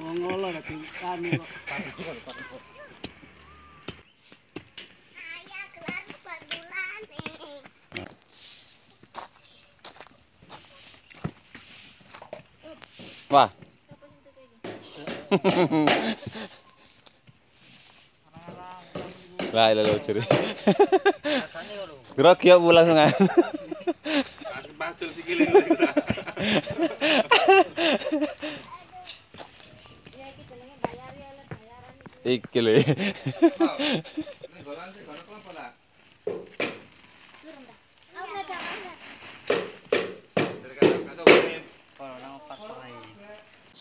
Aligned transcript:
Oh 0.00 0.12
ngolo 0.16 0.48
dadi 0.54 0.74
kami 0.96 1.36
kok. 1.36 1.48
Nih. 7.08 7.60
Wah. 13.32 13.48
Lah, 19.52 19.72
lo 19.72 19.96
curi. 20.04 20.20
Grok 22.12 22.44
ya 22.44 22.60
pulang 22.60 22.88
sungai. 22.92 23.08
Langsung 23.08 24.76
pacul 24.76 25.08
sikile. 25.16 25.48
Ya 30.12 30.28
iki 30.28 30.42
jenenge 30.44 30.76
bayar 30.84 31.12
ya 31.16 31.32
le 31.32 31.44
bayaran 31.48 31.94
Iki 32.32 32.60
lho. 32.64 32.74
Banget. 33.60 34.04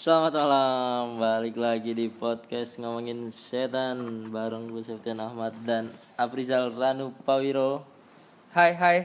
Selamat 0.01 0.33
malam, 0.33 1.21
balik 1.21 1.55
lagi 1.61 1.93
di 1.93 2.09
podcast 2.09 2.81
ngomongin 2.81 3.29
setan 3.29 4.27
bareng 4.33 4.73
gue 4.73 4.81
Septian 4.81 5.21
Ahmad 5.21 5.53
dan 5.61 5.93
Aprizal 6.17 6.73
Ranu 6.73 7.13
Pawiro. 7.21 7.85
Hai 8.51 8.73
hai. 8.73 8.97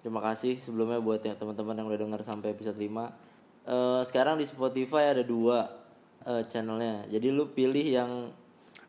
Terima 0.00 0.22
kasih 0.22 0.62
sebelumnya 0.62 1.02
buat 1.02 1.20
yang 1.26 1.34
teman-teman 1.34 1.74
yang 1.74 1.86
udah 1.90 2.00
dengar 2.00 2.22
sampai 2.22 2.54
episode 2.54 2.78
5 2.78 3.10
Eh, 3.62 4.02
Sekarang 4.02 4.38
di 4.38 4.46
Spotify 4.46 5.14
ada 5.14 5.22
dua 5.22 5.70
eh, 6.26 6.42
channelnya, 6.50 7.06
jadi 7.06 7.30
lu 7.30 7.50
pilih 7.50 7.86
yang 7.86 8.10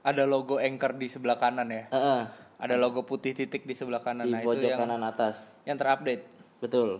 Ada 0.03 0.27
logo 0.27 0.59
anchor 0.59 0.99
di 0.99 1.07
sebelah 1.07 1.39
kanan 1.39 1.71
ya. 1.71 1.87
eh, 1.87 1.95
eh, 1.95 2.21
Ada 2.59 2.75
logo 2.75 3.03
putih 3.03 3.31
titik 3.31 3.63
di 3.63 3.71
sebelah 3.71 4.03
kanan. 4.03 4.27
di 4.27 4.35
Nah, 4.35 4.43
itu 4.43 4.47
pojok 4.51 4.67
yang 4.67 4.79
kanan 4.83 5.03
atas, 5.03 5.55
yang 5.63 5.79
terupdate. 5.79 6.23
betul. 6.59 6.99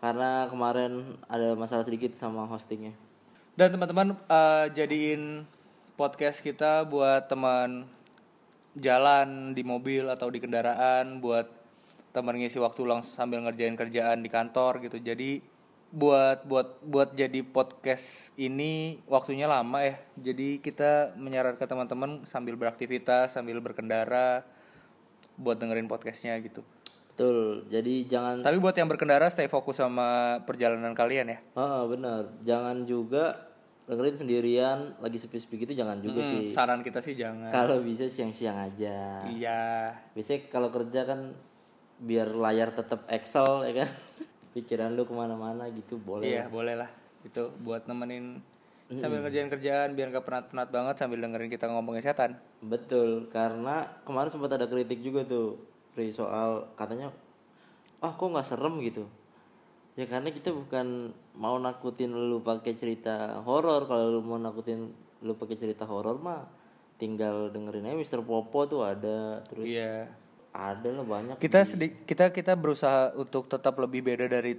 Karena 0.00 0.44
kemarin 0.52 1.16
ada 1.24 1.56
masalah 1.56 1.84
sedikit 1.84 2.12
sama 2.12 2.44
hostingnya. 2.44 2.92
Dan 3.56 3.72
teman-teman 3.72 4.12
eh, 4.28 4.66
jadiin 4.72 5.48
podcast 5.96 6.44
kita 6.44 6.84
buat 6.84 7.24
teman 7.26 7.88
jalan 8.74 9.54
di 9.54 9.62
mobil 9.62 10.04
atau 10.10 10.28
di 10.28 10.42
kendaraan, 10.42 11.22
buat 11.22 11.46
teman 12.12 12.36
ngisi 12.38 12.60
waktu 12.60 12.80
luang 12.84 13.00
sambil 13.00 13.40
ngerjain 13.40 13.74
kerjaan 13.74 14.20
di 14.20 14.28
kantor 14.28 14.84
gitu. 14.84 14.98
Jadi 14.98 15.38
buat 15.94 16.42
buat 16.42 16.82
buat 16.82 17.14
jadi 17.14 17.40
podcast 17.40 18.34
ini 18.34 18.98
waktunya 19.06 19.46
lama 19.46 19.78
ya. 19.78 19.94
Jadi 20.18 20.58
kita 20.58 21.14
menyarankan 21.14 21.62
teman-teman 21.62 22.10
sambil 22.24 22.58
beraktivitas, 22.58 23.30
sambil 23.30 23.62
berkendara 23.62 24.42
buat 25.34 25.54
dengerin 25.54 25.86
podcastnya 25.86 26.34
gitu. 26.42 26.66
Betul. 27.14 27.70
Jadi 27.70 28.10
jangan 28.10 28.42
Tapi 28.42 28.58
buat 28.58 28.74
yang 28.74 28.90
berkendara 28.90 29.30
stay 29.30 29.46
fokus 29.46 29.78
sama 29.78 30.42
perjalanan 30.42 30.90
kalian 30.92 31.30
ya. 31.30 31.38
Ah 31.54 31.86
benar. 31.86 32.26
Jangan 32.42 32.82
juga 32.82 33.54
dengerin 33.86 34.16
sendirian 34.16 34.78
lagi 34.98 35.20
sepi-sepi 35.20 35.62
gitu 35.62 35.76
jangan 35.76 36.00
juga 36.00 36.24
Hmm, 36.24 36.30
sih. 36.32 36.44
saran 36.50 36.82
kita 36.82 36.98
sih 36.98 37.14
jangan. 37.14 37.54
Kalau 37.54 37.78
bisa 37.78 38.10
siang-siang 38.10 38.58
aja. 38.58 39.30
Iya. 39.30 39.94
Biasanya 40.10 40.40
kalau 40.50 40.74
kerja 40.74 41.06
kan 41.06 41.38
biar 41.96 42.34
layar 42.34 42.74
tetap 42.74 43.06
Excel 43.06 43.62
ya 43.70 43.86
kan. 43.86 43.90
Pikiran 44.54 44.94
lu 44.94 45.02
ke 45.02 45.12
mana-mana 45.12 45.66
gitu 45.74 45.98
boleh. 45.98 46.30
Iya, 46.30 46.44
boleh 46.46 46.78
lah. 46.78 46.90
Itu 47.26 47.50
buat 47.60 47.90
nemenin 47.90 48.38
sambil 48.94 49.24
ngerjain 49.24 49.48
kerjaan 49.48 49.96
biar 49.96 50.12
gak 50.12 50.28
penat-penat 50.28 50.68
banget 50.68 50.94
sambil 51.00 51.18
dengerin 51.18 51.50
kita 51.50 51.66
ngomongin 51.66 52.04
setan. 52.04 52.38
Betul. 52.62 53.26
Karena 53.34 53.84
kemarin 54.06 54.30
sempat 54.30 54.54
ada 54.54 54.70
kritik 54.70 55.02
juga 55.02 55.26
tuh, 55.26 55.58
Pri, 55.96 56.14
soal 56.14 56.70
katanya, 56.78 57.10
ah 57.98 58.12
kok 58.14 58.30
nggak 58.30 58.46
serem 58.46 58.78
gitu. 58.82 59.06
Ya 59.94 60.10
karena 60.10 60.34
kita 60.34 60.50
bukan 60.50 61.14
mau 61.38 61.54
nakutin 61.58 62.10
lu 62.10 62.42
pakai 62.42 62.74
cerita 62.74 63.42
horor. 63.46 63.86
Kalau 63.86 64.10
lu 64.10 64.20
mau 64.26 64.38
nakutin 64.38 64.90
lu 65.22 65.32
pakai 65.38 65.54
cerita 65.54 65.86
horor 65.86 66.18
mah 66.18 66.44
tinggal 66.98 67.50
dengerin 67.50 67.90
aja 67.90 67.96
Mr. 67.96 68.20
Popo 68.22 68.66
tuh 68.66 68.86
ada 68.86 69.42
terus 69.46 69.66
Iya. 69.66 70.10
Ada 70.54 70.86
lah 70.88 71.02
banyak 71.02 71.36
Kita 71.36 71.60
sedi- 71.62 71.98
kita 72.00 72.30
kita 72.30 72.54
berusaha 72.54 73.10
untuk 73.12 73.44
tetap 73.44 73.74
lebih 73.76 74.00
beda 74.00 74.30
dari 74.30 74.54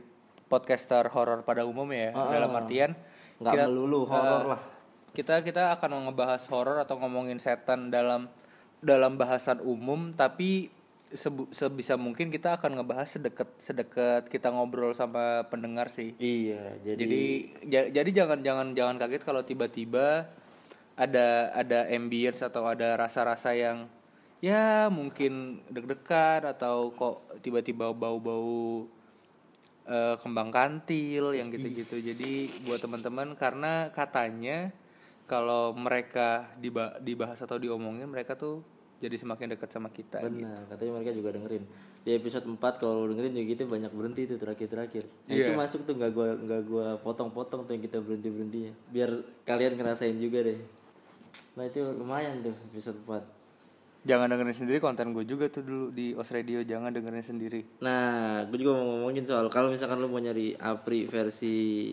podcaster 0.46 1.08
horor 1.10 1.42
pada 1.42 1.64
umumnya 1.64 2.12
ya. 2.12 2.12
Dalam 2.12 2.52
artian 2.54 2.92
nggak 3.38 3.54
kita- 3.54 3.66
melulu 3.66 4.04
horor 4.04 4.42
eh, 4.42 4.50
lah 4.50 4.62
Kita 5.10 5.40
kita 5.40 5.72
akan 5.74 6.06
ngebahas 6.06 6.44
horor 6.46 6.78
atau 6.78 7.00
ngomongin 7.00 7.40
setan 7.40 7.88
dalam 7.88 8.28
dalam 8.78 9.16
bahasan 9.16 9.58
umum 9.60 10.12
tapi 10.12 10.68
sebu- 11.08 11.48
sebisa 11.50 11.96
mungkin 11.96 12.28
kita 12.28 12.54
akan 12.54 12.76
ngebahas 12.76 13.08
sedekat 13.10 13.48
sedekat 13.56 14.28
kita 14.28 14.52
ngobrol 14.52 14.92
sama 14.92 15.48
pendengar 15.48 15.88
sih. 15.88 16.12
iya 16.18 16.76
jadi, 16.78 17.00
Jadi 17.00 17.24
ja- 17.66 17.90
jadi 17.90 18.10
jangan 18.14 18.40
jangan 18.42 18.68
jangan 18.74 18.96
kaget 18.98 19.24
kalau 19.24 19.42
tiba-tiba 19.42 20.28
ada 20.94 21.28
ada 21.54 21.88
ambience 21.88 22.40
atau 22.42 22.64
ada 22.66 22.96
rasa-rasa 22.96 23.52
yang 23.52 23.88
ya 24.40 24.88
mungkin 24.88 25.64
deg-degan 25.68 26.46
atau 26.46 26.92
kok 26.92 27.16
tiba-tiba 27.40 27.92
bau-bau 27.92 28.86
eh, 29.86 30.16
kembang 30.18 30.50
kantil 30.50 31.34
yang 31.34 31.48
gitu-gitu. 31.48 31.98
Jadi 31.98 32.32
buat 32.64 32.82
teman-teman 32.82 33.34
karena 33.34 33.90
katanya 33.90 34.74
kalau 35.26 35.74
mereka 35.74 36.50
diba- 36.56 36.98
dibahas 37.00 37.38
atau 37.38 37.58
diomongin 37.58 38.06
mereka 38.06 38.34
tuh 38.34 38.62
jadi 38.96 39.16
semakin 39.16 39.52
dekat 39.52 39.70
sama 39.70 39.90
kita. 39.90 40.22
gitu. 40.22 40.42
benar 40.42 40.66
katanya 40.66 40.92
mereka 40.96 41.12
juga 41.12 41.30
dengerin 41.36 41.64
di 42.02 42.12
episode 42.14 42.46
4 42.46 42.58
kalau 42.78 43.10
dengerin 43.10 43.34
juga 43.34 43.46
gitu 43.48 43.62
banyak 43.68 43.92
berhenti 43.92 44.22
tuh 44.26 44.38
terakhir-terakhir 44.38 45.04
nah, 45.26 45.34
itu 45.36 45.52
Iya. 45.52 45.58
masuk 45.58 45.80
tuh 45.84 45.94
nggak 45.98 46.12
gua 46.14 46.28
nggak 46.32 46.62
gua 46.64 46.88
potong-potong 47.02 47.66
tuh 47.66 47.72
yang 47.74 47.84
kita 47.84 47.98
berhenti 48.00 48.30
berhentinya 48.30 48.74
biar 48.88 49.10
kalian 49.44 49.74
ngerasain 49.76 50.16
juga 50.16 50.46
deh 50.46 50.60
nah 51.54 51.66
itu 51.66 51.82
lumayan 51.92 52.40
tuh 52.42 52.56
episode 52.72 52.98
4 53.04 53.20
Jangan 54.06 54.30
dengerin 54.30 54.54
sendiri 54.54 54.78
konten 54.78 55.18
gue 55.18 55.26
juga 55.26 55.50
tuh 55.50 55.66
dulu 55.66 55.86
di 55.90 56.14
Os 56.14 56.30
Radio 56.30 56.62
jangan 56.62 56.94
dengerin 56.94 57.26
sendiri. 57.26 57.82
Nah, 57.82 58.46
gue 58.46 58.58
juga 58.62 58.78
mau 58.78 58.86
ngomongin 58.86 59.26
soal 59.26 59.50
kalau 59.50 59.74
misalkan 59.74 59.98
lu 59.98 60.06
mau 60.06 60.22
nyari 60.22 60.54
Apri 60.62 61.10
versi 61.10 61.90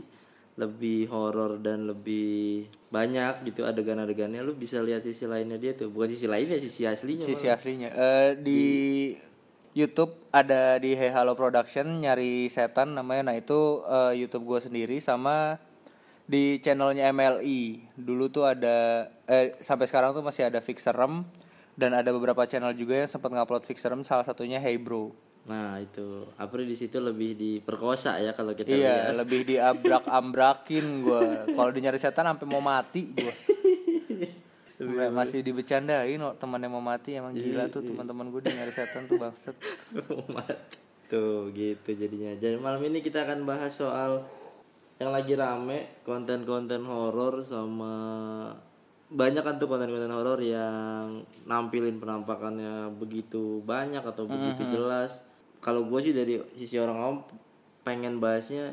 lebih 0.60 1.08
horor 1.08 1.56
dan 1.64 1.88
lebih 1.88 2.68
banyak 2.92 3.48
gitu 3.48 3.64
adegan-adegannya 3.64 4.44
lu 4.44 4.52
bisa 4.52 4.84
lihat 4.84 5.00
sisi 5.00 5.24
lainnya 5.24 5.56
dia 5.56 5.72
tuh. 5.72 5.88
Bukan 5.88 6.12
sisi 6.12 6.28
lainnya 6.28 6.60
sisi 6.60 6.84
aslinya 6.84 7.24
sisi 7.24 7.48
malah. 7.48 7.56
aslinya. 7.56 7.88
Eh, 7.88 8.30
di 8.36 8.62
YouTube 9.72 10.28
ada 10.28 10.76
di 10.76 10.92
Hey 10.92 11.08
Halo 11.08 11.32
Production 11.32 12.04
nyari 12.04 12.52
setan 12.52 12.92
namanya. 12.92 13.32
Nah 13.32 13.36
itu 13.40 13.80
eh, 13.88 14.20
YouTube 14.20 14.44
gue 14.52 14.60
sendiri 14.60 15.00
sama 15.00 15.56
di 16.28 16.60
channelnya 16.60 17.08
MLI 17.10 17.92
dulu 17.96 18.28
tuh 18.28 18.46
ada 18.46 19.08
eh 19.26 19.58
sampai 19.58 19.88
sekarang 19.88 20.12
tuh 20.12 20.22
masih 20.22 20.46
ada 20.46 20.60
Fixerem 20.62 21.26
dan 21.72 21.96
ada 21.96 22.12
beberapa 22.12 22.44
channel 22.44 22.76
juga 22.76 23.04
yang 23.04 23.10
sempat 23.10 23.32
ngupload 23.32 23.64
Fixerem 23.64 24.04
salah 24.04 24.24
satunya 24.24 24.60
Hey 24.60 24.76
Bro. 24.76 25.12
Nah 25.48 25.80
itu. 25.82 26.28
Apri 26.38 26.68
di 26.68 26.76
situ 26.78 27.02
lebih 27.02 27.34
diperkosa 27.34 28.20
ya 28.22 28.36
kalau 28.36 28.54
kita 28.54 28.70
iya 28.70 29.10
lihat. 29.10 29.18
lebih 29.24 29.40
diabrak 29.48 30.04
ambrakin 30.06 31.02
gue 31.02 31.24
kalau 31.50 31.70
di 31.74 31.80
nyari 31.82 31.98
setan 31.98 32.30
sampai 32.30 32.46
mau 32.46 32.62
mati 32.62 33.10
gue 33.10 33.34
masih 35.18 35.46
dibecandain 35.46 36.18
no, 36.18 36.34
temannya 36.34 36.66
mau 36.70 36.82
mati 36.82 37.14
emang 37.14 37.34
gila 37.34 37.70
tuh 37.70 37.86
teman-teman 37.86 38.30
gue 38.30 38.40
di 38.46 38.50
nyari 38.54 38.70
setan 38.74 39.06
tuh 39.10 39.18
bangset 39.18 39.54
tuh 41.12 41.52
gitu 41.52 41.90
jadinya. 41.92 42.32
Jadi 42.40 42.56
malam 42.56 42.80
ini 42.88 43.04
kita 43.04 43.28
akan 43.28 43.44
bahas 43.44 43.76
soal 43.76 44.24
yang 44.96 45.12
lagi 45.12 45.36
rame 45.36 46.00
konten-konten 46.08 46.88
horor 46.88 47.44
sama 47.44 47.94
banyak 49.12 49.44
kan 49.44 49.60
tuh 49.60 49.68
konten-konten 49.68 50.08
horor 50.08 50.40
yang 50.40 51.20
nampilin 51.44 52.00
penampakannya 52.00 52.88
begitu 52.96 53.60
banyak 53.60 54.00
atau 54.00 54.24
begitu 54.24 54.64
jelas. 54.72 55.20
Kalau 55.60 55.84
gue 55.84 56.00
sih 56.00 56.16
dari 56.16 56.40
sisi 56.56 56.80
orang 56.80 56.98
awam 56.98 57.18
pengen 57.84 58.18
bahasnya 58.18 58.72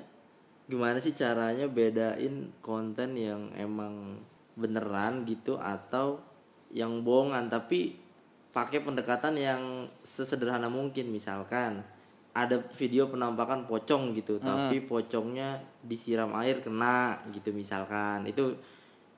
gimana 0.71 1.03
sih 1.03 1.11
caranya 1.11 1.67
bedain 1.67 2.55
konten 2.63 3.19
yang 3.19 3.51
emang 3.59 4.23
beneran 4.55 5.27
gitu 5.27 5.59
atau 5.59 6.23
yang 6.71 7.03
bohongan? 7.03 7.51
Tapi 7.51 7.99
pakai 8.55 8.79
pendekatan 8.79 9.35
yang 9.35 9.91
sesederhana 10.01 10.71
mungkin. 10.71 11.11
Misalkan 11.11 11.83
ada 12.31 12.63
video 12.79 13.11
penampakan 13.11 13.67
pocong 13.67 14.15
gitu 14.15 14.39
tapi 14.39 14.85
pocongnya 14.85 15.59
disiram 15.83 16.31
air 16.39 16.63
kena 16.63 17.19
gitu 17.35 17.51
misalkan. 17.51 18.23
Itu 18.23 18.55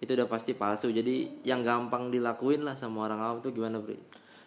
itu 0.01 0.11
udah 0.17 0.25
pasti 0.25 0.57
palsu 0.57 0.89
jadi 0.89 1.29
yang 1.45 1.61
gampang 1.61 2.09
dilakuin 2.09 2.65
lah 2.65 2.73
sama 2.73 3.05
orang 3.05 3.21
awam 3.21 3.37
tuh 3.45 3.53
gimana 3.53 3.77
Bri? 3.77 4.01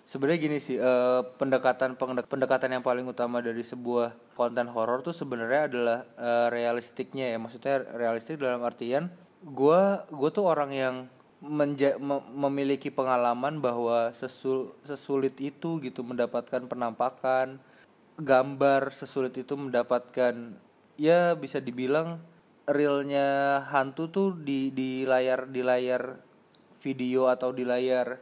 Sebenarnya 0.04 0.38
gini 0.44 0.58
sih, 0.60 0.76
eh, 0.76 1.22
pendekatan 1.40 1.96
pendek- 1.96 2.28
pendekatan 2.28 2.76
yang 2.76 2.84
paling 2.84 3.08
utama 3.08 3.40
dari 3.40 3.64
sebuah 3.64 4.36
konten 4.36 4.68
horor 4.68 5.00
tuh 5.00 5.16
sebenarnya 5.16 5.62
adalah 5.70 5.98
eh, 6.20 6.46
realistiknya 6.52 7.32
ya. 7.32 7.40
Maksudnya 7.40 7.88
realistik 7.96 8.36
dalam 8.36 8.60
artian 8.66 9.08
gua 9.40 10.04
gua 10.12 10.28
tuh 10.28 10.44
orang 10.44 10.70
yang 10.76 10.94
menja- 11.40 11.96
me- 11.96 12.24
memiliki 12.36 12.92
pengalaman 12.92 13.64
bahwa 13.64 14.12
sesul 14.12 14.76
sesulit 14.84 15.40
itu 15.40 15.80
gitu 15.80 16.04
mendapatkan 16.04 16.68
penampakan 16.68 17.56
gambar 18.20 18.92
sesulit 18.92 19.32
itu 19.40 19.56
mendapatkan 19.56 20.56
ya 21.00 21.32
bisa 21.32 21.64
dibilang 21.64 22.20
realnya 22.64 23.60
hantu 23.68 24.08
tuh 24.08 24.28
di 24.34 24.72
di 24.72 25.04
layar 25.04 25.48
di 25.48 25.60
layar 25.60 26.16
video 26.80 27.28
atau 27.28 27.52
di 27.52 27.64
layar 27.64 28.16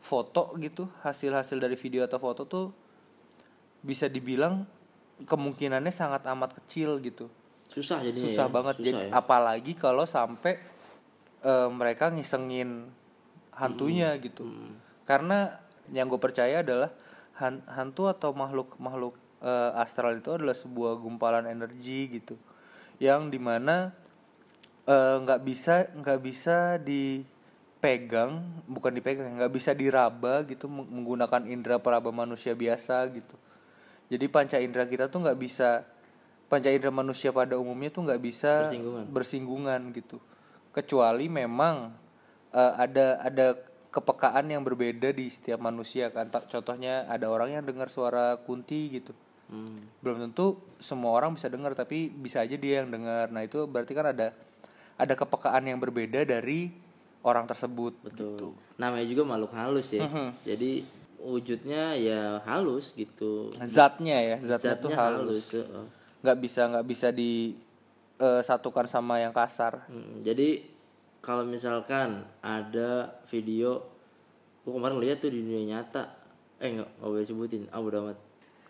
foto 0.00 0.52
gitu 0.60 0.88
hasil-hasil 1.00 1.56
dari 1.56 1.76
video 1.76 2.04
atau 2.04 2.20
foto 2.20 2.44
tuh 2.44 2.66
bisa 3.80 4.08
dibilang 4.08 4.64
kemungkinannya 5.24 5.92
sangat 5.92 6.24
amat 6.32 6.60
kecil 6.64 6.96
gitu 7.00 7.28
susah 7.68 8.00
jadinya 8.00 8.24
susah 8.28 8.46
ya. 8.48 8.52
banget 8.52 8.74
Susah 8.80 8.86
jadi 8.88 9.00
ya. 9.08 9.12
apalagi 9.12 9.72
kalau 9.76 10.04
sampai 10.04 10.60
eh, 11.40 11.68
mereka 11.68 12.08
ngisengin 12.08 12.88
hantunya 13.52 14.16
Hmm. 14.16 14.22
gitu 14.24 14.44
karena 15.04 15.60
yang 15.92 16.08
gue 16.08 16.16
percaya 16.16 16.64
adalah 16.64 16.88
han- 17.36 17.64
hantu 17.68 18.08
atau 18.08 18.32
makhluk 18.32 18.76
makhluk 18.80 19.14
eh, 19.40 19.70
astral 19.76 20.16
itu 20.16 20.32
adalah 20.32 20.56
sebuah 20.56 20.96
gumpalan 20.96 21.44
energi 21.44 22.20
gitu 22.20 22.36
yang 23.04 23.28
di 23.28 23.36
mana 23.36 23.92
eh, 24.88 25.16
nggak 25.20 25.40
bisa 25.44 25.92
nggak 25.92 26.20
bisa 26.24 26.80
dipegang 26.80 28.40
bukan 28.64 28.92
dipegang 28.96 29.36
nggak 29.36 29.52
bisa 29.52 29.76
diraba 29.76 30.40
gitu 30.48 30.64
meng- 30.72 30.88
menggunakan 30.88 31.44
indera 31.44 31.76
peraba 31.76 32.08
manusia 32.08 32.56
biasa 32.56 33.04
gitu. 33.12 33.36
Jadi 34.08 34.24
panca 34.32 34.56
indera 34.56 34.88
kita 34.88 35.12
tuh 35.12 35.20
nggak 35.20 35.36
bisa 35.36 35.84
panca 36.48 36.72
indera 36.72 36.88
manusia 36.92 37.28
pada 37.28 37.60
umumnya 37.60 37.92
tuh 37.92 38.08
nggak 38.08 38.22
bisa 38.24 38.72
Bersinggungan. 38.72 39.04
bersinggungan 39.12 39.80
gitu. 39.92 40.16
Kecuali 40.72 41.28
memang 41.28 41.92
eh, 42.56 42.72
ada 42.80 43.20
ada 43.20 43.46
kepekaan 43.92 44.48
yang 44.48 44.64
berbeda 44.64 45.12
di 45.12 45.28
setiap 45.28 45.60
manusia 45.60 46.08
kan. 46.08 46.26
Contohnya 46.26 47.04
ada 47.04 47.28
orang 47.28 47.52
yang 47.52 47.64
dengar 47.68 47.92
suara 47.92 48.40
kunti 48.40 48.88
gitu 48.96 49.12
Hmm. 49.44 49.76
belum 50.00 50.24
tentu 50.24 50.56
semua 50.80 51.12
orang 51.12 51.36
bisa 51.36 51.52
dengar 51.52 51.76
tapi 51.76 52.08
bisa 52.08 52.40
aja 52.40 52.56
dia 52.56 52.80
yang 52.80 52.88
dengar 52.88 53.28
nah 53.28 53.44
itu 53.44 53.68
berarti 53.68 53.92
kan 53.92 54.08
ada 54.08 54.32
ada 54.94 55.14
kepekaan 55.18 55.66
yang 55.66 55.78
berbeda 55.82 56.22
dari 56.22 56.70
orang 57.24 57.48
tersebut. 57.48 57.96
Betul. 58.04 58.36
Gitu. 58.36 58.48
namanya 58.76 59.06
juga 59.08 59.22
makhluk 59.24 59.52
halus 59.56 59.88
ya. 59.94 60.04
Mhm. 60.06 60.28
jadi 60.44 60.70
wujudnya 61.24 61.96
ya 61.96 62.44
halus 62.44 62.92
gitu. 62.92 63.48
Zatnya 63.64 64.18
ya 64.20 64.36
zatnya, 64.44 64.76
tuh 64.76 64.92
Zatnya 64.92 64.96
halus. 65.00 65.44
heeh. 65.56 65.86
nggak 66.20 66.36
bisa 66.40 66.60
nggak 66.68 66.86
bisa 66.88 67.08
disatukan 67.12 68.86
sama 68.88 69.20
yang 69.24 69.32
kasar. 69.32 69.88
Hmm, 69.88 70.20
jadi 70.20 70.60
kalau 71.24 71.44
misalkan 71.48 72.28
ada 72.44 73.16
video 73.32 73.80
gua 74.64 74.76
kemarin 74.80 75.00
lihat 75.00 75.24
tuh 75.24 75.32
di 75.32 75.40
dunia 75.40 75.76
nyata. 75.76 76.12
Eh 76.60 76.76
nggak 76.76 77.00
nggak 77.00 77.08
boleh 77.08 77.24
sebutin. 77.24 77.62
Ah 77.72 77.80
udah 77.80 78.00
amat 78.04 78.18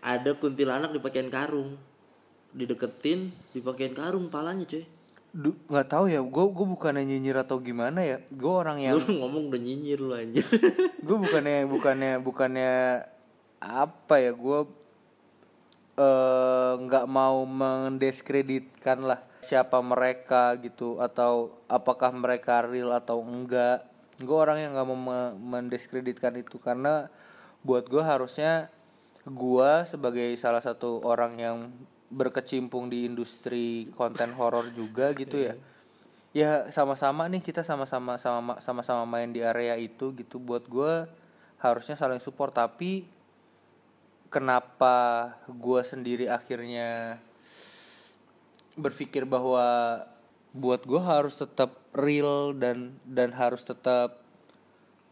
ada 0.04 0.36
kuntilanak 0.36 0.92
dipakein 0.92 1.32
karung. 1.32 1.80
Dideketin 2.52 3.32
dipakein 3.56 3.96
karung 3.96 4.28
palanya 4.28 4.68
cuy. 4.68 4.84
Nggak 5.34 5.88
tahu 5.90 6.06
ya 6.12 6.22
gue 6.22 6.44
gue 6.54 6.66
bukannya 6.76 7.02
nyinyir 7.02 7.40
atau 7.40 7.58
gimana 7.58 8.04
ya. 8.04 8.20
Gue 8.28 8.52
orang 8.52 8.78
yang 8.78 9.00
lu 9.00 9.18
ngomong 9.18 9.50
udah 9.50 9.58
nyinyir 9.64 9.98
lu 9.98 10.14
anjir. 10.14 10.44
Gue 11.06 11.16
bukannya 11.18 11.66
bukannya 11.66 12.12
bukannya 12.22 12.72
apa 13.58 14.14
ya 14.20 14.32
gue 14.32 14.60
eh, 15.98 16.72
nggak 16.80 17.06
mau 17.10 17.42
mendiskreditkan 17.44 19.04
lah 19.04 19.20
siapa 19.44 19.80
mereka 19.84 20.56
gitu 20.62 21.00
atau 21.02 21.60
apakah 21.66 22.14
mereka 22.14 22.62
real 22.62 22.94
atau 22.94 23.18
enggak. 23.20 23.84
Gue 24.22 24.38
orang 24.38 24.62
yang 24.62 24.78
nggak 24.78 24.86
mau 24.86 24.96
me- 24.96 25.34
mendiskreditkan 25.34 26.38
itu 26.38 26.62
karena 26.62 27.10
buat 27.66 27.90
gue 27.90 28.00
harusnya 28.00 28.70
gue 29.24 29.70
sebagai 29.88 30.36
salah 30.36 30.60
satu 30.60 31.00
orang 31.00 31.40
yang 31.40 31.58
berkecimpung 32.12 32.92
di 32.92 33.08
industri 33.08 33.88
konten 33.96 34.36
horor 34.36 34.68
juga 34.70 35.16
gitu 35.16 35.40
ya. 35.40 35.54
Ya 36.34 36.52
sama-sama 36.68 37.30
nih 37.30 37.40
kita 37.40 37.64
sama-sama 37.64 38.20
sama 38.20 38.58
sama-sama 38.60 39.06
main 39.08 39.32
di 39.32 39.40
area 39.40 39.78
itu 39.80 40.12
gitu. 40.12 40.36
Buat 40.36 40.68
gue 40.68 41.08
harusnya 41.62 41.96
saling 41.96 42.20
support. 42.20 42.52
Tapi 42.52 43.06
kenapa 44.28 45.30
gue 45.48 45.80
sendiri 45.86 46.26
akhirnya 46.28 47.22
berpikir 48.74 49.24
bahwa 49.24 50.02
buat 50.54 50.82
gue 50.86 51.02
harus 51.02 51.38
tetap 51.38 51.78
real 51.94 52.54
dan 52.54 52.98
dan 53.06 53.34
harus 53.34 53.62
tetap 53.62 54.22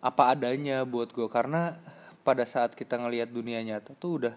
apa 0.02 0.34
adanya 0.34 0.82
buat 0.82 1.14
gue 1.14 1.30
karena 1.30 1.78
pada 2.22 2.46
saat 2.46 2.74
kita 2.78 2.98
ngelihat 2.98 3.30
dunia 3.30 3.58
nyata 3.62 3.94
tuh 3.98 4.22
udah 4.22 4.34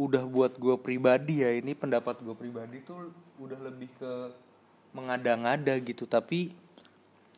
udah 0.00 0.24
buat 0.24 0.56
gue 0.56 0.80
pribadi 0.80 1.44
ya 1.44 1.52
ini 1.52 1.76
pendapat 1.76 2.22
gue 2.24 2.32
pribadi 2.32 2.80
tuh 2.80 3.12
udah 3.36 3.58
lebih 3.60 3.90
ke 3.98 4.12
mengada-ngada 4.96 5.76
gitu. 5.82 6.06
Tapi 6.06 6.54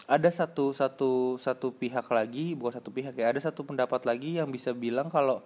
ada 0.07 0.29
satu 0.29 0.71
satu 0.77 1.41
satu 1.41 1.73
pihak 1.73 2.07
lagi 2.11 2.53
bukan 2.59 2.79
satu 2.79 2.91
pihak 2.91 3.15
ya 3.17 3.31
ada 3.31 3.41
satu 3.41 3.63
pendapat 3.63 4.03
lagi 4.03 4.37
yang 4.37 4.51
bisa 4.51 4.75
bilang 4.75 5.07
kalau 5.09 5.41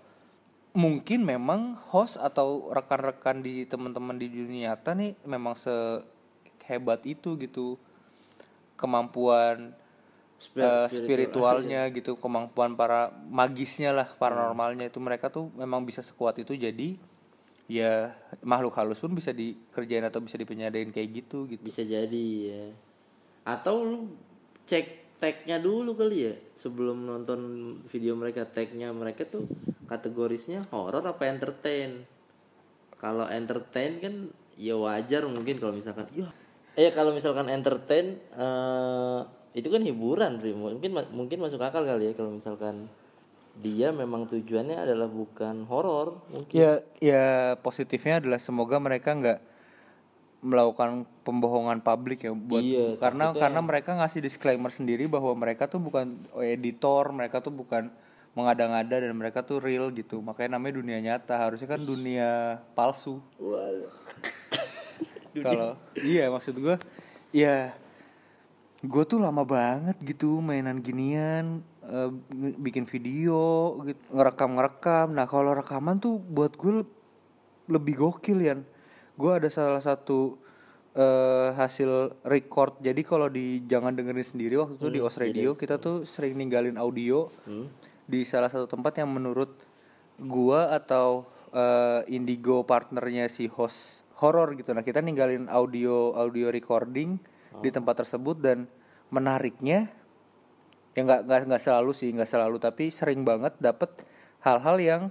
mungkin 0.76 1.24
memang 1.24 1.76
host 1.88 2.20
atau 2.20 2.68
rekan-rekan 2.72 3.40
di 3.40 3.64
teman-teman 3.64 4.16
di 4.16 4.28
dunia 4.28 4.76
nyata 4.76 4.92
nih 4.92 5.16
memang 5.24 5.56
sehebat 5.56 7.00
itu 7.08 7.38
gitu. 7.40 7.80
Kemampuan 8.76 9.72
Eh, 10.36 10.44
spiritual. 10.52 10.88
spiritualnya 10.88 11.82
gitu 11.96 12.16
kemampuan 12.20 12.76
para 12.76 13.12
magisnya 13.28 13.92
lah 13.92 14.08
paranormalnya. 14.08 14.88
Itu 14.92 15.00
mereka 15.00 15.32
tuh 15.32 15.48
memang 15.56 15.84
bisa 15.88 16.04
sekuat 16.04 16.36
itu 16.40 16.52
jadi 16.52 16.96
ya 17.66 18.14
makhluk 18.46 18.78
halus 18.78 19.02
pun 19.02 19.10
bisa 19.10 19.34
dikerjain 19.34 20.06
atau 20.06 20.22
bisa 20.22 20.38
dipenyadain 20.38 20.92
kayak 20.92 21.08
gitu 21.24 21.48
gitu. 21.48 21.64
Bisa 21.64 21.82
jadi 21.82 22.26
ya. 22.52 22.64
Atau 23.48 23.74
lu 23.82 23.98
cek 24.68 25.16
tagnya 25.16 25.56
dulu 25.56 25.96
kali 25.96 26.28
ya 26.28 26.34
sebelum 26.52 27.08
nonton 27.08 27.40
video 27.88 28.12
mereka. 28.12 28.44
Tagnya 28.44 28.92
mereka 28.92 29.24
tuh 29.24 29.48
kategorisnya 29.88 30.68
horor 30.68 31.02
apa 31.04 31.26
entertain? 31.26 32.04
Kalau 32.96 33.28
entertain 33.28 34.00
kan 34.00 34.14
ya 34.56 34.76
wajar 34.76 35.24
mungkin 35.28 35.60
kalau 35.60 35.76
misalkan 35.76 36.08
ya 36.16 36.32
eh 36.76 36.92
kalau 36.92 37.12
misalkan 37.12 37.48
entertain 37.48 38.20
eh, 38.36 39.20
itu 39.56 39.72
kan 39.72 39.80
hiburan 39.80 40.36
Pri. 40.36 40.52
mungkin 40.52 40.92
mungkin 41.16 41.38
masuk 41.40 41.64
akal 41.64 41.80
kali 41.82 42.10
ya 42.10 42.12
kalau 42.12 42.36
misalkan 42.36 42.92
dia 43.56 43.88
memang 43.88 44.28
tujuannya 44.28 44.84
adalah 44.84 45.08
bukan 45.08 45.64
horor 45.64 46.20
mungkin. 46.28 46.52
Ya 46.52 46.84
ya 47.00 47.24
positifnya 47.56 48.20
adalah 48.20 48.36
semoga 48.36 48.76
mereka 48.76 49.16
nggak 49.16 49.40
melakukan 50.44 51.08
pembohongan 51.24 51.80
publik 51.80 52.28
ya 52.28 52.36
buat 52.36 52.60
Iya, 52.60 53.00
karena 53.00 53.32
takutnya- 53.32 53.40
karena 53.40 53.60
mereka 53.64 53.90
ngasih 53.96 54.20
disclaimer 54.20 54.68
sendiri 54.68 55.08
bahwa 55.08 55.32
mereka 55.32 55.64
tuh 55.66 55.80
bukan 55.80 56.20
editor 56.36 57.08
mereka 57.16 57.40
tuh 57.40 57.50
bukan 57.50 57.88
mengada-ngada 58.36 59.00
dan 59.00 59.16
mereka 59.16 59.40
tuh 59.40 59.64
real 59.64 59.88
gitu. 59.88 60.20
Makanya 60.20 60.60
namanya 60.60 60.76
dunia 60.84 61.00
nyata. 61.00 61.40
Harusnya 61.40 61.72
kan 61.72 61.80
dunia 61.80 62.60
palsu. 62.76 63.24
Kalau 65.32 65.80
iya 66.04 66.28
maksud 66.28 66.56
gue 66.56 66.76
ya 67.32 67.72
gue 68.84 69.04
tuh 69.08 69.16
lama 69.16 69.42
banget 69.42 69.96
gitu 70.04 70.40
mainan 70.40 70.84
ginian 70.84 71.64
nge- 72.28 72.58
bikin 72.60 72.84
video 72.84 73.72
gitu 73.86 74.00
ngerekam 74.12 74.58
ngerekam 74.58 75.06
nah 75.14 75.24
kalau 75.24 75.56
rekaman 75.56 75.96
tuh 75.96 76.18
buat 76.20 76.52
gue 76.54 76.82
le- 76.82 76.92
lebih 77.66 77.96
gokil 77.96 78.38
ya 78.42 78.54
gue 79.16 79.30
ada 79.32 79.48
salah 79.48 79.80
satu 79.80 80.36
eh, 80.96 81.52
hasil 81.52 82.16
record. 82.24 82.80
Jadi 82.80 83.04
kalau 83.04 83.28
di 83.28 83.60
jangan 83.68 83.92
dengerin 83.92 84.24
sendiri 84.24 84.56
waktu 84.56 84.76
itu 84.76 84.88
di 84.88 85.00
os 85.00 85.16
radio 85.20 85.52
kita 85.52 85.76
tuh 85.76 86.08
sering 86.08 86.36
ninggalin 86.36 86.80
audio 86.80 87.28
di 88.04 88.24
salah 88.24 88.48
satu 88.48 88.64
tempat 88.64 88.96
yang 88.96 89.12
menurut 89.12 89.52
gua 90.16 90.72
atau 90.72 91.28
eh, 91.52 92.00
indigo 92.08 92.64
partnernya 92.64 93.28
si 93.28 93.44
host 93.44 94.08
horor 94.16 94.56
gitu. 94.56 94.72
Nah 94.72 94.80
kita 94.80 95.04
ninggalin 95.04 95.52
audio 95.52 96.16
audio 96.16 96.48
recording 96.48 97.20
di 97.62 97.70
tempat 97.72 98.04
tersebut 98.04 98.36
dan 98.40 98.68
menariknya 99.08 99.88
ya 100.96 101.00
nggak 101.04 101.20
nggak 101.28 101.40
nggak 101.52 101.62
selalu 101.62 101.92
sih 101.92 102.08
nggak 102.08 102.28
selalu 102.28 102.56
tapi 102.56 102.88
sering 102.88 103.20
banget 103.22 103.52
dapet 103.60 103.92
hal-hal 104.40 104.76
yang 104.80 105.02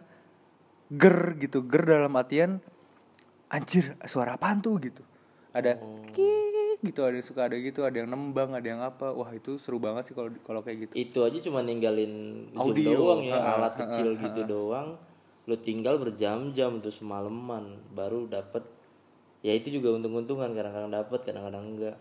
ger 0.89 1.37
gitu 1.37 1.61
ger 1.65 1.85
dalam 1.85 2.13
artian 2.17 2.57
anjir 3.49 3.95
suara 4.05 4.35
apaan 4.35 4.59
tuh? 4.59 4.77
gitu. 4.81 5.03
Ada 5.55 5.79
kik 6.11 6.83
gitu 6.83 6.99
ada 7.07 7.15
yang 7.15 7.23
suka 7.23 7.47
ada 7.47 7.55
gitu 7.55 7.87
ada 7.87 7.95
yang 8.03 8.11
nembang 8.11 8.51
ada 8.51 8.67
yang 8.67 8.81
apa. 8.83 9.15
Wah 9.15 9.31
itu 9.31 9.55
seru 9.55 9.79
banget 9.79 10.11
sih 10.11 10.15
kalau 10.17 10.33
kalau 10.43 10.59
kayak 10.59 10.89
gitu. 10.89 10.93
Itu 10.97 11.23
aja 11.23 11.39
cuma 11.39 11.63
ninggalin 11.63 12.45
zoom 12.51 12.75
Audio. 12.75 12.91
doang 12.91 13.21
ya 13.23 13.39
Ha, 13.39 13.49
alat 13.55 13.73
ha, 13.73 13.79
kecil 13.87 14.19
ha, 14.19 14.21
gitu 14.27 14.41
doang. 14.43 14.99
Lu 15.47 15.55
tinggal 15.61 15.95
berjam-jam 15.95 16.83
tuh 16.83 16.91
semalaman 16.91 17.79
baru 17.95 18.27
dapet. 18.27 18.67
Ya 19.45 19.55
itu 19.55 19.71
juga 19.71 19.95
untung-untungan 19.95 20.51
kadang-kadang 20.51 20.91
dapet 20.91 21.19
kadang-kadang 21.23 21.63
enggak 21.77 21.95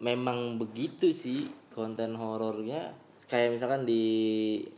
memang 0.00 0.60
begitu 0.60 1.10
sih 1.12 1.48
konten 1.72 2.16
horornya. 2.16 2.92
Kayak 3.26 3.58
misalkan 3.58 3.82
di 3.88 4.04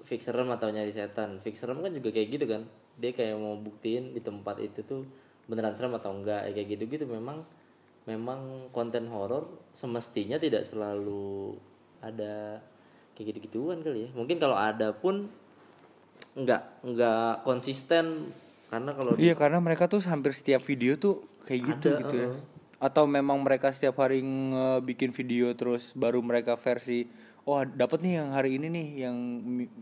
fix 0.08 0.24
serem 0.24 0.48
atau 0.48 0.72
nyari 0.72 0.94
setan. 0.94 1.42
Fix 1.44 1.60
serem 1.60 1.82
kan 1.84 1.92
juga 1.92 2.08
kayak 2.14 2.28
gitu 2.32 2.44
kan. 2.48 2.62
Dia 2.98 3.12
kayak 3.12 3.36
mau 3.36 3.58
buktiin 3.58 4.16
di 4.16 4.20
tempat 4.24 4.58
itu 4.62 4.80
tuh 4.86 5.02
beneran 5.48 5.74
serem 5.76 5.96
atau 5.96 6.12
enggak 6.12 6.48
ya 6.48 6.52
kayak 6.52 6.68
gitu 6.76 6.84
gitu 6.92 7.04
memang 7.08 7.40
memang 8.04 8.68
konten 8.72 9.08
horor 9.08 9.48
semestinya 9.76 10.40
tidak 10.40 10.64
selalu 10.64 11.56
ada 12.00 12.60
kayak 13.12 13.36
gitu 13.36 13.38
gituan 13.52 13.84
kali 13.84 14.06
ya. 14.06 14.10
Mungkin 14.16 14.40
kalau 14.40 14.56
ada 14.56 14.96
pun 14.96 15.28
nggak 16.38 16.86
nggak 16.86 17.32
konsisten. 17.44 18.32
Karena 18.68 18.92
kalau 18.92 19.16
di- 19.16 19.28
Iya 19.28 19.34
karena 19.36 19.58
mereka 19.64 19.88
tuh 19.88 20.04
hampir 20.04 20.36
setiap 20.36 20.60
video 20.64 20.96
tuh 21.00 21.24
kayak 21.48 21.60
gitu 21.74 21.88
Ada, 21.88 22.00
gitu 22.04 22.16
ya. 22.16 22.28
Atau 22.78 23.10
memang 23.10 23.42
mereka 23.42 23.74
setiap 23.74 23.98
hari 23.98 24.22
bikin 24.86 25.10
video 25.10 25.50
terus 25.54 25.90
baru 25.98 26.22
mereka 26.22 26.54
versi 26.54 27.10
oh 27.48 27.64
dapat 27.64 28.04
nih 28.04 28.20
yang 28.20 28.28
hari 28.36 28.60
ini 28.60 28.66
nih 28.68 28.86
yang 29.08 29.16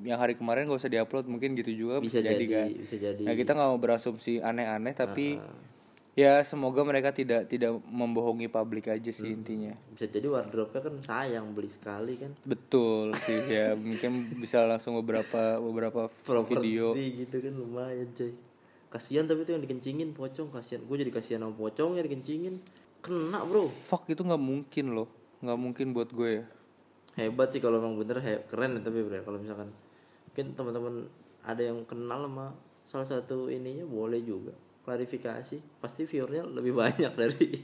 yang 0.07 0.19
hari 0.23 0.39
kemarin 0.39 0.71
gak 0.71 0.87
usah 0.87 0.93
diupload 0.93 1.27
mungkin 1.27 1.59
gitu 1.59 1.75
juga 1.75 1.99
bisa 1.99 2.23
jadi, 2.23 2.45
kan. 2.47 2.71
bisa 2.71 2.95
jadi. 2.95 3.23
Nah 3.27 3.35
kita 3.35 3.59
nggak 3.59 3.69
mau 3.75 3.81
berasumsi 3.83 4.39
aneh-aneh 4.39 4.95
tapi 4.95 5.43
ya 6.15 6.39
semoga 6.47 6.87
mereka 6.87 7.11
tidak 7.11 7.51
tidak 7.51 7.75
membohongi 7.91 8.47
publik 8.47 8.87
aja 8.87 9.11
sih 9.11 9.35
intinya. 9.35 9.75
bisa 9.93 10.07
jadi 10.07 10.25
wardrobe-nya 10.31 10.81
kan 10.81 10.95
sayang 11.03 11.47
beli 11.59 11.67
sekali 11.67 12.15
kan. 12.23 12.33
Betul 12.47 13.19
sih 13.19 13.37
ya. 13.51 13.75
Mungkin 13.75 14.39
bisa 14.39 14.63
langsung 14.63 14.95
beberapa 15.03 15.59
beberapa 15.59 16.07
video. 16.47 16.95
Properti 16.95 17.27
gitu 17.27 17.37
kan 17.43 17.53
lumayan 17.53 18.09
coy. 18.15 18.31
Kasihan 18.87 19.27
tapi 19.27 19.43
tuh 19.43 19.59
yang 19.59 19.67
dikencingin 19.67 20.15
pocong. 20.15 20.55
Kasihan 20.55 20.87
gue 20.87 20.97
jadi 21.03 21.11
kasihan 21.11 21.43
sama 21.43 21.53
pocongnya 21.59 22.07
dikencingin 22.07 22.63
kena 23.07 23.47
bro. 23.47 23.71
Fuck 23.71 24.11
itu 24.11 24.27
nggak 24.27 24.43
mungkin 24.43 24.87
loh. 24.99 25.09
Nggak 25.39 25.59
mungkin 25.63 25.87
buat 25.95 26.11
gue 26.11 26.31
ya. 26.43 26.45
hebat 27.17 27.49
sih 27.49 27.65
kalau 27.65 27.81
emang 27.81 27.97
bener 27.97 28.21
he- 28.21 28.45
keren 28.53 28.77
ya 28.77 28.81
tapi 28.85 29.01
bro 29.01 29.17
kalau 29.25 29.41
misalkan 29.41 29.73
mungkin 30.29 30.53
teman-teman 30.53 30.95
ada 31.41 31.63
yang 31.65 31.81
kenal 31.89 32.29
sama 32.29 32.53
salah 32.85 33.09
satu 33.09 33.49
ininya 33.49 33.87
boleh 33.87 34.21
juga. 34.21 34.53
Klarifikasi 34.85 35.81
pasti 35.81 36.03
viewernya 36.05 36.45
lebih 36.51 36.77
banyak 36.83 37.13
dari 37.15 37.63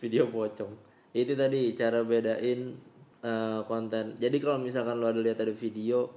video 0.00 0.30
pocong. 0.30 0.72
Itu 1.12 1.34
tadi 1.34 1.74
cara 1.74 2.00
bedain 2.06 2.78
eh, 3.26 3.60
konten. 3.66 4.14
Jadi 4.16 4.36
kalau 4.38 4.62
misalkan 4.62 5.02
lo 5.02 5.10
ada 5.10 5.20
lihat 5.20 5.42
ada 5.42 5.52
video 5.52 6.08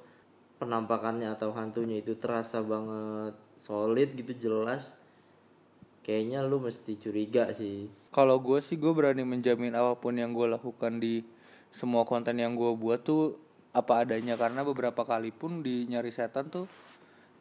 penampakannya 0.62 1.25
atau 1.34 1.50
hantunya 1.58 2.06
itu 2.06 2.13
terasa 2.22 2.62
banget 2.62 3.34
solid 3.65 4.13
gitu 4.13 4.34
jelas 4.38 5.00
kayaknya 6.01 6.41
lu 6.46 6.58
mesti 6.60 6.98
curiga 6.98 7.53
sih. 7.53 7.88
Kalau 8.12 8.38
gue 8.41 8.60
sih 8.60 8.75
gue 8.75 8.91
berani 8.91 9.24
menjamin 9.24 9.72
apa 9.74 9.96
pun 9.96 10.17
yang 10.17 10.36
gue 10.36 10.48
lakukan 10.50 11.00
di 11.00 11.24
semua 11.72 12.03
konten 12.03 12.36
yang 12.36 12.53
gue 12.53 12.72
buat 12.75 13.01
tuh 13.01 13.39
apa 13.72 14.03
adanya. 14.03 14.36
Karena 14.36 14.65
beberapa 14.65 15.05
kali 15.05 15.31
pun 15.31 15.63
di 15.63 15.88
nyari 15.88 16.12
setan 16.12 16.51
tuh 16.51 16.67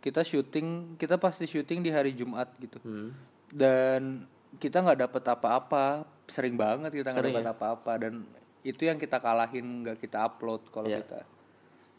kita 0.01 0.25
syuting 0.25 0.97
kita 0.97 1.21
pasti 1.21 1.45
syuting 1.45 1.85
di 1.85 1.91
hari 1.93 2.17
Jumat 2.17 2.49
gitu. 2.57 2.79
Hmm. 2.81 3.13
dan 3.51 4.25
kita 4.63 4.79
nggak 4.79 5.11
dapet 5.11 5.25
apa-apa. 5.27 6.07
Sering 6.31 6.55
banget 6.55 6.95
kita 6.95 7.11
nggak 7.11 7.35
dapet 7.35 7.47
apa-apa. 7.51 7.93
Dan 7.99 8.23
itu 8.63 8.87
yang 8.87 8.95
kita 9.01 9.19
kalahin 9.19 9.83
nggak 9.83 9.99
kita 9.99 10.23
upload 10.23 10.63
kalau 10.71 10.87
Iya. 10.87 11.03
kita. 11.03 11.21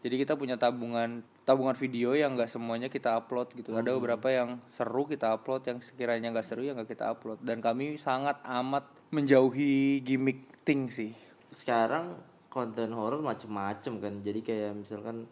Jadi 0.01 0.15
kita 0.17 0.33
punya 0.33 0.55
tabungan 0.57 1.21
tabungan 1.51 1.75
video 1.75 2.15
yang 2.15 2.39
nggak 2.39 2.47
semuanya 2.47 2.87
kita 2.87 3.19
upload 3.19 3.51
gitu. 3.59 3.75
Ada 3.75 3.91
beberapa 3.91 4.31
yang 4.31 4.63
seru 4.71 5.03
kita 5.03 5.35
upload 5.35 5.67
yang 5.67 5.83
sekiranya 5.83 6.31
nggak 6.31 6.47
seru 6.47 6.63
ya 6.63 6.71
nggak 6.71 6.87
kita 6.95 7.11
upload. 7.11 7.43
Dan 7.43 7.59
kami 7.59 7.99
sangat 7.99 8.39
amat 8.47 8.87
menjauhi 9.11 9.99
gimmick 9.99 10.47
thing 10.63 10.87
sih. 10.87 11.11
Sekarang 11.51 12.15
konten 12.47 12.95
horor 12.95 13.19
macem-macem 13.19 13.99
kan. 13.99 14.13
Jadi 14.23 14.39
kayak 14.39 14.79
misalkan 14.79 15.27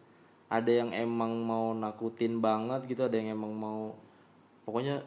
ada 0.52 0.68
yang 0.68 0.92
emang 0.92 1.40
mau 1.40 1.72
nakutin 1.72 2.44
banget 2.44 2.84
gitu 2.92 3.08
ada 3.08 3.16
yang 3.16 3.38
emang 3.38 3.56
mau 3.56 3.96
pokoknya 4.68 5.00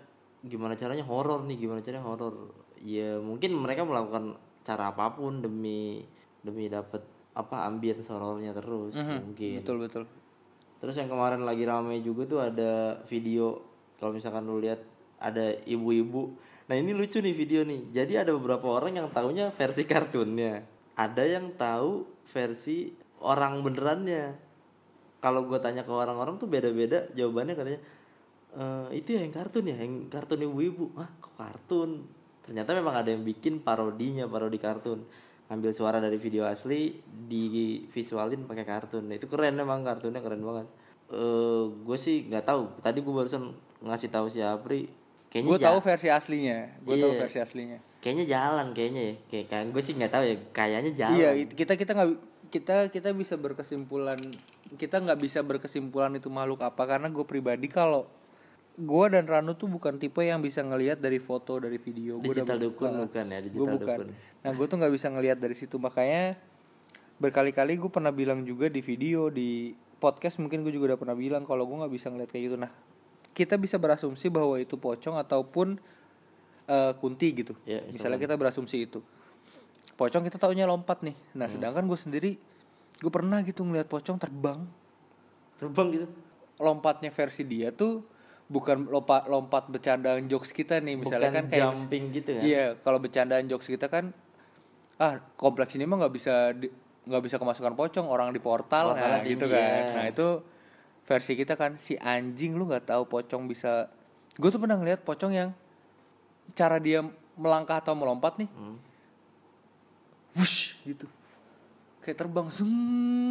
gimana 0.47 0.79
caranya 0.79 1.05
horor 1.05 1.45
nih 1.45 1.61
gimana 1.61 1.85
caranya 1.85 2.09
horor. 2.09 2.57
Ya 2.81 3.21
mungkin 3.21 3.53
mereka 3.61 3.85
melakukan 3.85 4.41
cara 4.65 4.97
apa 4.97 5.13
pun 5.13 5.45
demi 5.45 6.09
demi 6.41 6.73
dapat 6.73 7.05
apa 7.37 7.69
ambience 7.69 8.09
horornya 8.09 8.57
terus 8.57 8.97
mungkin. 8.97 9.61
Betul 9.61 9.85
betul 9.85 10.22
Terus 10.83 10.99
yang 10.99 11.07
kemarin 11.07 11.47
lagi 11.47 11.63
rame 11.63 12.03
juga 12.03 12.27
tuh 12.27 12.41
ada 12.43 12.99
video 13.07 13.63
kalau 14.03 14.19
misalkan 14.19 14.43
lu 14.43 14.59
lihat 14.59 14.83
ada 15.23 15.55
ibu-ibu. 15.63 16.35
Nah 16.67 16.75
ini 16.75 16.91
lucu 16.91 17.23
nih 17.23 17.31
video 17.31 17.63
nih. 17.63 17.95
Jadi 17.95 18.19
ada 18.19 18.35
beberapa 18.35 18.67
orang 18.67 18.99
yang 18.99 19.07
taunya 19.15 19.55
versi 19.55 19.87
kartunnya. 19.87 20.67
Ada 20.99 21.23
yang 21.39 21.55
tahu 21.55 22.03
versi 22.35 22.91
orang 23.23 23.63
benerannya. 23.63 24.35
Kalau 25.23 25.47
gue 25.47 25.55
tanya 25.63 25.87
ke 25.87 25.93
orang-orang 25.95 26.43
tuh 26.43 26.51
beda-beda 26.51 27.07
jawabannya 27.15 27.55
katanya. 27.55 27.81
"E, 28.59 28.65
itu 28.99 29.15
ya 29.15 29.23
yang 29.23 29.31
kartun 29.31 29.71
ya, 29.71 29.79
yang 29.79 30.11
kartun 30.11 30.43
ibu-ibu. 30.43 30.99
Ah 30.99 31.07
kok 31.23 31.39
kartun? 31.39 32.03
Ternyata 32.43 32.75
memang 32.75 32.99
ada 32.99 33.15
yang 33.15 33.23
bikin 33.23 33.63
parodinya, 33.63 34.27
parodi 34.27 34.59
kartun. 34.59 35.07
Ngambil 35.53 35.71
suara 35.71 36.01
dari 36.01 36.17
video 36.17 36.49
asli, 36.49 36.97
divisualin 37.05 38.49
pakai 38.49 38.65
kartun. 38.65 39.05
Nah, 39.05 39.21
itu 39.21 39.29
keren 39.29 39.61
emang 39.61 39.85
kartunnya 39.85 40.25
keren 40.25 40.41
banget. 40.41 40.65
Eh, 41.13 41.65
gue 41.69 41.99
sih 42.01 42.25
nggak 42.25 42.49
tahu. 42.49 42.63
Tadi 42.81 43.05
gue 43.05 43.13
barusan 43.13 43.53
ngasih 43.85 44.09
tahu 44.09 44.33
si 44.33 44.41
Apri. 44.41 44.89
Kayaknya 45.29 45.49
gue 45.49 45.59
tahu 45.61 45.79
versi 45.81 46.09
aslinya 46.13 46.59
gue 46.85 46.97
tahu 47.01 47.13
Iya. 47.17 47.21
versi 47.25 47.39
aslinya 47.41 47.81
kayaknya 48.05 48.25
jalan 48.29 48.77
kayaknya 48.77 49.03
ya. 49.03 49.15
Kayak 49.33 49.47
kan 49.49 49.65
gue 49.73 49.81
sih 49.81 49.93
nggak 49.93 50.13
tahu 50.13 50.25
ya. 50.25 50.37
Kayaknya 50.53 50.93
jalan. 50.93 51.17
Iya, 51.17 51.31
it- 51.41 51.55
kita 51.57 51.73
kita 51.73 51.93
nggak 51.97 52.11
kita 52.53 52.77
kita 52.93 53.09
bisa 53.17 53.35
berkesimpulan 53.41 54.21
kita 54.77 55.01
nggak 55.01 55.17
bisa 55.17 55.41
berkesimpulan 55.41 56.13
itu 56.13 56.29
makhluk 56.29 56.61
apa 56.61 56.85
karena 56.85 57.09
gue 57.09 57.25
pribadi 57.25 57.65
kalau 57.65 58.05
gue 58.73 59.05
dan 59.13 59.29
Ranu 59.29 59.53
tuh 59.53 59.69
bukan 59.69 60.01
tipe 60.01 60.25
yang 60.25 60.41
bisa 60.41 60.65
ngelihat 60.65 60.97
dari 60.97 61.21
foto 61.21 61.61
dari 61.61 61.77
video. 61.77 62.17
Gue 62.17 62.33
Digital 62.33 62.57
dukun 62.57 63.05
bukan 63.05 63.25
ya, 63.29 63.39
gue 63.45 63.49
digital 63.53 63.75
bukan. 63.77 63.99
dukun. 64.09 64.09
nah 64.43 64.51
gue 64.57 64.67
tuh 64.67 64.77
nggak 64.81 64.93
bisa 64.97 65.07
ngelihat 65.13 65.39
dari 65.39 65.53
situ. 65.53 65.77
Makanya 65.77 66.41
berkali-kali 67.21 67.77
gue 67.77 67.91
pernah 67.93 68.11
bilang 68.11 68.43
juga 68.49 68.73
di 68.73 68.81
video 68.81 69.29
di 69.29 69.77
podcast 70.01 70.41
mungkin 70.41 70.65
gue 70.65 70.73
juga 70.73 70.97
udah 70.97 70.99
pernah 70.99 71.17
bilang 71.17 71.45
kalau 71.45 71.69
gue 71.69 71.77
nggak 71.85 71.93
bisa 71.93 72.09
ngelihat 72.09 72.31
kayak 72.33 72.45
gitu. 72.49 72.57
Nah 72.57 72.73
kita 73.37 73.61
bisa 73.61 73.77
berasumsi 73.77 74.33
bahwa 74.33 74.57
itu 74.57 74.81
pocong 74.81 75.21
ataupun 75.21 75.77
eh, 76.67 76.93
kunti 76.97 77.29
gitu. 77.45 77.53
Ya, 77.69 77.85
misalnya 77.93 78.17
kita 78.17 78.41
berasumsi 78.41 78.89
itu. 78.89 79.05
Pocong 80.01 80.25
kita 80.25 80.41
taunya 80.41 80.65
lompat 80.65 81.05
nih. 81.05 81.17
Nah 81.37 81.47
sedangkan 81.53 81.85
gue 81.85 81.99
sendiri 82.01 82.33
gue 83.03 83.13
pernah 83.13 83.45
gitu 83.45 83.69
ngeliat 83.69 83.85
pocong 83.85 84.17
terbang. 84.17 84.65
Terbang 85.61 85.89
gitu. 85.93 86.09
lompatnya 86.63 87.11
versi 87.11 87.43
dia 87.43 87.75
tuh 87.75 88.07
bukan 88.47 88.85
lompat 88.85 89.27
lompat 89.27 89.65
bercandaan 89.67 90.27
jokes 90.27 90.51
kita 90.51 90.79
nih 90.79 90.97
misalnya 90.97 91.29
Bukan 91.29 91.39
kan 91.39 91.47
kayak 91.49 91.63
jumping 91.73 92.05
gitu 92.11 92.31
kan. 92.33 92.43
iya 92.43 92.65
kalau 92.77 92.99
bercandaan 92.99 93.45
jokes 93.47 93.67
kita 93.67 93.87
kan 93.87 94.11
ah 94.97 95.19
kompleks 95.35 95.73
ini 95.73 95.83
mah 95.83 95.99
nggak 95.99 96.13
bisa 96.13 96.53
nggak 97.03 97.23
bisa 97.23 97.37
kemasukan 97.37 97.73
pocong 97.73 98.07
orang 98.07 98.31
di 98.31 98.39
portal 98.39 98.93
Portalnya 98.93 99.19
nah 99.19 99.25
gitu 99.25 99.47
kan 99.47 99.59
ya. 99.59 99.83
nah 99.93 100.05
itu 100.07 100.29
versi 101.03 101.33
kita 101.35 101.55
kan 101.55 101.75
si 101.77 101.97
anjing 101.97 102.55
lu 102.55 102.65
nggak 102.65 102.87
tahu 102.87 103.03
pocong 103.05 103.45
bisa 103.45 103.91
gue 104.33 104.49
tuh 104.49 104.57
pernah 104.57 104.77
ngeliat 104.77 105.01
pocong 105.01 105.33
yang 105.33 105.51
cara 106.53 106.77
dia 106.77 107.03
melangkah 107.35 107.79
atau 107.79 107.93
melompat 107.93 108.37
nih 108.37 108.49
Hmm. 108.49 108.77
wush 110.33 110.77
gitu 110.83 111.05
kayak 112.03 112.19
terbang 112.19 112.47
zeng 112.51 112.75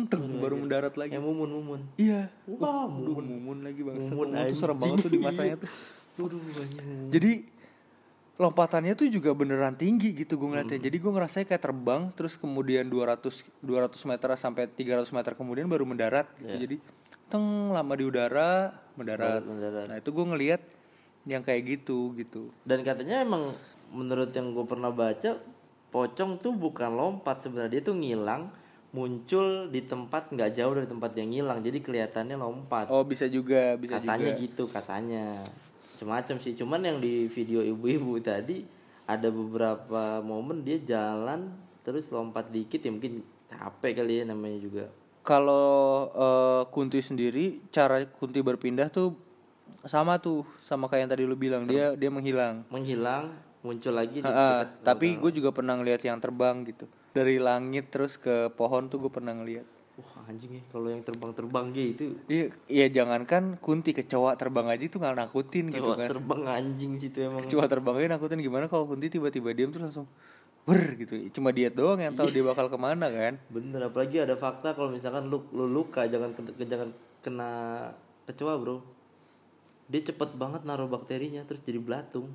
teng, 0.07 0.23
baru 0.39 0.55
mendarat 0.55 0.95
lagi. 0.95 1.11
Yang 1.13 1.23
mumun 1.27 1.49
mumun. 1.51 1.81
iya. 1.99 2.31
Wah, 2.47 2.87
Duh, 2.87 3.19
mumun. 3.19 3.67
lagi 3.67 3.83
bang. 3.83 3.99
Mumun 3.99 4.27
mumun 4.31 4.47
tuh 4.47 4.57
serem 4.57 4.77
banget 4.79 4.97
tuh 5.03 5.11
di 5.11 5.19
masanya 5.19 5.55
tuh. 5.59 5.69
Waduh, 6.19 6.39
banyak. 6.39 7.07
jadi 7.07 7.31
lompatannya 8.35 8.93
tuh 8.97 9.07
juga 9.07 9.31
beneran 9.37 9.77
tinggi 9.77 10.11
gitu 10.11 10.35
gue 10.35 10.49
ngeliatnya. 10.49 10.81
Hmm. 10.81 10.87
jadi 10.89 10.97
gue 10.97 11.11
ngerasanya 11.13 11.45
kayak 11.45 11.63
terbang 11.63 12.01
terus 12.17 12.35
kemudian 12.35 12.89
200 12.89 13.21
200 13.61 14.09
meter 14.09 14.27
sampai 14.33 14.65
300 14.65 15.07
meter 15.13 15.31
kemudian 15.37 15.69
baru 15.69 15.85
mendarat 15.85 16.25
gitu. 16.41 16.49
Iya. 16.49 16.59
jadi 16.67 16.75
teng 17.31 17.71
lama 17.71 17.93
di 17.95 18.03
udara 18.03 18.75
mendarat. 18.99 19.39
Mendarat, 19.39 19.43
mendarat. 19.45 19.85
nah 19.87 19.97
itu 20.01 20.09
gue 20.11 20.25
ngeliat 20.25 20.61
yang 21.29 21.41
kayak 21.45 21.61
gitu 21.79 22.11
gitu. 22.17 22.49
Dan 22.65 22.81
katanya 22.81 23.21
emang 23.21 23.53
menurut 23.93 24.33
yang 24.33 24.51
gue 24.51 24.65
pernah 24.65 24.89
baca, 24.89 25.37
pocong 25.93 26.41
tuh 26.41 26.51
bukan 26.51 26.91
lompat. 26.91 27.45
Sebenarnya 27.45 27.77
dia 27.77 27.81
tuh 27.85 27.95
ngilang 27.95 28.49
muncul 28.91 29.71
di 29.71 29.87
tempat 29.87 30.35
nggak 30.35 30.51
jauh 30.51 30.73
dari 30.75 30.87
tempat 30.87 31.15
yang 31.15 31.31
ngilang 31.31 31.59
jadi 31.63 31.79
kelihatannya 31.79 32.35
lompat. 32.35 32.91
oh 32.91 33.07
bisa 33.07 33.31
juga 33.31 33.79
bisa 33.79 34.03
katanya 34.03 34.35
juga 34.35 34.41
gitu 34.43 34.63
katanya. 34.67 35.25
Macam-macam 35.95 36.35
sih. 36.43 36.53
Cuman 36.57 36.81
yang 36.83 36.97
di 36.99 37.29
video 37.31 37.63
ibu-ibu 37.63 38.19
tadi 38.19 38.67
ada 39.07 39.31
beberapa 39.31 40.19
momen 40.19 40.63
dia 40.65 40.79
jalan 40.81 41.51
terus 41.81 42.11
lompat 42.11 42.51
dikit 42.51 42.83
ya 42.83 42.91
mungkin 42.93 43.23
capek 43.49 44.03
kali 44.03 44.21
ya 44.21 44.23
namanya 44.27 44.59
juga. 44.61 44.85
kalau 45.21 46.09
eh, 46.13 46.61
Kunti 46.73 46.97
sendiri 46.97 47.61
cara 47.69 48.01
Kunti 48.09 48.41
berpindah 48.41 48.89
tuh 48.89 49.13
sama 49.85 50.17
tuh 50.17 50.45
sama 50.65 50.89
kayak 50.89 51.05
yang 51.05 51.11
tadi 51.13 51.23
lu 51.25 51.37
bilang 51.37 51.65
dia 51.65 51.93
dia 51.97 52.09
menghilang 52.09 52.65
Menghilang 52.69 53.33
muncul 53.61 53.93
lagi 53.93 54.21
di 54.21 54.25
dekat 54.25 54.81
tapi 54.81 55.17
gue 55.17 55.31
juga 55.33 55.53
pernah 55.53 55.77
ngeliat 55.77 56.01
yang 56.01 56.17
terbang 56.17 56.65
gitu 56.65 56.89
dari 57.11 57.37
langit 57.37 57.91
terus 57.91 58.15
ke 58.15 58.49
pohon 58.55 58.87
tuh 58.87 58.99
gue 58.99 59.11
pernah 59.11 59.35
ngeliat. 59.35 59.67
Wah 59.99 60.23
anjing 60.23 60.55
ya 60.55 60.63
kalau 60.71 60.87
yang 60.87 61.03
terbang-terbang 61.03 61.65
gitu 61.75 62.15
iya 62.25 62.47
iya 62.65 62.87
jangankan 62.87 63.59
kunti 63.59 63.91
kecoa 63.91 64.39
terbang 64.39 64.71
aja 64.71 64.87
itu 64.87 64.95
nggak 64.95 65.19
nakutin 65.19 65.67
gitu 65.67 65.83
Kecoa 65.83 65.99
kan. 65.99 66.07
terbang 66.09 66.41
anjing 66.47 66.91
situ 66.97 67.17
emang. 67.21 67.43
Kecoa 67.43 67.65
terbangnya 67.67 68.15
nakutin 68.15 68.39
gimana 68.39 68.71
kalau 68.71 68.87
kunti 68.87 69.11
tiba-tiba 69.11 69.51
diam 69.51 69.69
terus 69.69 69.91
langsung 69.91 70.07
ber 70.63 70.95
gitu. 70.95 71.19
Cuma 71.35 71.51
dia 71.51 71.67
doang 71.67 71.99
yang 71.99 72.15
tahu 72.15 72.31
dia 72.31 72.39
bakal 72.41 72.71
ke 72.71 72.77
mana 72.79 73.11
kan. 73.11 73.35
Bener 73.51 73.83
apalagi 73.83 74.23
ada 74.23 74.39
fakta 74.39 74.71
kalau 74.71 74.89
misalkan 74.89 75.27
lu, 75.27 75.43
lu 75.51 75.67
luka 75.67 76.07
jangan 76.07 76.31
ke- 76.31 76.55
jangan 76.63 76.89
kena 77.19 77.51
kecoa 78.31 78.53
bro. 78.57 78.77
Dia 79.91 80.01
cepet 80.07 80.39
banget 80.39 80.63
naruh 80.63 80.87
bakterinya 80.87 81.43
terus 81.43 81.59
jadi 81.61 81.83
belatung. 81.83 82.31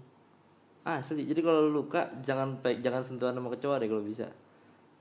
Asli 0.84 1.24
jadi 1.24 1.40
kalau 1.40 1.66
lu 1.66 1.82
luka 1.82 2.12
jangan 2.20 2.60
jangan 2.62 3.02
sentuhan 3.02 3.34
sama 3.34 3.50
kecoa 3.50 3.80
deh 3.80 3.88
kalau 3.90 4.04
bisa 4.04 4.28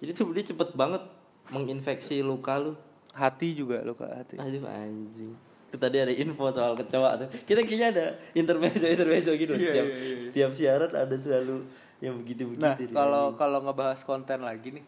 jadi 0.02 0.12
tuh 0.12 0.32
dia 0.36 0.44
cepet 0.44 0.70
banget 0.76 1.04
menginfeksi 1.50 2.26
luka 2.26 2.58
lu 2.58 2.74
hati 3.16 3.56
juga 3.56 3.80
lo 3.86 3.96
kak 3.96 4.12
hati 4.12 4.36
aduh 4.42 4.66
anjing 4.68 5.34
Itu 5.66 5.82
tadi 5.82 5.98
ada 6.00 6.14
info 6.14 6.48
soal 6.52 6.78
kecoa 6.80 7.20
tuh 7.20 7.28
kita 7.44 7.64
kayaknya 7.68 7.88
ada 7.92 8.06
intermezzo 8.32 8.86
intermezzo 8.88 9.32
gitu 9.36 9.56
setiap 9.60 9.88
setiap 10.20 10.50
siaran 10.56 10.92
ada 10.92 11.16
selalu 11.20 11.66
yang 12.04 12.20
begitu 12.20 12.48
begitu 12.52 12.64
Nah, 12.64 12.76
kalau 12.76 13.26
kalau 13.40 13.60
ngebahas 13.64 14.04
konten 14.04 14.44
lagi 14.44 14.76
nih, 14.76 14.86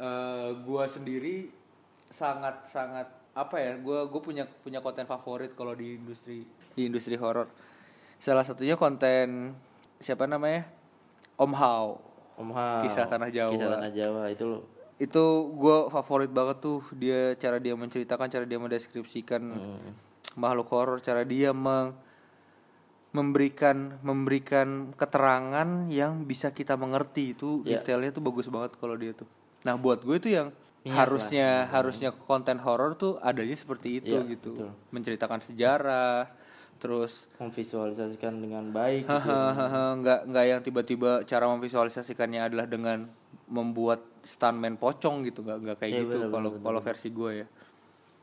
eh 0.00 0.48
gua 0.64 0.88
sendiri 0.88 1.52
sangat 2.08 2.64
sangat 2.64 3.04
apa 3.36 3.56
ya? 3.60 3.76
Gua 3.76 4.08
gue 4.08 4.20
punya 4.24 4.48
punya 4.64 4.80
konten 4.80 5.04
favorit 5.04 5.52
kalau 5.52 5.76
di 5.76 6.00
industri 6.00 6.48
di 6.72 6.88
industri 6.88 7.20
horor. 7.20 7.52
Salah 8.16 8.42
satunya 8.42 8.80
konten 8.80 9.54
siapa 10.00 10.24
namanya? 10.24 10.64
Om 11.36 11.52
Hao. 11.54 12.00
Om 12.38 12.50
Hao, 12.54 12.82
Kisah 12.86 13.04
Tanah 13.04 13.28
Jawa. 13.28 13.50
Kisah 13.52 13.68
Tanah 13.74 13.90
Jawa 13.90 14.22
itu 14.30 14.44
lo 14.46 14.58
Itu 14.98 15.24
gue 15.54 15.76
favorit 15.90 16.30
banget 16.30 16.58
tuh 16.58 16.82
dia 16.94 17.34
cara 17.34 17.58
dia 17.58 17.74
menceritakan, 17.74 18.26
cara 18.26 18.42
dia 18.42 18.58
mendeskripsikan 18.58 19.42
makhluk 20.34 20.70
horor, 20.70 20.98
cara 20.98 21.22
dia 21.22 21.50
meng 21.50 21.94
memberikan 23.08 23.96
memberikan 24.04 24.92
keterangan 24.92 25.88
yang 25.88 26.22
bisa 26.22 26.52
kita 26.52 26.76
mengerti 26.76 27.32
itu 27.32 27.64
Ya. 27.64 27.80
detailnya 27.80 28.12
tuh 28.12 28.20
bagus 28.20 28.46
banget 28.46 28.76
kalau 28.76 28.94
dia 28.94 29.16
tuh. 29.16 29.26
Nah 29.64 29.74
buat 29.74 30.04
gue 30.04 30.16
itu 30.18 30.28
yang 30.28 30.52
harusnya 30.84 31.66
harusnya 31.68 32.12
konten 32.14 32.60
horor 32.60 32.94
tuh 32.94 33.16
adanya 33.20 33.54
seperti 33.54 34.00
itu 34.00 34.14
Iya, 34.14 34.28
gitu, 34.28 34.52
betul. 34.56 34.70
menceritakan 34.90 35.40
sejarah, 35.42 36.30
terus 36.78 37.26
memvisualisasikan 37.36 38.38
dengan 38.38 38.70
baik 38.70 39.04
gitu. 39.04 39.18
hahaha 39.18 39.98
nggak 39.98 40.20
nggak 40.30 40.44
yang 40.46 40.60
tiba-tiba 40.62 41.26
cara 41.26 41.50
memvisualisasikannya 41.50 42.40
adalah 42.40 42.66
dengan 42.66 43.10
membuat 43.50 44.06
stuntman 44.22 44.78
pocong 44.78 45.26
gitu 45.26 45.42
nggak 45.42 45.58
nggak 45.58 45.76
kayak 45.78 45.92
Iya, 45.92 46.02
gitu 46.06 46.16
kalau 46.30 46.50
kalau 46.56 46.80
versi 46.80 47.10
gue 47.10 47.30
ya. 47.34 47.46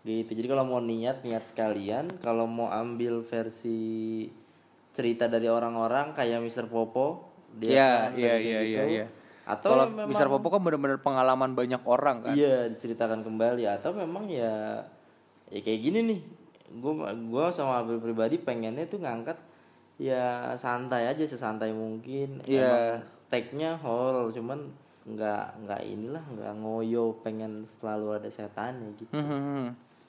gitu 0.05 0.31
jadi 0.31 0.47
kalau 0.47 0.63
mau 0.63 0.79
niat 0.79 1.25
niat 1.25 1.43
sekalian 1.45 2.07
kalau 2.21 2.45
mau 2.45 2.69
ambil 2.69 3.19
versi 3.21 4.29
cerita 4.93 5.27
dari 5.27 5.51
orang-orang 5.51 6.15
kayak 6.15 6.39
Mr. 6.39 6.71
Popo 6.71 7.27
kayak 7.57 8.15
iya 8.15 8.35
gitu. 8.39 8.47
iya 8.71 8.83
iya. 8.87 9.05
atau 9.43 9.75
Kalau 9.75 9.85
memang 9.91 10.07
Mr. 10.09 10.27
Popo 10.29 10.47
kan 10.47 10.61
bener-bener 10.61 11.01
pengalaman 11.01 11.51
banyak 11.51 11.81
orang 11.83 12.23
kan. 12.23 12.33
iya 12.37 12.69
diceritakan 12.69 13.19
kembali 13.21 13.67
atau 13.67 13.91
memang 13.91 14.31
ya 14.31 14.85
ya 15.51 15.59
kayak 15.59 15.81
gini 15.83 15.99
nih 16.05 16.19
gua 16.75 16.93
gua 17.13 17.45
sama 17.49 17.79
Abel 17.79 17.97
pribadi 17.97 18.37
pengennya 18.37 18.85
tuh 18.85 18.99
ngangkat 18.99 19.37
ya 19.95 20.51
santai 20.55 21.07
aja 21.07 21.23
sesantai 21.23 21.71
mungkin 21.71 22.43
Iya. 22.43 22.67
Emang 22.67 22.83
tag-nya 23.25 23.71
horor 23.75 24.29
cuman 24.29 24.69
nggak 25.05 25.45
nggak 25.61 25.81
inilah 25.83 26.23
nggak 26.27 26.53
ngoyo 26.57 27.15
pengen 27.21 27.63
selalu 27.75 28.15
ada 28.15 28.27
setannya 28.27 28.89
gitu 28.95 29.11
Hmm, 29.11 29.25
hmm. 29.25 29.65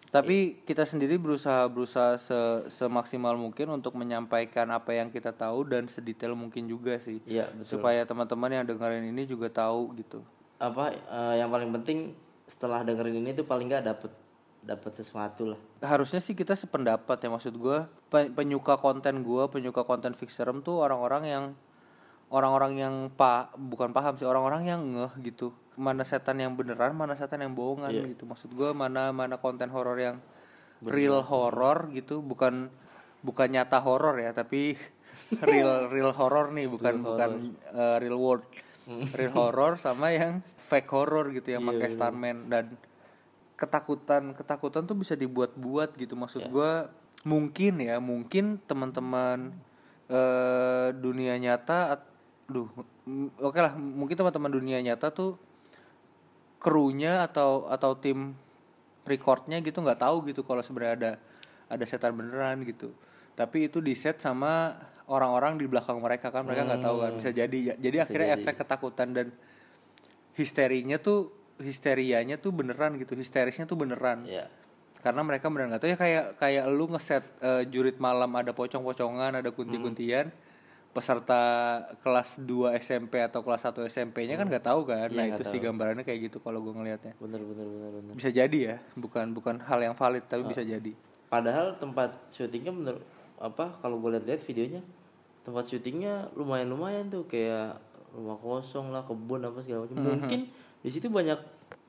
Tapi 0.06 0.36
kita 0.62 0.82
sendiri 0.82 1.16
berusaha 1.16 1.66
berusaha 1.66 2.16
se- 2.16 2.64
semaksimal 2.68 3.36
mungkin 3.36 3.68
untuk 3.70 3.92
menyampaikan 3.92 4.64
apa 4.70 4.90
yang 4.90 5.10
kita 5.10 5.28
tahu 5.30 5.66
dan 5.66 5.84
sedetail 5.86 6.32
mungkin 6.32 6.64
juga 6.64 6.96
sih. 6.96 7.20
iya 7.24 7.50
betul 7.50 7.76
Supaya 7.76 8.00
teman-teman 8.02 8.48
yang 8.50 8.64
dengerin 8.64 9.04
ini 9.06 9.22
juga 9.24 9.50
tahu 9.50 9.92
gitu. 9.94 10.22
apa 10.56 10.88
eh, 10.90 11.34
yang 11.36 11.50
paling 11.50 11.68
penting 11.70 11.98
setelah 12.46 12.80
dengerin 12.80 13.20
ini 13.20 13.30
tuh 13.32 13.44
paling 13.44 13.68
nggak 13.68 13.84
dapet 13.84 14.08
dapet 14.66 14.92
sesuatu 14.98 15.54
lah. 15.54 15.60
Harusnya 15.78 16.18
sih 16.18 16.34
kita 16.34 16.58
sependapat 16.58 17.22
ya 17.22 17.30
maksud 17.30 17.54
gua 17.54 17.86
pe- 18.10 18.28
penyuka 18.34 18.74
konten 18.76 19.22
gua, 19.22 19.46
penyuka 19.46 19.86
konten 19.86 20.12
fix 20.18 20.34
serem 20.34 20.60
tuh 20.60 20.82
orang-orang 20.82 21.22
yang 21.24 21.44
orang-orang 22.26 22.72
yang 22.74 22.94
pa 23.14 23.54
bukan 23.54 23.94
paham 23.94 24.18
sih 24.18 24.26
orang-orang 24.26 24.66
yang 24.66 24.80
ngeh 24.82 25.12
gitu. 25.30 25.54
Mana 25.78 26.02
setan 26.02 26.42
yang 26.42 26.58
beneran 26.58 26.98
mana 26.98 27.14
setan 27.14 27.46
yang 27.46 27.54
bohongan 27.54 27.94
gitu. 28.10 28.26
Maksud 28.26 28.50
gua 28.52 28.74
mana 28.74 29.14
mana 29.14 29.38
konten 29.38 29.70
horor 29.70 29.96
yang 29.96 30.18
real 30.82 31.22
horor 31.24 31.88
gitu 31.94 32.20
bukan 32.20 32.68
bukan 33.24 33.48
nyata 33.48 33.80
horor 33.80 34.20
ya 34.20 34.36
tapi 34.36 34.76
real 35.48 35.88
real 35.88 36.12
horor 36.12 36.52
nih 36.52 36.68
bukan 36.68 37.00
bukan 37.00 37.30
uh, 37.70 37.96
real 38.02 38.18
world. 38.18 38.44
Real 39.18 39.34
horor 39.34 39.74
sama 39.74 40.14
yang 40.14 40.46
fake 40.54 40.86
horror 40.94 41.34
gitu 41.34 41.58
yang 41.58 41.66
pakai 41.66 41.90
stuntman 41.90 42.46
dan 42.46 42.78
ketakutan 43.56 44.32
ketakutan 44.32 44.84
tuh 44.84 44.94
bisa 44.94 45.12
dibuat-buat 45.12 45.96
gitu. 45.96 46.12
Maksud 46.14 46.44
gua 46.48 46.92
mungkin 47.24 47.80
ya 47.80 47.98
mungkin 47.98 48.60
teman-teman 48.62 49.50
eh 50.06 50.88
dunia 50.94 51.34
nyata 51.36 51.98
at- 51.98 52.08
duh 52.46 52.70
mm, 53.02 53.42
oke 53.42 53.58
lah 53.58 53.74
mungkin 53.74 54.14
teman-teman 54.14 54.52
dunia 54.52 54.78
nyata 54.78 55.10
tuh 55.10 55.34
krunya 56.56 57.22
atau 57.22 57.66
atau 57.66 57.94
tim 57.94 58.34
recordnya 59.02 59.58
gitu 59.58 59.82
nggak 59.82 59.98
tahu 59.98 60.26
gitu 60.26 60.42
kalau 60.42 60.62
sebenarnya 60.62 60.94
ada 60.94 61.10
ada 61.66 61.84
setan 61.84 62.14
beneran 62.14 62.62
gitu. 62.62 62.94
Tapi 63.34 63.66
itu 63.66 63.82
di 63.82 63.92
set 63.92 64.18
sama 64.18 64.78
orang-orang 65.06 65.58
di 65.58 65.66
belakang 65.66 65.98
mereka 65.98 66.30
kan 66.30 66.42
mereka 66.42 66.66
nggak 66.66 66.82
tahu 66.82 66.96
kan. 67.00 67.10
Bisa 67.18 67.30
jadi 67.32 67.58
ya- 67.74 67.78
jadi 67.78 67.96
akhirnya 68.02 68.28
efek 68.38 68.54
ketakutan 68.56 69.08
dan 69.10 69.26
histerinya 70.34 70.98
tuh 70.98 71.30
histerianya 71.60 72.36
tuh 72.36 72.52
beneran 72.52 73.00
gitu 73.00 73.16
histerisnya 73.16 73.64
tuh 73.64 73.78
beneran. 73.78 74.24
Ya 74.28 74.48
karena 75.06 75.22
mereka 75.22 75.46
beneran 75.46 75.70
nggak 75.70 75.82
tahu 75.86 75.90
ya 75.94 75.98
kayak 76.02 76.24
kayak 76.34 76.64
lu 76.66 76.90
ngeset 76.90 77.22
eh, 77.38 77.62
jurit 77.70 77.94
malam 78.02 78.26
ada 78.34 78.50
pocong-pocongan 78.50 79.38
ada 79.38 79.54
kunti-kuntian 79.54 80.34
peserta 80.90 81.42
kelas 82.00 82.42
2 82.42 82.74
SMP 82.80 83.22
atau 83.22 83.44
kelas 83.44 83.68
1 83.68 83.86
SMP-nya 83.86 84.34
kan 84.34 84.48
nggak 84.50 84.66
tahu 84.66 84.88
kan? 84.88 85.12
Nah 85.12 85.28
itu 85.30 85.46
sih 85.46 85.60
gambarannya 85.62 86.02
kayak 86.02 86.32
gitu 86.32 86.42
kalau 86.42 86.58
gue 86.58 86.74
ngelihatnya 86.74 87.14
bener 87.22 87.38
bener 87.38 87.66
bener 87.70 87.90
bener. 88.02 88.12
Bisa 88.18 88.34
jadi 88.34 88.58
ya 88.58 88.76
bukan 88.98 89.30
bukan 89.30 89.62
hal 89.62 89.78
yang 89.78 89.94
valid 89.94 90.26
tapi 90.26 90.42
bisa 90.48 90.66
jadi. 90.66 90.90
Padahal 91.30 91.78
tempat 91.78 92.16
syutingnya 92.34 92.72
bener 92.74 92.96
apa 93.38 93.78
kalau 93.84 94.02
gue 94.02 94.16
lihat-lihat 94.16 94.42
videonya 94.42 94.82
tempat 95.44 95.70
syutingnya 95.70 96.32
lumayan 96.34 96.66
lumayan 96.72 97.06
tuh 97.12 97.28
kayak 97.30 97.78
rumah 98.16 98.40
kosong 98.40 98.90
lah 98.90 99.06
kebun 99.06 99.44
apa 99.44 99.60
segala 99.62 99.86
macam. 99.86 100.02
Mungkin 100.02 100.50
di 100.86 100.90
situ 100.94 101.10
banyak 101.10 101.42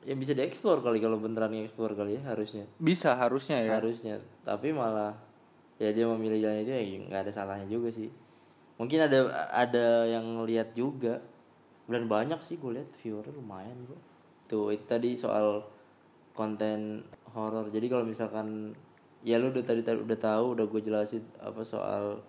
yang 0.09 0.17
bisa 0.17 0.33
dieksplor 0.33 0.81
kali 0.81 0.97
kalau 0.97 1.21
beneran 1.21 1.53
dieksplor 1.53 1.93
kali 1.93 2.17
ya 2.17 2.33
harusnya. 2.33 2.65
Bisa 2.81 3.13
harusnya 3.13 3.61
ya. 3.61 3.77
Harusnya. 3.77 4.17
Tapi 4.41 4.73
malah 4.73 5.13
ya 5.77 5.93
dia 5.93 6.09
memilih 6.09 6.41
jalan 6.41 6.65
itu 6.65 6.73
ya 6.73 6.81
nggak 7.05 7.21
ada 7.29 7.31
salahnya 7.31 7.69
juga 7.69 7.93
sih. 7.93 8.09
Mungkin 8.81 9.05
ada 9.05 9.49
ada 9.53 10.09
yang 10.09 10.41
lihat 10.49 10.73
juga. 10.73 11.21
Dan 11.85 12.09
banyak 12.09 12.41
sih 12.43 12.57
gue 12.59 12.81
lihat 12.81 12.89
viewernya 12.99 13.31
lumayan 13.31 13.77
tuh 14.49 14.75
itu 14.75 14.83
tadi 14.89 15.13
soal 15.13 15.63
konten 16.33 17.05
horor. 17.31 17.69
Jadi 17.69 17.85
kalau 17.87 18.03
misalkan 18.03 18.73
ya 19.21 19.37
lu 19.37 19.53
udah 19.53 19.63
tadi 19.63 19.85
udah 19.85 20.19
tahu 20.19 20.57
udah 20.57 20.65
gue 20.67 20.81
jelasin 20.81 21.23
apa 21.37 21.61
soal 21.61 22.25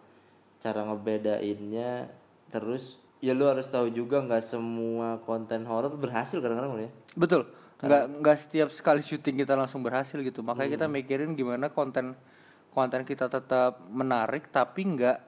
cara 0.61 0.85
ngebedainnya 0.87 2.11
terus 2.53 3.03
ya 3.19 3.33
lu 3.33 3.45
harus 3.45 3.67
tahu 3.67 3.89
juga 3.89 4.21
nggak 4.21 4.41
semua 4.41 5.19
konten 5.21 5.63
horor 5.63 5.91
berhasil 5.93 6.39
kadang-kadang 6.39 6.79
ya. 6.81 6.91
Betul. 7.15 7.51
Nggak 7.79 8.03
nggak 8.17 8.37
setiap 8.37 8.69
sekali 8.69 9.01
syuting 9.01 9.39
kita 9.39 9.55
langsung 9.55 9.81
berhasil 9.81 10.19
gitu. 10.19 10.41
Makanya 10.41 10.71
kita 10.73 10.87
mikirin 10.87 11.33
gimana 11.33 11.69
konten 11.69 12.15
konten 12.69 13.03
kita 13.03 13.27
tetap 13.27 13.83
menarik 13.89 14.47
tapi 14.49 14.83
nggak 14.85 15.19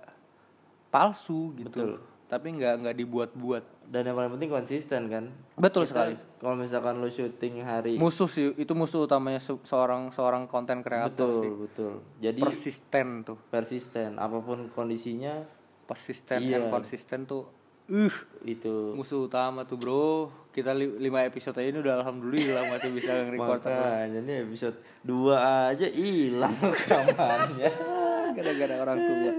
palsu 0.88 1.54
gitu. 1.56 1.98
Tapi 2.24 2.46
nggak 2.52 2.74
nggak 2.80 2.96
dibuat-buat. 2.96 3.64
Dan 3.84 4.06
yang 4.06 4.14
paling 4.14 4.30
penting 4.32 4.50
konsisten 4.52 5.10
kan? 5.10 5.24
Betul 5.56 5.82
Kita- 5.82 6.06
sekali. 6.06 6.14
kalau 6.38 6.54
misalkan 6.54 6.94
lu 6.96 7.10
syuting 7.10 7.60
hari 7.60 7.98
musuh 7.98 8.24
sih 8.24 8.54
itu 8.54 8.70
musuh 8.70 9.02
utamanya 9.02 9.36
se- 9.36 9.58
seorang 9.60 10.08
seorang 10.08 10.46
konten 10.46 10.78
kreator 10.80 11.10
betul 11.26 11.30
sih. 11.36 11.50
betul. 11.52 11.92
Jadi 12.16 12.38
persisten 12.40 13.06
tuh. 13.24 13.38
persisten. 13.44 14.14
Apa 14.14 14.38
pun 14.38 14.70
kondisinya 14.70 15.42
persisten 15.84 16.38
Iya. 16.40 16.70
konsisten 16.70 17.26
tuh 17.26 17.50
uh. 17.90 18.14
Itu. 18.40 18.94
Musuh 18.94 19.26
utama 19.26 19.66
tuh 19.66 19.76
bro. 19.76 20.30
Kita 20.50 20.72
li- 20.72 20.98
lima 20.98 21.22
episode 21.22 21.58
aja 21.58 21.68
ini 21.68 21.78
udah 21.78 22.00
alhamdulillah 22.00 22.66
masih 22.66 22.90
bisa 22.90 23.12
nge-record 23.12 23.60
terus. 23.62 23.92
nih 24.18 24.36
episode 24.42 24.76
2 25.04 25.70
aja 25.70 25.86
hilang 25.86 26.56
rekamannya. 26.74 27.70
Gara-gara 28.36 28.74
orang 28.80 28.98
tua. 28.98 29.32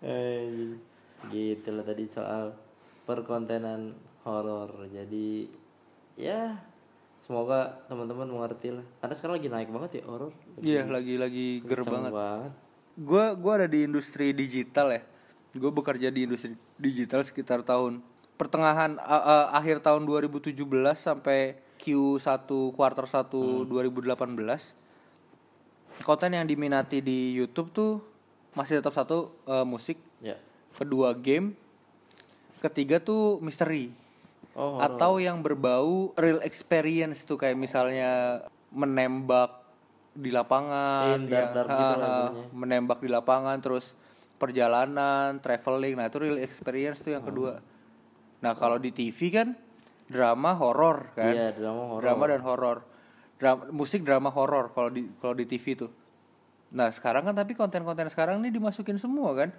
Eh, 0.00 0.76
gitu 1.28 1.68
lah 1.72 1.84
tadi 1.84 2.04
soal 2.08 2.52
perkontenan 3.04 3.92
horor. 4.24 4.88
Jadi 4.88 5.48
ya 6.16 6.60
semoga 7.24 7.84
teman-teman 7.86 8.28
mengerti 8.28 8.74
lah. 8.74 8.84
Karena 9.00 9.14
sekarang 9.16 9.34
lagi 9.40 9.48
naik 9.48 9.70
banget 9.70 9.90
ya 10.00 10.02
horor. 10.04 10.32
Iya, 10.60 10.82
lagi-lagi 10.84 11.62
ger 11.64 11.80
Kenceng 11.80 11.94
banget. 11.94 12.12
banget. 12.12 12.52
Gue 13.00 13.24
gua 13.38 13.52
ada 13.56 13.68
di 13.70 13.86
industri 13.86 14.36
digital 14.36 14.92
ya. 14.92 15.02
Gue 15.52 15.68
bekerja 15.68 16.08
di 16.08 16.22
industri 16.22 16.54
digital 16.76 17.20
sekitar 17.20 17.60
tahun 17.60 17.98
pertengahan 18.34 18.96
a- 18.96 19.24
a- 19.24 19.48
akhir 19.52 19.80
tahun 19.80 20.02
2017 20.02 20.54
sampai 20.96 21.38
Q1 21.76 22.46
kuartal 22.70 23.04
1 23.04 23.64
2018. 23.64 24.76
Konten 26.00 26.30
yang 26.32 26.44
diminati 26.44 26.98
di 26.98 27.34
YouTube 27.34 27.68
tuh 27.70 28.00
masih 28.50 28.78
tetap 28.78 28.92
satu 28.92 29.34
eh, 29.44 29.64
musik, 29.64 29.98
ya 30.18 30.38
kedua 30.72 31.12
game, 31.12 31.52
ketiga 32.58 32.98
tuh 32.98 33.36
misteri. 33.38 33.92
oh 34.50 34.78
atau 34.78 35.16
yang 35.16 35.38
berbau 35.38 36.10
real 36.16 36.40
experience 36.40 37.22
tuh 37.22 37.36
kayak 37.36 37.54
misalnya 37.54 38.42
menembak 38.68 39.62
di 40.10 40.26
lapangan 40.28 41.22
Iya, 41.22 41.30
dark- 41.30 41.54
dark 41.54 41.68
gitu 41.70 41.78
ha, 41.78 41.94
ha, 41.94 42.00
lagunya. 42.00 42.44
menembak 42.50 42.98
di 42.98 43.08
lapangan 43.08 43.56
terus 43.56 43.94
perjalanan 44.40 45.36
traveling. 45.44 46.00
Nah 46.00 46.08
itu 46.08 46.16
real 46.16 46.40
experience 46.40 47.04
tuh 47.04 47.12
yang 47.12 47.22
kedua. 47.22 47.60
Nah 48.40 48.56
kalau 48.56 48.80
di 48.80 48.88
TV 48.88 49.28
kan 49.28 49.52
drama 50.08 50.56
horor 50.56 51.12
kan? 51.12 51.36
Iya 51.36 51.52
drama 51.52 51.84
horor 51.92 52.02
drama 52.02 52.24
dan 52.26 52.40
horor 52.42 52.78
Dra- 53.36 53.68
musik 53.72 54.04
drama 54.04 54.32
horor 54.32 54.72
kalau 54.72 54.88
di 54.88 55.04
kalau 55.20 55.36
di 55.36 55.44
TV 55.44 55.76
tuh. 55.76 55.92
Nah 56.72 56.88
sekarang 56.88 57.28
kan 57.28 57.36
tapi 57.36 57.52
konten-konten 57.52 58.08
sekarang 58.08 58.40
nih 58.40 58.56
dimasukin 58.56 58.96
semua 58.96 59.36
kan? 59.36 59.52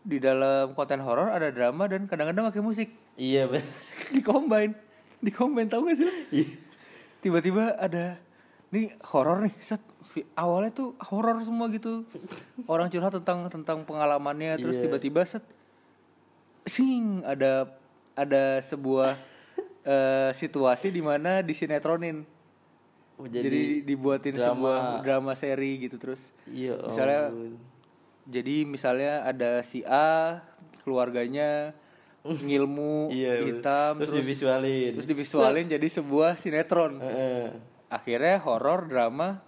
Di 0.00 0.16
dalam 0.16 0.72
konten 0.72 1.04
horor 1.04 1.28
ada 1.28 1.52
drama 1.52 1.84
dan 1.84 2.08
kadang-kadang 2.08 2.48
pakai 2.48 2.64
musik. 2.64 2.88
Iya 3.20 3.44
bener. 3.48 3.68
Di 4.16 4.24
combine. 4.24 4.72
Di 5.20 5.28
combine 5.28 5.68
tahu 5.68 5.92
gak 5.92 5.96
sih? 6.00 6.08
Iya. 6.32 6.48
tiba-tiba 7.20 7.76
ada 7.76 8.16
nih 8.70 8.86
horor 9.04 9.42
nih 9.42 9.54
set 9.58 9.82
awalnya 10.32 10.70
tuh 10.70 10.88
horor 11.02 11.38
semua 11.40 11.66
gitu 11.68 12.06
orang 12.64 12.86
curhat 12.86 13.10
tentang 13.12 13.50
tentang 13.50 13.82
pengalamannya 13.82 14.54
terus 14.56 14.78
Iya. 14.78 14.86
tiba-tiba 14.86 15.22
set 15.22 15.42
sing 16.64 17.22
ada 17.22 17.66
ada 18.14 18.60
sebuah 18.60 19.18
eh, 19.84 20.30
situasi 20.32 20.88
di 20.88 21.00
mana 21.00 21.40
disinetronin 21.40 22.22
Oh, 23.14 23.28
jadi, 23.28 23.84
dibuatin 23.84 24.32
drama. 24.32 24.48
sebuah 24.48 24.78
drama 25.04 25.32
seri 25.34 25.76
gitu 25.78 26.00
terus 26.00 26.32
iya 26.46 26.72
misalnya 26.80 27.28
jadi 28.24 28.64
misalnya 28.64 29.12
ada 29.22 29.60
si 29.60 29.84
A 29.84 30.40
keluarganya 30.80 31.76
ngilmu 32.22 33.08
Iya, 33.12 33.44
hitam 33.44 34.00
terus 34.00 34.16
divisualin. 34.16 34.96
terus 34.96 35.04
divisualin 35.04 35.68
jadi 35.68 35.84
sebuah 35.90 36.40
sinetron 36.40 36.96
Heeh. 36.96 37.60
Akhirnya 37.90 38.38
horor 38.40 38.86
drama. 38.86 39.42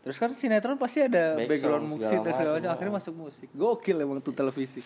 Terus 0.00 0.16
kan 0.16 0.32
sinetron 0.32 0.80
pasti 0.80 1.04
ada 1.04 1.36
Back 1.36 1.50
background 1.50 1.84
song, 1.84 1.92
musik 1.92 2.18
dan 2.24 2.32
segala 2.32 2.56
macam, 2.56 2.70
akhirnya 2.72 2.94
masuk 2.96 3.14
musik. 3.14 3.48
Gokil 3.52 3.96
emang 3.98 4.18
tuh 4.18 4.32
televisi. 4.32 4.80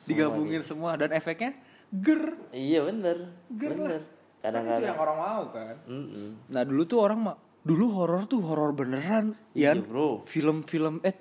Digabungin 0.00 0.62
semua 0.62 0.94
dan 0.94 1.10
efeknya 1.10 1.58
ger. 1.90 2.38
Iya 2.50 2.86
bener. 2.86 3.34
Bener. 3.48 3.66
Kan 3.66 3.76
itu 3.76 3.90
yang 3.90 4.04
kadang-kadang 4.40 4.96
orang 4.96 5.18
mau 5.18 5.42
kan. 5.50 5.74
Mm-mm. 5.84 6.28
nah 6.48 6.62
dulu 6.62 6.82
tuh 6.86 6.98
orang 6.98 7.18
mah 7.20 7.36
dulu 7.60 7.92
horor 7.92 8.24
tuh 8.24 8.40
horor 8.40 8.72
beneran 8.72 9.36
Iya, 9.52 9.76
bro. 9.76 10.24
film-film 10.24 11.02
eh 11.02 11.12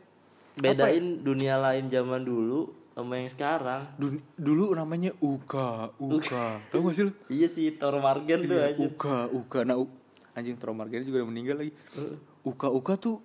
bedain 0.55 1.19
dunia 1.19 1.59
lain 1.59 1.87
zaman 1.87 2.23
dulu 2.23 2.71
sama 2.93 3.15
yang 3.15 3.27
sekarang. 3.27 3.81
Dun- 3.95 4.23
dulu 4.35 4.71
namanya 4.71 5.11
uka 5.19 5.91
uka. 5.97 6.59
Tau 6.71 6.79
gak 6.79 6.93
sih 6.93 7.03
lu? 7.07 7.11
Iya 7.27 7.47
sih 7.47 7.75
Thor 7.75 7.97
Margen 7.97 8.43
tuh 8.43 8.55
Iya, 8.55 8.71
aja. 8.71 8.79
Uka, 8.79 9.17
Uka. 9.29 9.59
Nah, 9.63 9.75
Anjing 10.39 10.55
Tromargen 10.55 11.03
juga 11.03 11.19
udah 11.19 11.29
meninggal 11.29 11.59
lagi. 11.59 11.73
Uka, 12.41 12.71
Uka 12.71 12.95
tuh 12.95 13.19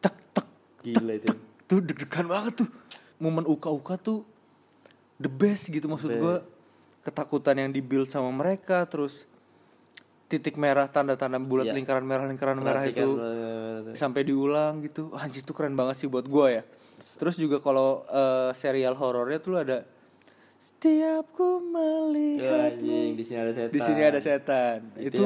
tek 0.00 0.16
tek 0.32 0.46
gila 0.82 1.12
itu 1.14 1.28
tuh 1.66 1.78
deg-degan 1.82 2.26
banget 2.26 2.64
tuh. 2.64 2.68
Momen 3.16 3.44
Uka, 3.44 3.68
Uka 3.68 3.96
tuh 3.96 4.24
the 5.16 5.28
best 5.28 5.68
gitu 5.68 5.86
maksud 5.86 6.16
gua. 6.16 6.40
Ketakutan 7.00 7.54
yang 7.54 7.70
dibuild 7.70 8.10
sama 8.10 8.28
mereka 8.34 8.82
terus 8.84 9.30
titik 10.26 10.58
merah 10.58 10.90
tanda-tanda 10.90 11.38
bulat 11.38 11.70
Iya. 11.70 11.74
lingkaran 11.78 12.02
merah 12.02 12.26
lingkaran 12.26 12.58
merah 12.58 12.82
Perhatikan, 12.82 13.06
itu 13.06 13.10
sampai 13.94 14.26
diulang 14.26 14.82
gitu. 14.82 15.14
Anjir 15.14 15.46
tuh 15.46 15.54
keren 15.54 15.78
banget 15.78 16.02
sih 16.02 16.08
buat 16.10 16.26
gua 16.26 16.50
ya. 16.50 16.62
Terus 17.16 17.38
juga 17.38 17.62
kalau 17.62 18.02
eh, 18.10 18.50
serial 18.58 18.98
horornya 18.98 19.38
tuh 19.38 19.54
ada 19.62 19.86
setiap 20.58 21.24
ku 21.30 21.58
Ya, 21.58 21.68
melihat 21.70 22.60
anjing 22.72 23.10
di 23.12 23.22
sini 23.22 23.38
ada 23.38 23.52
setan 23.52 23.70
di 23.70 23.80
sini 23.80 24.00
ada 24.02 24.20
setan. 24.20 24.78
Itu 24.94 25.02
Itu 25.02 25.22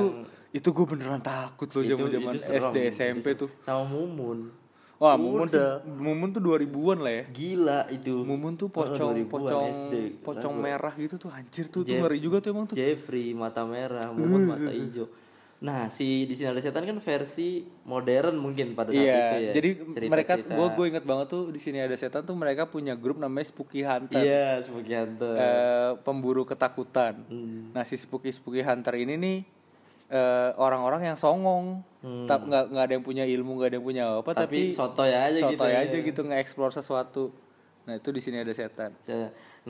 itu, 0.50 0.68
yang- 0.68 0.74
gue 0.74 0.86
beneran 0.86 1.20
takut 1.20 1.68
loh 1.68 1.82
Itu- 1.82 1.96
itu 2.02 2.38
serem. 2.40 2.60
SD 2.60 2.76
SMP 2.90 3.26
Itu 3.28 3.46
tuh. 3.46 3.50
sama 3.60 3.82
Mumun 3.84 4.50
Wah, 5.00 5.16
Mumun 5.16 5.48
tuh, 5.48 5.80
Mumun 5.88 6.28
tuh 6.28 6.44
2000-an 6.44 7.00
lah 7.00 7.08
ya. 7.10 7.24
gila 7.26 7.88
itu 7.88 8.20
Mumun 8.20 8.52
tuh 8.54 8.68
pocong 8.68 9.16
2000-an 9.16 9.32
pocong 9.32 9.64
SD. 9.72 9.94
pocong 10.20 10.54
merah 10.54 10.92
gitu 10.92 11.16
tuh 11.16 11.32
anjir 11.32 11.66
tuh 11.66 11.80
tuh 11.80 11.88
Jeff- 11.88 12.04
ngeri 12.04 12.18
juga 12.20 12.36
tuh 12.38 12.52
emang 12.52 12.68
tuh. 12.68 12.76
Jeffrey 12.76 13.32
mata 13.32 13.64
merah 13.64 14.12
Mumun 14.12 14.44
mata 14.44 14.68
hijau 14.76 15.08
nah 15.60 15.86
si 15.86 16.24
di 16.24 16.32
sini 16.32 16.48
ada 16.48 16.58
setan 16.58 16.82
kan 16.82 16.96
versi 16.98 17.48
modern 17.84 18.32
mungkin 18.34 18.72
pada 18.72 18.88
saat 18.88 18.96
Iya, 18.98 19.12
itu 19.12 19.36
ya 19.36 19.52
jadi 19.52 19.70
Cerita-cerita. 19.76 20.08
mereka 20.08 20.32
gue 20.40 20.66
gue 20.72 20.86
inget 20.88 21.04
banget 21.04 21.26
tuh 21.28 21.42
di 21.46 21.58
sini 21.58 21.78
ada 21.78 21.92
setan 21.92 22.22
tuh 22.22 22.32
mereka 22.32 22.64
punya 22.64 22.94
grup 22.94 23.16
namanya 23.16 23.44
Spooky 23.44 23.80
Hunter. 23.80 24.16
iya 24.18 24.56
sebagai 24.58 24.88
hunter 24.96 25.36
Eh, 25.36 25.90
pemburu 26.00 26.42
ketakutan. 26.42 27.20
Hmm. 27.26 27.70
Nah 27.70 27.84
si 27.84 27.94
spooky 27.94 28.28
spooky 28.30 28.60
hunter 28.60 28.96
ini 28.96 29.14
nih 29.14 29.38
eh, 30.08 30.50
orang-orang 30.56 31.06
yang 31.06 31.14
songong, 31.14 31.84
tapi 32.24 32.48
nggak 32.48 32.64
nggak 32.66 32.82
ada 32.82 32.92
yang 32.92 33.04
punya 33.04 33.22
ilmu, 33.22 33.50
nggak 33.54 33.68
ada 33.68 33.76
yang 33.76 33.86
punya 33.86 34.04
apa, 34.16 34.26
Hmm. 34.26 34.40
Tapi 34.40 34.58
tapi, 34.64 34.74
sotoy 34.74 35.12
aja 35.12 35.38
gitu 35.38 35.44
sotoy 35.54 35.70
ya. 35.70 35.78
aja 35.82 35.96
gitu 36.00 36.20
nge-explore 36.24 36.72
sesuatu. 36.72 37.24
Nah 37.84 37.94
itu 37.94 38.08
di 38.08 38.18
sini 38.18 38.36
ada 38.38 38.50
setan. 38.50 38.90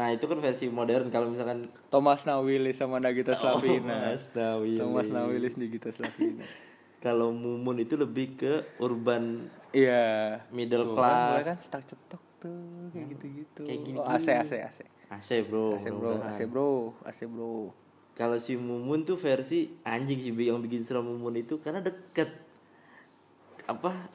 Nah 0.01 0.09
itu 0.09 0.25
kan 0.25 0.41
versi 0.41 0.73
modern 0.73 1.13
kalau 1.13 1.29
misalkan 1.29 1.69
Thomas 1.93 2.25
Nawilis 2.25 2.81
sama 2.81 2.97
Nagita 2.97 3.37
Slavina. 3.41 4.09
Thomas 4.09 4.33
Nawilis. 4.33 4.81
Thomas 4.81 5.07
Nawilis 5.13 5.55
Nagita 5.61 5.93
Slavina. 5.93 6.47
kalau 7.05 7.37
Mumun 7.37 7.77
itu 7.77 8.01
lebih 8.01 8.33
ke 8.35 8.53
urban 8.77 9.53
Iya. 9.71 10.41
middle 10.51 10.89
Tuh, 10.89 10.97
kan 10.97 11.05
class 11.37 11.45
kan 11.45 11.57
cetak 11.61 11.83
cetok 11.85 12.23
tuh 12.41 12.57
kayak 12.91 13.07
gitu-gitu. 13.13 13.63
Kayak 13.63 13.81
gini-gini. 13.85 13.99
Oh, 14.01 14.09
AC 14.09 14.27
AC 14.33 14.53
AC. 14.57 14.79
AC 15.11 15.29
bro 15.45 15.77
AC 15.77 15.87
bro, 15.91 16.13
AC 16.25 16.41
bro, 16.49 16.71
AC 17.05 17.21
bro. 17.29 17.55
kalau 18.17 18.37
si 18.37 18.57
Mumun 18.57 19.05
tuh 19.05 19.21
versi 19.21 19.69
anjing 19.83 20.17
sih 20.17 20.33
yang 20.33 20.65
bikin 20.65 20.81
serem 20.81 21.05
Mumun 21.05 21.37
itu 21.37 21.61
karena 21.61 21.85
deket 21.85 22.31
apa 23.69 24.09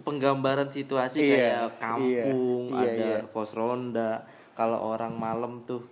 penggambaran 0.00 0.68
situasi 0.68 1.18
Iya, 1.20 1.36
kayak 1.36 1.68
kampung 1.76 2.62
iya, 2.72 2.80
iya, 2.80 2.90
ada 2.94 3.08
iya. 3.20 3.28
pos 3.28 3.50
ronda 3.52 4.24
kalau 4.56 4.80
orang 4.82 5.12
malam 5.12 5.60
tuh 5.62 5.84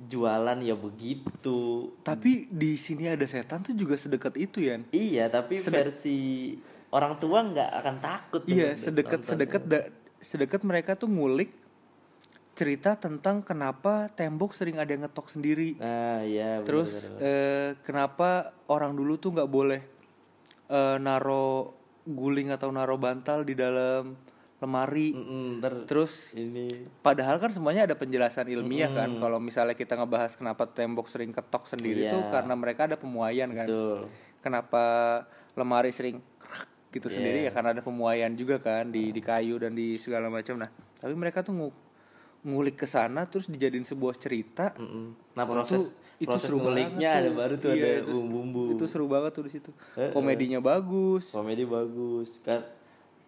jualan 0.00 0.58
ya 0.58 0.72
begitu 0.74 1.92
Tapi 2.00 2.48
di 2.48 2.74
sini 2.74 3.06
ada 3.06 3.24
setan 3.24 3.60
tuh 3.60 3.72
juga 3.72 3.94
sedekat 3.94 4.34
itu 4.34 4.58
ya. 4.60 4.80
iya 4.90 5.28
tapi 5.28 5.56
versi 5.56 6.56
orang 6.90 7.16
tua 7.16 7.44
nggak 7.44 7.70
akan 7.70 7.96
takut 8.00 8.42
Iya, 8.44 8.74
sedekat 8.74 9.20
sedekat 9.22 9.62
da- 9.62 9.88
sedekat 10.18 10.60
mereka 10.62 10.96
tuh 10.96 11.06
ngulik 11.06 11.52
cerita 12.50 12.92
tentang 12.92 13.40
kenapa 13.40 14.10
tembok 14.10 14.52
sering 14.52 14.76
ada 14.76 14.90
yang 14.90 15.06
ngetok 15.06 15.30
sendiri. 15.30 15.76
nah 15.76 16.20
iya 16.20 16.60
bener, 16.60 16.66
Terus 16.66 16.90
bener, 17.08 17.16
bener. 17.16 17.24
eh, 17.24 17.68
kenapa 17.80 18.28
orang 18.66 18.92
dulu 18.92 19.16
tuh 19.16 19.32
nggak 19.32 19.48
boleh 19.48 19.80
eh, 20.66 20.96
naro 20.98 21.72
guling 22.04 22.50
atau 22.50 22.68
naro 22.68 22.96
bantal 22.96 23.44
di 23.44 23.54
dalam 23.54 24.12
lemari. 24.60 25.16
Mm-mm, 25.16 25.58
ntar 25.58 25.72
Terus 25.84 26.36
ini 26.36 26.84
padahal 27.00 27.36
kan 27.36 27.48
semuanya 27.48 27.84
ada 27.84 27.96
penjelasan 27.96 28.44
ilmiah 28.46 28.88
kan. 28.90 29.08
Kalau 29.16 29.40
misalnya 29.40 29.72
kita 29.72 29.96
ngebahas 29.96 30.36
kenapa 30.36 30.68
tembok 30.68 31.08
sering 31.08 31.32
ketok 31.32 31.64
sendiri 31.66 32.06
Iya. 32.06 32.12
tuh 32.12 32.22
karena 32.28 32.52
mereka 32.54 32.84
ada 32.84 32.94
pemuaian 32.94 33.48
kan. 33.50 33.64
betul 33.64 34.06
Kenapa 34.40 34.84
lemari 35.52 35.90
sering 35.90 36.20
krak 36.36 36.68
gitu 36.90 37.06
Iya. 37.06 37.14
sendiri 37.16 37.38
ya 37.44 37.50
karena 37.50 37.72
ada 37.72 37.80
pemuaian 37.80 38.32
juga 38.32 38.56
kan 38.56 38.86
di 38.86 39.08
di 39.08 39.20
kayu 39.20 39.56
dan 39.56 39.72
di 39.72 39.96
segala 39.96 40.28
macam. 40.28 40.56
Nah, 40.56 40.68
tapi 40.94 41.12
mereka 41.12 41.40
tuh 41.40 41.54
ngu- 41.54 41.78
ngulik 42.42 42.72
ke 42.74 42.86
sana 42.86 43.24
terus 43.24 43.46
dijadiin 43.46 43.84
sebuah 43.84 44.14
cerita. 44.14 44.72
Mm-mm. 44.74 45.16
nah 45.32 45.44
Wah, 45.44 45.56
proses 45.56 45.92
proses 46.18 46.48
nguliknya 46.50 47.16
ada 47.16 47.30
baru 47.30 47.56
tuh 47.56 47.72
Iya, 47.72 47.80
ada 47.80 48.04
itu- 48.04 48.12
bumbu-bumbu 48.12 48.76
Itu 48.76 48.84
seru 48.84 49.08
banget 49.08 49.32
tuh 49.32 49.44
di 49.44 49.52
situ. 49.54 49.70
Komedinya 50.12 50.60
bagus. 50.60 51.32
komedi 51.32 51.64
bagus 51.64 52.36
kan 52.42 52.60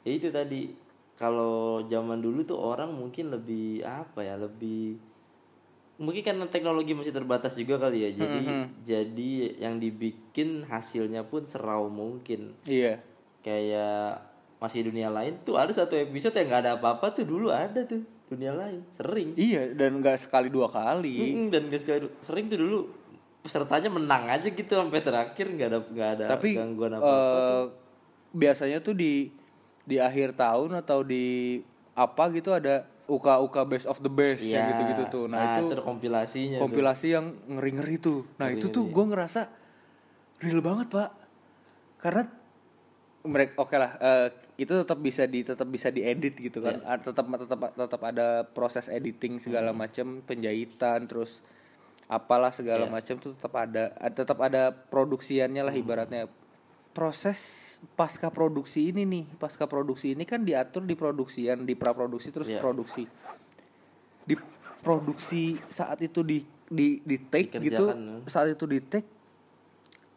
ya 0.03 0.13
itu 0.13 0.29
tadi 0.29 0.75
kalau 1.23 1.55
zaman 1.87 2.19
dulu 2.19 2.43
tuh 2.43 2.59
orang 2.59 2.91
mungkin 2.91 3.31
lebih 3.31 3.79
apa 3.81 4.21
ya 4.21 4.35
lebih 4.35 4.99
mungkin 5.97 6.19
karena 6.21 6.47
teknologi 6.47 6.93
masih 6.93 7.15
terbatas 7.15 7.55
juga 7.55 7.79
kali 7.79 8.03
ya 8.03 8.11
jadi 8.13 8.39
Mm-hmm. 8.43 8.63
jadi 8.83 9.31
yang 9.61 9.79
dibikin 9.79 10.67
hasilnya 10.67 11.23
pun 11.23 11.47
serau 11.47 11.87
mungkin 11.87 12.59
Iya. 12.65 12.99
kayak 13.39 14.19
masih 14.59 14.83
dunia 14.85 15.07
lain 15.09 15.39
tuh 15.41 15.55
ada 15.55 15.71
satu 15.71 15.95
episode 15.95 16.35
yang 16.35 16.49
nggak 16.49 16.61
ada 16.61 16.73
apa-apa 16.75 17.13
tuh 17.13 17.25
dulu 17.25 17.51
ada 17.51 17.83
tuh 17.83 18.03
dunia 18.27 18.51
lain 18.51 18.83
sering 18.91 19.35
Iya, 19.35 19.75
dan 19.75 20.01
nggak 20.01 20.17
sekali 20.19 20.49
dua 20.49 20.67
kali. 20.67 21.13
Mm-mm, 21.13 21.47
dan 21.51 21.67
gak 21.67 21.81
sekali 21.81 21.99
sering 22.19 22.47
tuh 22.47 22.59
dulu 22.59 22.79
pesertanya 23.39 23.91
menang 23.91 24.27
aja 24.29 24.47
gitu 24.47 24.73
sampai 24.73 24.99
terakhir 24.99 25.47
nggak 25.49 25.69
ada 25.69 25.79
nggak 25.85 26.11
ada 26.17 26.25
tapi 26.31 26.55
gangguan 26.55 26.95
apa 26.95 27.03
apa 27.03 27.13
eh, 27.13 27.65
biasanya 28.33 28.79
tuh 28.79 28.95
di 28.95 29.35
di 29.83 29.99
akhir 29.99 30.35
tahun 30.35 30.79
atau 30.79 31.03
di 31.03 31.59
apa 31.93 32.31
gitu 32.31 32.51
ada 32.51 32.87
UK-UK 33.05 33.57
best 33.67 33.85
of 33.85 33.99
the 33.99 34.09
best 34.09 34.41
Iya. 34.41 34.57
ya 34.57 34.69
gitu-gitu 34.73 35.03
tuh. 35.11 35.25
Nah, 35.27 35.59
itu 35.59 35.75
kompilasinya 35.77 36.57
tuh. 36.57 36.63
kompilasi 36.63 37.07
yang 37.11 37.27
ngeri-ngeri 37.47 37.97
tuh. 37.99 38.25
Nah, 38.37 38.49
itu 38.49 38.67
tuh 38.69 38.87
gue 38.87 39.05
ngerasa 39.05 39.51
real 40.39 40.61
banget, 40.61 40.89
Pak. 40.89 41.11
Karena 41.99 42.23
mereka 43.23 43.53
oke 43.57 43.77
lah 43.77 43.95
eh, 44.01 44.27
itu 44.57 44.73
tetap 44.73 44.99
bisa 44.99 45.23
di 45.25 45.43
tetap 45.43 45.67
bisa 45.67 45.89
diedit 45.89 46.35
gitu 46.35 46.59
kan. 46.59 46.79
Iya. 46.79 46.87
Ah, 46.89 46.99
Tetap 46.99 47.27
tetap 47.29 47.61
tetap 47.73 48.01
ada 48.03 48.27
proses 48.45 48.87
editing 48.87 49.39
segala 49.39 49.71
Hmm. 49.71 49.79
macam, 49.79 50.07
penjahitan 50.21 51.05
terus 51.05 51.43
apalah 52.07 52.51
segala 52.51 52.87
Iya. 52.87 52.93
macam 52.93 53.15
tuh 53.19 53.35
tetap 53.35 53.55
ada 53.57 53.95
ad- 53.97 54.15
tetap 54.15 54.39
ada 54.39 54.63
produksiannya 54.73 55.61
Hmm. 55.61 55.69
lah 55.69 55.75
ibaratnya. 55.75 56.23
Proses 56.93 57.39
pasca 57.97 58.29
produksi 58.29 58.93
ini 58.93 59.03
nih, 59.03 59.25
pasca 59.41 59.65
produksi 59.65 60.13
ini 60.13 60.23
kan 60.23 60.45
diatur 60.45 60.85
di 60.85 60.93
produksian, 60.93 61.65
di 61.65 61.73
praproduksi 61.73 62.29
terus 62.29 62.53
Iya. 62.53 62.61
produksi 62.61 63.09
di 64.23 64.37
produksi 64.79 65.57
saat 65.67 65.99
itu 65.99 66.23
di 66.23 66.45
di 66.69 67.03
di 67.03 67.17
take 67.19 67.59
gitu 67.59 67.91
Dikerjakan, 67.91 68.23
ya. 68.23 68.31
saat 68.31 68.49
itu 68.53 68.65
di 68.65 68.79
take 68.79 69.09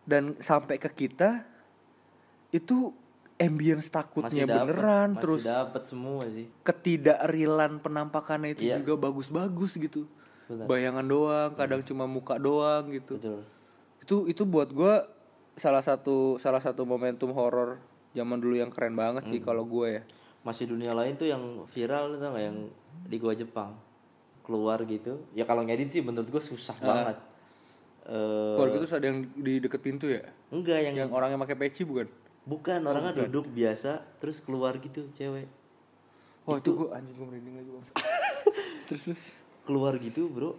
dan 0.04 0.38
sampai 0.38 0.78
ke 0.78 0.88
kita 0.88 1.42
itu 2.52 2.94
ambience 3.36 3.90
takutnya 3.90 4.46
dapet, 4.46 4.56
beneran 4.70 5.10
masih 5.12 5.22
terus 5.22 5.44
dapat 5.44 5.84
semua 5.90 6.24
sih 6.30 6.46
ketidakrealan 6.62 7.82
penampakannya 7.82 8.54
itu 8.54 8.64
Iya. 8.64 8.80
juga 8.80 8.94
bagus-bagus 9.02 9.76
gitu 9.76 10.06
Benar. 10.46 10.66
bayangan 10.70 11.06
doang 11.06 11.52
kadang 11.58 11.82
cuma 11.82 12.06
muka 12.06 12.38
doang 12.38 12.94
gitu 12.94 13.18
betul 13.18 13.40
itu 14.00 14.16
itu 14.30 14.44
buat 14.46 14.70
gua 14.70 15.10
salah 15.56 15.80
satu 15.80 16.36
salah 16.36 16.60
satu 16.60 16.84
momentum 16.84 17.32
horor 17.32 17.80
zaman 18.12 18.40
dulu 18.40 18.56
yang 18.60 18.72
keren 18.72 18.96
banget 18.96 19.28
sih 19.28 19.40
kalau 19.40 19.64
gue 19.68 20.00
ya. 20.00 20.04
Masih 20.46 20.70
dunia 20.70 20.94
lain 20.94 21.18
tuh 21.18 21.28
yang 21.28 21.42
viral 21.74 22.16
tuh 22.16 22.22
nggak? 22.22 22.44
Yang 22.44 22.58
di 23.10 23.18
gua 23.18 23.34
Jepang. 23.34 23.72
Keluar 24.46 24.78
gitu. 24.86 25.26
Ya 25.34 25.44
kalau 25.44 25.66
ngedit 25.66 25.90
sih 25.90 26.06
menurut 26.06 26.30
gua 26.30 26.44
susah 26.44 26.78
banget. 26.78 27.18
Eh, 28.06 28.56
keluar 28.56 28.70
gitu 28.70 28.80
terus 28.86 28.94
ada 28.94 29.06
yang 29.10 29.26
di 29.34 29.58
deket 29.58 29.82
pintu 29.82 30.06
ya? 30.06 30.22
Enggak 30.54 30.86
yang, 30.86 30.96
yang 30.96 31.10
orang 31.10 31.34
yang 31.34 31.42
pakai 31.42 31.58
peci 31.58 31.82
bukan? 31.82 32.06
Bukan 32.46 32.86
orangnya 32.86 33.26
duduk 33.26 33.50
biasa 33.50 34.06
terus 34.22 34.38
keluar 34.38 34.78
gitu 34.78 35.10
cewek. 35.18 35.50
Wah 36.46 36.62
itu, 36.62 36.78
gue 36.78 36.94
anjing 36.94 37.18
gue 37.18 37.26
merinding 37.26 37.56
lagi 37.58 37.70
bang. 37.74 37.86
terus 38.88 39.02
terus. 39.10 39.24
keluar 39.66 39.98
gitu 39.98 40.30
bro. 40.30 40.54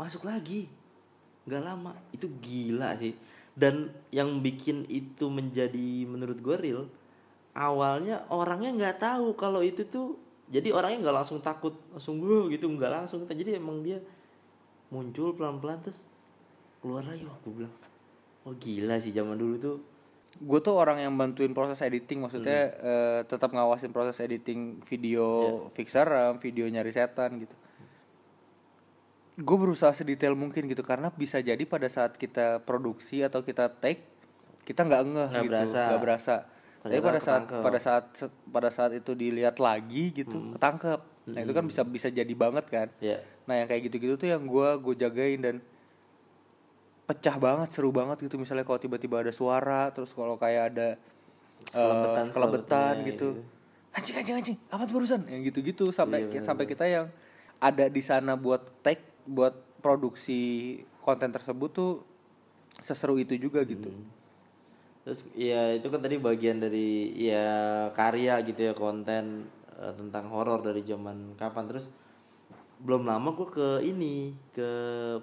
Masuk 0.00 0.24
lagi. 0.24 0.72
Nggak 1.44 1.62
lama. 1.68 1.92
Itu 2.16 2.32
gila 2.40 2.96
sih 2.96 3.12
dan 3.60 3.92
yang 4.08 4.40
bikin 4.40 4.88
itu 4.88 5.28
menjadi 5.28 6.08
menurut 6.08 6.40
gue 6.40 6.56
real 6.56 6.82
awalnya 7.52 8.24
orangnya 8.32 8.72
nggak 8.72 8.96
tahu 8.98 9.36
kalau 9.36 9.60
itu 9.60 9.84
tuh 9.84 10.16
jadi 10.48 10.72
orangnya 10.72 11.04
nggak 11.04 11.16
langsung 11.20 11.38
takut 11.44 11.76
langsung 11.92 12.16
gue 12.18 12.56
gitu 12.56 12.64
nggak 12.66 13.04
langsung 13.04 13.28
jadi 13.28 13.60
emang 13.60 13.84
dia 13.84 14.00
muncul 14.88 15.36
pelan 15.36 15.60
pelan 15.60 15.78
terus 15.84 16.00
keluar 16.80 17.04
lagi 17.04 17.28
wah 17.28 17.36
gue 17.44 17.52
bilang 17.52 17.74
oh 18.48 18.54
gila 18.56 18.96
sih 18.96 19.12
zaman 19.12 19.36
dulu 19.36 19.56
tuh 19.60 19.78
Gue 20.30 20.62
tuh 20.62 20.78
orang 20.78 21.02
yang 21.02 21.18
bantuin 21.18 21.50
proses 21.50 21.82
editing, 21.82 22.22
maksudnya 22.22 22.70
Hmm. 22.70 22.86
eh, 22.86 23.20
tetap 23.26 23.50
ngawasin 23.50 23.90
proses 23.90 24.14
editing 24.22 24.78
video 24.86 25.26
Iya. 25.66 25.74
fixer, 25.74 26.06
video 26.38 26.70
nyari 26.70 26.94
setan 26.94 27.42
gitu. 27.42 27.50
Gue 29.40 29.56
berusaha 29.56 29.90
sedetail 29.90 30.34
mungkin 30.34 30.66
gitu 30.66 30.82
karena 30.82 31.08
bisa 31.10 31.40
jadi 31.40 31.60
pada 31.64 31.88
saat 31.88 32.14
kita 32.14 32.60
produksi 32.60 33.20
atau 33.20 33.40
kita 33.40 33.72
take 33.74 34.04
kita 34.62 34.84
nggak 34.84 35.02
ngeh 35.02 35.28
Nggak 35.30 35.42
gitu, 35.42 35.50
berasa. 35.50 35.80
nggak 35.82 36.02
berasa. 36.02 36.36
Tapi 36.80 36.96
pada 36.98 37.20
saat 37.20 37.42
ketangkep. 37.42 37.62
pada 37.62 37.78
saat 37.78 38.04
pada 38.46 38.68
saat 38.70 38.92
itu 38.94 39.12
dilihat 39.12 39.56
lagi 39.58 40.12
gitu 40.14 40.36
Hmm. 40.36 40.52
ketangkep. 40.54 41.00
Nah 41.26 41.40
itu 41.40 41.52
kan 41.52 41.64
bisa 41.64 41.82
bisa 41.82 42.08
jadi 42.08 42.34
banget 42.34 42.66
kan. 42.66 42.88
ya 43.00 43.20
Nah 43.42 43.54
yang 43.56 43.66
kayak 43.66 43.88
gitu-gitu 43.88 44.14
tuh 44.16 44.28
yang 44.28 44.42
gue 44.42 44.68
gue 44.78 44.94
jagain 44.98 45.40
dan 45.40 45.56
pecah 47.04 47.36
banget 47.36 47.68
seru 47.72 47.90
banget 47.90 48.22
gitu 48.22 48.38
misalnya 48.38 48.62
kalau 48.62 48.78
tiba-tiba 48.78 49.18
ada 49.18 49.32
suara 49.32 49.90
terus 49.90 50.12
kalau 50.12 50.36
kayak 50.36 50.70
ada 50.70 50.88
Sekelebetan- 51.60 51.66
eh, 51.66 51.74
sekelebetan 51.74 52.24
sekelebetannya 52.24 53.08
gitu 53.08 53.28
gitu. 53.34 53.42
anjing 53.90 54.16
anjing 54.16 54.36
anjing 54.38 54.58
apa 54.68 54.82
tuh 54.84 54.94
barusan 54.94 55.20
yang 55.26 55.42
gitu-gitu 55.42 55.90
sampai 55.90 56.24
Iya, 56.24 56.40
sampai 56.40 56.64
kita 56.64 56.86
yang 56.86 57.10
ada 57.58 57.84
di 57.86 57.98
sana 58.00 58.38
buat 58.38 58.62
take 58.80 59.09
buat 59.26 59.54
produksi 59.80 60.76
konten 61.00 61.32
tersebut 61.32 61.70
tuh 61.72 61.92
seseru 62.80 63.16
itu 63.20 63.36
juga 63.36 63.64
gitu. 63.64 63.88
Hmm. 63.88 64.06
Terus 65.04 65.20
ya 65.32 65.72
itu 65.74 65.88
kan 65.88 66.00
tadi 66.04 66.20
bagian 66.20 66.60
dari 66.60 67.12
ya 67.16 67.88
karya 67.96 68.44
gitu 68.44 68.60
ya 68.70 68.74
konten 68.76 69.48
eh, 69.80 69.92
tentang 69.96 70.28
horor 70.28 70.60
dari 70.60 70.84
zaman 70.84 71.34
kapan. 71.40 71.64
Terus 71.68 71.86
belum 72.80 73.04
lama 73.04 73.36
gue 73.36 73.48
ke 73.52 73.68
ini 73.84 74.32
ke 74.56 74.70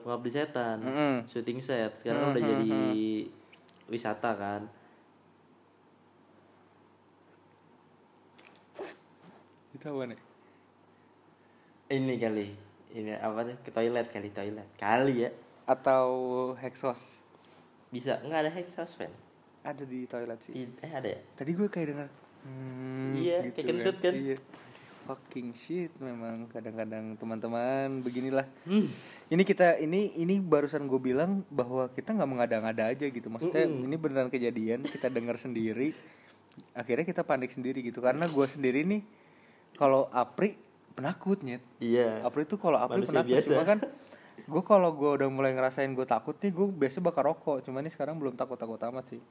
pengabdi 0.05 0.29
setan 0.29 0.77
Mm-mm. 0.81 1.15
syuting 1.25 1.61
set. 1.61 1.97
Sekarang 1.97 2.29
kan 2.29 2.31
udah 2.37 2.43
jadi 2.43 2.73
wisata 3.89 4.31
kan. 4.37 4.61
Itu 9.73 9.85
apa 9.89 10.03
nih? 10.09 10.19
Ini 11.87 12.15
kali 12.19 12.66
ini 12.95 13.11
apa 13.17 13.43
nih 13.43 13.57
ke 13.63 13.69
toilet 13.73 14.07
kali 14.11 14.29
toilet. 14.31 14.67
Kali 14.79 15.27
ya. 15.27 15.31
Atau 15.67 16.07
hexos 16.59 17.23
bisa. 17.91 18.19
Nggak 18.23 18.39
ada 18.47 18.51
hexhaus 18.51 18.93
fan 18.95 19.11
ada 19.67 19.83
di 19.83 20.07
toilet 20.07 20.39
sih. 20.39 20.53
Eh 20.79 20.91
ada 20.91 21.07
ya? 21.11 21.19
Tadi 21.35 21.51
gue 21.51 21.67
kayak 21.67 21.87
dengar 21.91 22.09
hmm, 22.47 23.11
Iya, 23.19 23.37
kayak 23.51 23.67
kentut 23.67 23.97
kan? 23.99 24.13
iya. 24.15 24.37
Fucking 25.07 25.55
shit 25.55 25.91
memang 26.03 26.51
kadang-kadang 26.51 27.15
teman-teman 27.15 28.03
beginilah. 28.03 28.43
Hmm. 28.67 28.91
ini 29.31 29.43
kita 29.47 29.79
ini 29.79 30.19
ini 30.19 30.43
barusan 30.43 30.83
gue 30.83 30.99
bilang 30.99 31.47
bahwa 31.47 31.87
kita 31.95 32.11
nggak 32.11 32.27
mengada-ngada 32.27 32.91
aja 32.91 33.07
gitu. 33.07 33.27
Maksudnya 33.31 33.67
ini 33.67 33.95
beneran 33.95 34.27
kejadian 34.27 34.83
kita 34.83 35.07
dengar 35.07 35.39
sendiri. 35.39 35.95
Akhirnya 36.75 37.07
kita 37.07 37.23
panik 37.23 37.55
sendiri 37.55 37.79
gitu. 37.83 38.03
Karena 38.03 38.27
gue 38.27 38.47
sendiri 38.51 38.83
nih 38.83 39.01
kalau 39.79 40.11
Apri 40.11 40.59
penakut 40.97 41.39
nyet 41.39 41.61
iya 41.77 42.19
Apri 42.21 42.43
itu 42.43 42.57
kalau 42.57 42.75
Apri 42.75 42.99
Manusia 42.99 43.13
penakut 43.15 43.29
biasa. 43.29 43.51
cuma 43.51 43.63
kan 43.63 43.79
gue 44.39 44.63
kalau 44.63 44.89
gue 44.91 45.11
udah 45.13 45.27
mulai 45.27 45.51
ngerasain 45.51 45.89
gue 45.89 46.03
takut 46.03 46.33
nih 46.35 46.49
gue 46.49 46.67
biasa 46.67 46.97
bakar 46.99 47.23
rokok 47.23 47.61
cuman 47.61 47.81
ini 47.81 47.89
sekarang 47.89 48.15
belum 48.15 48.33
takut 48.33 48.55
takut 48.55 48.79
amat 48.79 49.05
sih 49.07 49.21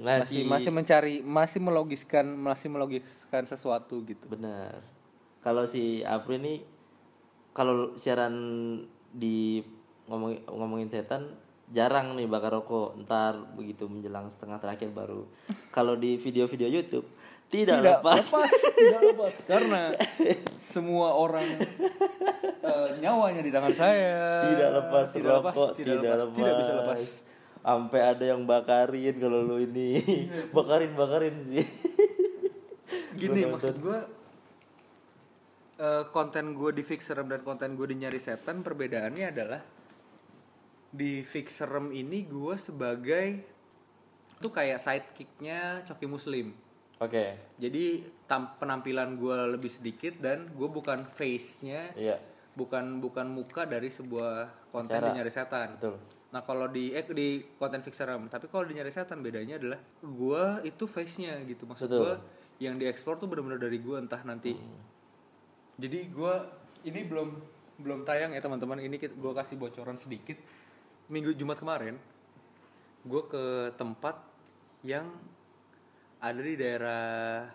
nah 0.00 0.18
masih 0.18 0.26
si- 0.36 0.46
masih 0.46 0.70
mencari 0.70 1.14
masih 1.20 1.58
melogiskan 1.58 2.26
masih 2.28 2.68
melogiskan 2.68 3.42
sesuatu 3.44 3.98
gitu 4.02 4.24
Benar. 4.26 4.78
Kalau 5.40 5.64
si 5.64 6.02
April 6.02 6.38
ini 6.40 6.54
kalau 7.50 7.94
siaran 7.94 8.34
di 9.08 9.62
ngomong 10.04 10.46
ngomongin 10.46 10.86
setan 10.86 11.30
jarang 11.68 12.12
nih 12.12 12.26
bakar 12.26 12.52
rokok. 12.52 12.98
Ntar 12.98 13.38
begitu 13.52 13.86
menjelang 13.86 14.26
setengah 14.26 14.56
terakhir 14.56 14.90
baru. 14.90 15.24
Kalau 15.70 15.94
di 15.94 16.16
video-video 16.16 16.68
YouTube 16.68 17.06
tidak, 17.48 17.80
lepas. 17.80 18.24
tidak 18.76 19.00
lepas. 19.12 19.34
Karena 19.48 19.96
semua 20.60 21.16
orang 21.16 21.64
eh, 22.60 22.88
nyawanya 23.00 23.40
di 23.40 23.48
tangan 23.48 23.72
saya. 23.72 24.44
Tidak 24.52 24.70
lepas 24.76 25.06
tidak 25.16 25.40
lepas 25.40 25.54
rokok, 25.56 25.70
tidak, 25.80 26.00
lepas, 26.04 26.28
tidak 26.36 26.54
bisa 26.60 26.72
lepas. 26.76 27.00
Sampai 27.58 28.00
ada 28.00 28.24
yang 28.24 28.44
bakarin 28.44 29.14
kalau 29.16 29.40
lu 29.44 29.56
ini. 29.60 30.00
bakarin 30.56 30.92
bakarin 30.92 31.36
sih. 31.48 31.66
gini 33.18 33.42
Gua 33.44 33.50
maksud 33.58 33.76
gue 33.82 33.98
eh, 35.82 36.04
konten 36.14 36.54
gue 36.54 36.70
di 36.70 36.82
fixerem 36.86 37.26
dan 37.26 37.42
konten 37.42 37.74
gue 37.74 37.86
di 37.90 37.96
nyari 37.98 38.20
setan 38.22 38.62
perbedaannya 38.62 39.26
adalah 39.26 39.62
di 40.88 41.20
fixerem 41.26 41.92
ini 41.92 42.24
gue 42.24 42.54
sebagai 42.56 43.26
tuh 44.38 44.54
kayak 44.54 44.78
sidekicknya 44.78 45.82
Coki 45.84 46.06
Muslim 46.06 46.67
Oke. 46.98 47.54
jadi 47.56 47.84
tam- 48.26 48.58
penampilan 48.58 49.14
gue 49.14 49.38
lebih 49.52 49.68
sedikit 49.68 50.18
dan 50.18 50.50
gue 50.50 50.68
bukan 50.68 51.06
face-nya 51.06 51.94
Iya. 51.94 52.18
bukan 52.52 52.98
bukan 52.98 53.26
muka 53.28 53.62
dari 53.62 53.86
sebuah 53.86 54.50
konten 54.68 54.98
Acara. 54.98 55.06
di 55.06 55.16
nyari 55.16 55.30
setan 55.30 55.78
Betul. 55.78 55.94
nah 56.28 56.42
kalau 56.42 56.66
di 56.66 56.90
eh 56.90 57.06
di 57.06 57.28
konten 57.54 57.80
fixerem 57.80 58.26
tapi 58.26 58.46
kalau 58.46 58.62
di 58.62 58.74
nyari 58.74 58.90
setan 58.90 59.20
bedanya 59.20 59.56
adalah 59.56 59.78
gue 60.00 60.42
itu 60.64 60.84
face-nya 60.84 61.38
gitu 61.44 61.64
maksud 61.64 61.86
gue 61.86 62.14
yang 62.58 62.74
dieksplor 62.74 63.14
tuh 63.16 63.26
benar-benar 63.26 63.58
dari 63.58 63.78
gue 63.78 63.96
entah 63.96 64.18
nanti 64.20 64.58
jadi 65.78 65.98
gue 66.04 66.34
ini 66.84 67.06
belum 67.06 67.28
belum 67.78 68.02
tayang 68.02 68.34
ya 68.34 68.42
teman-teman 68.42 68.82
ini 68.82 68.98
gue 68.98 69.32
kasih 69.32 69.54
bocoran 69.54 69.94
sedikit 69.94 70.34
minggu 71.06 71.30
Jumat 71.32 71.56
kemarin 71.56 71.94
gue 73.00 73.22
ke 73.24 73.44
tempat 73.72 74.18
yang 74.82 75.06
ada 76.18 76.40
di 76.40 76.54
daerah 76.54 77.46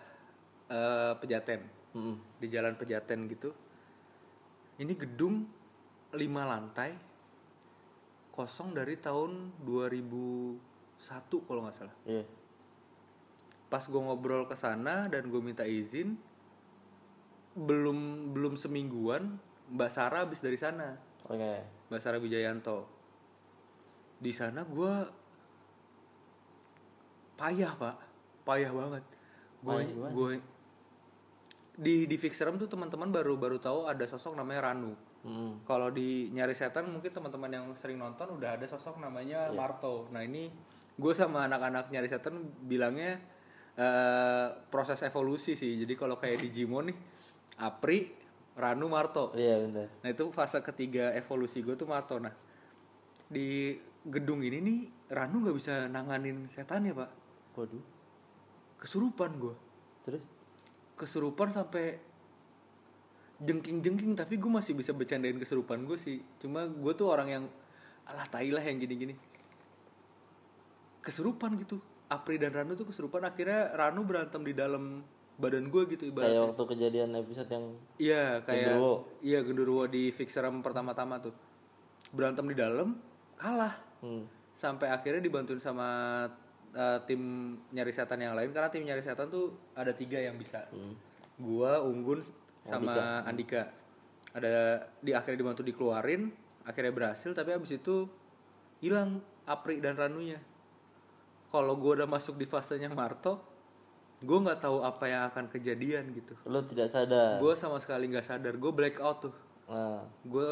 eh, 0.66 1.12
Pejaten 1.18 1.62
Mm. 1.94 2.18
di 2.42 2.50
jalan 2.50 2.74
Pejaten 2.74 3.30
gitu 3.30 3.54
ini 4.82 4.98
gedung 4.98 5.46
lima 6.10 6.42
lantai 6.42 6.90
kosong 8.34 8.74
dari 8.74 8.98
tahun 8.98 9.62
2001 9.62 10.58
kalau 11.46 11.62
nggak 11.62 11.76
salah 11.78 11.94
Iya. 12.02 12.26
pas 13.70 13.86
gue 13.86 13.94
ngobrol 13.94 14.50
ke 14.50 14.58
sana 14.58 15.06
dan 15.06 15.30
gue 15.30 15.38
minta 15.38 15.62
izin 15.62 16.18
belum 17.54 18.30
belum 18.34 18.58
semingguan 18.58 19.38
Mbak 19.70 19.90
Sarah 19.94 20.26
habis 20.26 20.42
dari 20.42 20.58
sana 20.58 20.98
Oke. 21.30 21.62
Mbak 21.94 22.00
Sarah 22.02 22.18
Wijayanto 22.18 22.90
di 24.18 24.34
sana 24.34 24.66
gue 24.66 24.94
payah 27.38 27.70
pak 27.74 27.96
payah 28.44 28.70
banget 28.70 29.04
gue 29.60 29.80
gue 30.12 30.30
di 31.74 32.06
di 32.06 32.16
Fixerum 32.16 32.54
tuh 32.54 32.70
teman-teman 32.70 33.10
baru 33.10 33.34
baru 33.34 33.58
tahu 33.58 33.88
ada 33.88 34.04
sosok 34.04 34.36
namanya 34.36 34.70
Ranu 34.70 34.94
Hmm. 35.24 35.64
kalau 35.64 35.88
di 35.88 36.28
nyari 36.28 36.52
setan 36.52 36.84
mungkin 36.84 37.08
teman-teman 37.08 37.48
yang 37.48 37.66
sering 37.72 37.96
nonton 37.96 38.28
udah 38.36 38.60
ada 38.60 38.66
sosok 38.68 39.00
namanya 39.00 39.48
Iya. 39.48 39.56
Marto. 39.56 40.04
Nah 40.12 40.20
ini 40.20 40.52
gue 40.94 41.12
sama 41.16 41.48
anak-anak 41.48 41.88
nyari 41.88 42.12
setan 42.12 42.44
bilangnya 42.60 43.16
eh, 43.72 44.46
proses 44.68 45.00
evolusi 45.00 45.56
sih. 45.56 45.80
Jadi 45.80 45.96
kalau 45.96 46.20
kayak 46.20 46.44
di 46.44 46.52
Jimon 46.52 46.92
nih, 46.92 46.98
Apri, 47.56 48.12
Ranu, 48.52 48.92
Marto. 48.92 49.32
Iya 49.32 49.64
benar. 49.64 49.88
Nah 50.04 50.08
itu 50.12 50.28
fase 50.28 50.60
ketiga 50.60 51.16
evolusi 51.16 51.64
gue 51.64 51.72
tuh 51.72 51.88
Marto. 51.88 52.20
Nah 52.20 52.36
di 53.24 53.80
gedung 54.04 54.44
ini 54.44 54.60
nih 54.60 54.78
Ranu 55.08 55.40
nggak 55.40 55.56
bisa 55.56 55.88
nanganin 55.88 56.52
setan 56.52 56.84
ya 56.84 56.92
pak. 56.92 57.08
Waduh. 57.56 57.80
Kesurupan 58.84 59.30
gue. 59.40 59.54
Terus? 60.04 60.22
Kesurupan 61.00 61.48
sampai 61.48 61.96
jengking-jengking 63.42 64.14
tapi 64.14 64.38
gue 64.38 64.50
masih 64.50 64.78
bisa 64.78 64.94
bercandain 64.94 65.34
kesurupan 65.36 65.82
gue 65.84 65.98
sih 65.98 66.22
cuma 66.38 66.70
gue 66.70 66.92
tuh 66.94 67.10
orang 67.10 67.28
yang 67.28 67.44
alah 68.06 68.28
tai 68.30 68.52
lah 68.54 68.62
yang 68.62 68.78
gini-gini 68.78 69.18
kesurupan 71.02 71.58
gitu 71.58 71.82
Apri 72.06 72.38
dan 72.38 72.54
Ranu 72.54 72.78
tuh 72.78 72.86
kesurupan 72.86 73.26
akhirnya 73.26 73.74
Ranu 73.74 74.06
berantem 74.06 74.40
di 74.44 74.54
dalam 74.54 75.02
badan 75.34 75.66
gue 75.66 75.82
gitu 75.90 76.06
Kayak 76.08 76.14
ibaratnya 76.14 76.42
waktu 76.46 76.64
kejadian 76.70 77.10
episode 77.18 77.50
yang 77.50 77.64
iya 77.98 78.24
kayak 78.46 78.78
Genderuwo. 78.78 78.94
iya 79.18 79.38
genderuwo 79.42 79.84
di 79.90 80.14
Fixeram 80.14 80.62
pertama-tama 80.62 81.18
tuh 81.18 81.34
berantem 82.14 82.46
di 82.46 82.54
dalam 82.54 82.94
kalah 83.34 83.74
hmm. 83.98 84.54
sampai 84.54 84.94
akhirnya 84.94 85.18
dibantuin 85.18 85.58
sama 85.58 86.22
uh, 86.74 86.98
tim 87.06 87.20
nyari 87.70 87.90
setan 87.90 88.18
yang 88.18 88.34
lain 88.34 88.50
karena 88.50 88.68
tim 88.68 88.82
nyari 88.82 89.00
setan 89.00 89.30
tuh 89.30 89.54
ada 89.72 89.90
tiga 89.90 90.18
yang 90.18 90.34
bisa 90.34 90.66
gua 91.34 91.82
Unggun 91.82 92.20
sama 92.62 93.22
Andika. 93.24 93.68
ada 94.34 94.82
di 94.98 95.14
akhirnya 95.14 95.38
dibantu 95.40 95.62
dikeluarin 95.62 96.30
akhirnya 96.64 96.90
berhasil 96.90 97.30
tapi 97.30 97.54
abis 97.54 97.78
itu 97.78 98.06
hilang 98.78 99.18
Apri 99.44 99.78
dan 99.78 99.94
Ranunya 99.94 100.40
kalau 101.48 101.78
gua 101.78 102.02
udah 102.02 102.08
masuk 102.08 102.34
di 102.34 102.44
fasenya 102.44 102.90
Marto 102.90 103.38
gue 104.24 104.38
nggak 104.40 104.64
tahu 104.64 104.80
apa 104.80 105.04
yang 105.04 105.22
akan 105.28 105.52
kejadian 105.52 106.08
gitu 106.16 106.32
Lo 106.48 106.64
tidak 106.64 106.88
sadar. 106.88 107.36
gue 107.36 107.52
sama 107.52 107.76
sekali 107.76 108.08
nggak 108.08 108.24
sadar 108.24 108.56
gue 108.56 108.72
black 108.72 108.96
out 108.98 109.28
tuh 109.28 109.34
Nah. 109.64 110.00
gue 110.24 110.48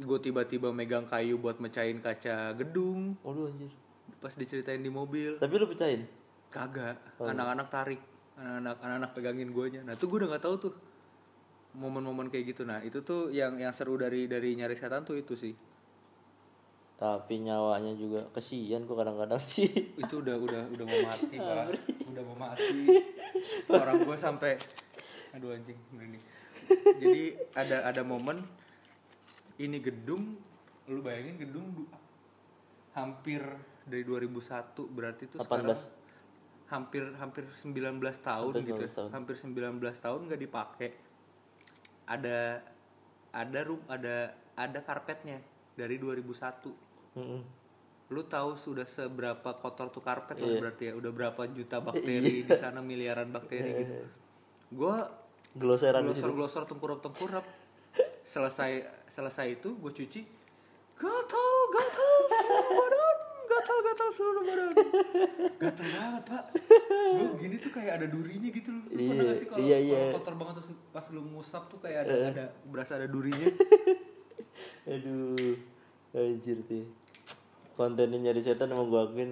gue 0.00 0.18
tiba-tiba 0.20 0.72
megang 0.72 1.04
kayu 1.04 1.36
buat 1.36 1.60
mecahin 1.60 2.00
kaca 2.00 2.52
gedung 2.56 3.16
Waduh 3.20 3.48
anjir. 3.48 3.72
Pas 4.18 4.34
diceritain 4.34 4.82
di 4.82 4.90
mobil. 4.90 5.38
Tapi 5.38 5.54
lo 5.56 5.70
pecahin? 5.70 6.04
kagak. 6.50 6.98
Anak-anak 7.22 7.70
tarik. 7.70 8.00
Anak-anak 8.34 8.76
anak-anak 8.82 9.10
pegangin 9.14 9.52
guanya 9.52 9.84
nah 9.84 9.92
itu 9.94 10.08
gue 10.08 10.18
udah 10.24 10.34
nggak 10.34 10.44
tahu 10.44 10.54
tuh. 10.70 10.74
Momen-momen 11.78 12.26
kayak 12.32 12.56
gitu. 12.56 12.66
Nah 12.66 12.82
itu 12.82 13.04
tuh 13.06 13.30
yang 13.30 13.54
yang 13.54 13.70
seru 13.70 13.94
dari 13.94 14.26
dari 14.26 14.58
nyari 14.58 14.74
setan 14.74 15.06
tuh 15.06 15.14
itu 15.14 15.38
sih. 15.38 15.54
Tapi 16.98 17.46
nyawanya 17.46 17.94
juga 17.96 18.26
kesian 18.34 18.84
kok 18.84 18.98
kadang-kadang 18.98 19.38
sih. 19.38 19.70
itu 20.02 20.14
udah 20.18 20.36
udah 20.36 20.62
udah 20.74 20.84
mau 20.84 21.00
mati 21.06 21.36
pak. 21.38 21.66
Udah 22.10 22.22
mau 22.26 22.36
mati. 22.36 22.80
Orang 23.70 24.02
gue 24.02 24.16
sampai 24.18 24.58
aduh 25.30 25.54
anjing 25.54 25.78
ini 25.94 26.18
jadi 26.98 27.38
ada 27.54 27.86
ada 27.86 28.02
momen 28.02 28.42
ini 29.62 29.78
gedung 29.78 30.34
lu 30.90 31.00
bayangin 31.06 31.38
gedung 31.38 31.66
du- 31.70 31.90
hampir 32.90 33.38
dari 33.90 34.02
2001 34.02 34.30
berarti 34.88 35.22
itu 35.26 35.36
18. 35.36 35.42
sekarang 35.42 35.78
hampir 36.66 37.02
hampir 37.18 37.44
19 37.50 37.74
tahun 38.22 38.52
Hampir 38.54 38.62
gitu 38.64 38.80
ya. 38.80 38.86
19 38.86 38.94
tahun. 38.94 39.08
hampir 39.10 39.34
19 39.34 39.58
tahun 39.98 40.20
nggak 40.24 40.40
dipakai 40.40 40.88
ada 42.06 42.62
ada 43.30 43.58
rum 43.62 43.82
ada 43.86 44.16
ada 44.54 44.78
karpetnya 44.80 45.42
dari 45.72 45.96
2001 45.96 46.30
Mm-mm. 47.12 47.42
lu 48.08 48.22
tahu 48.24 48.54
sudah 48.54 48.82
seberapa 48.84 49.50
kotor 49.56 49.86
tuh 49.88 49.98
karpet 50.00 50.34
Iya. 50.36 50.44
lah 50.44 50.54
berarti 50.60 50.82
ya 50.86 50.94
udah 50.94 51.10
berapa 51.10 51.42
juta 51.48 51.78
bakteri 51.80 52.42
di 52.42 52.54
sana 52.54 52.78
miliaran 52.80 53.30
bakteri 53.30 53.70
gitu 53.76 53.94
gua 54.72 55.10
Gloseran 55.50 56.06
di 56.06 56.14
situ. 56.14 56.22
glosor 56.22 56.30
glosor 56.32 56.62
tengkurap 56.64 56.98
tengkurap 57.00 57.42
selesai 58.22 58.72
selesai 59.06 59.46
itu 59.52 59.74
gue 59.74 59.90
cuci 59.92 60.22
gatal 60.96 61.50
gatal 61.72 62.16
seluruh 62.28 62.99
badan 63.50 63.58
gatal 63.66 63.78
gatal 63.82 64.08
seluruh 64.14 64.42
badan 64.46 64.68
gatal 65.58 65.86
banget 65.90 66.22
pak. 66.30 66.44
Gue 67.10 67.28
gini 67.42 67.56
tuh 67.58 67.70
kayak 67.74 67.92
ada 67.98 68.06
durinya 68.06 68.48
gitu 68.54 68.70
loh. 68.70 68.84
Lu 68.86 68.94
pernah 68.94 69.10
Iya, 69.10 69.26
gak 69.26 69.36
sih 69.36 69.46
kalau 69.50 69.58
iya, 69.60 69.78
iya. 69.82 70.00
kotor 70.14 70.34
banget 70.38 70.54
terus 70.62 70.70
pas 70.94 71.04
lu 71.10 71.20
ngusap 71.34 71.62
tuh 71.66 71.78
kayak 71.82 72.06
ada 72.06 72.14
ada 72.30 72.44
berasa 72.70 72.94
ada 72.94 73.10
durinya? 73.10 73.46
Aduh. 74.94 75.54
Anjir 76.14 76.58
tuh. 76.66 76.86
Kontennya 77.74 78.30
nyari 78.30 78.40
setan 78.42 78.70
emang 78.70 78.86
gue 78.86 79.00
akuin 79.00 79.30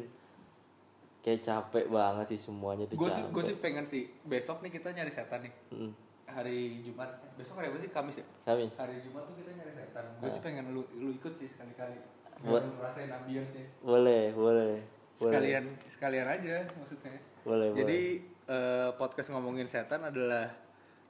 kayak 1.22 1.44
capek 1.44 1.86
banget 1.92 2.26
sih 2.32 2.40
semuanya 2.48 2.88
tuh 2.88 2.96
gue 2.96 3.10
sih 3.10 3.20
gue 3.20 3.42
sih 3.44 3.56
pengen 3.60 3.84
sih 3.84 4.08
besok 4.24 4.64
nih 4.64 4.72
kita 4.72 4.94
nyari 4.94 5.12
setan 5.12 5.44
nih. 5.44 5.54
Mm. 5.74 5.92
hari 6.28 6.84
Jumat 6.84 7.08
besok 7.40 7.56
hari 7.56 7.72
apa 7.72 7.80
sih? 7.80 7.88
Kamis 7.88 8.16
ya? 8.20 8.26
Kamis. 8.44 8.76
hari 8.76 9.00
Jumat 9.00 9.24
tuh 9.24 9.34
kita 9.40 9.50
nyari 9.52 9.72
setan. 9.72 10.04
Gue 10.20 10.30
sih 10.32 10.42
pengen 10.44 10.64
lu 10.72 10.84
lu 10.96 11.12
ikut 11.12 11.32
sih 11.36 11.48
sekali-kali 11.48 11.96
Buat- 12.40 12.62
Biar 12.62 12.70
lu 12.70 12.78
rasain 12.78 13.10
ambience 13.10 13.58
Boleh, 13.80 14.30
boleh. 14.30 14.78
Boleh. 15.18 15.32
sekalian 15.34 15.64
sekalian 15.90 16.26
aja 16.26 16.56
maksudnya 16.78 17.10
Boleh, 17.42 17.74
jadi 17.74 18.00
eh, 18.46 18.90
podcast 18.94 19.34
ngomongin 19.34 19.66
setan 19.66 20.06
adalah 20.06 20.46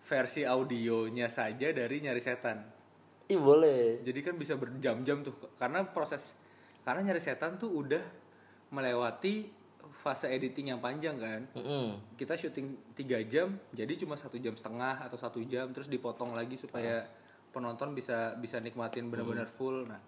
versi 0.00 0.48
audionya 0.48 1.28
saja 1.28 1.68
dari 1.68 2.00
nyari 2.00 2.16
setan 2.18 2.64
Ih, 3.28 3.36
boleh. 3.36 4.00
jadi 4.00 4.20
kan 4.24 4.34
bisa 4.34 4.56
berjam-jam 4.56 5.20
tuh 5.20 5.36
karena 5.54 5.84
proses 5.84 6.32
karena 6.80 7.04
nyari 7.04 7.20
setan 7.20 7.60
tuh 7.60 7.68
udah 7.68 8.00
melewati 8.68 9.52
fase 9.98 10.28
editing 10.28 10.72
yang 10.72 10.80
panjang 10.80 11.16
kan 11.16 11.44
Mm-mm. 11.52 11.96
kita 12.14 12.32
syuting 12.32 12.72
tiga 12.94 13.20
jam 13.24 13.56
jadi 13.72 13.92
cuma 13.96 14.16
satu 14.16 14.37
jam 14.37 14.54
setengah 14.54 15.00
atau 15.00 15.16
satu 15.16 15.40
jam 15.44 15.68
terus 15.68 15.88
dipotong 15.88 16.33
lagi 16.33 16.56
supaya 16.56 17.04
penonton 17.50 17.92
bisa 17.92 18.33
bisa 18.37 18.56
nikmatin 18.56 19.08
benar-benar 19.08 19.48
full 19.48 19.85
nah 19.85 20.00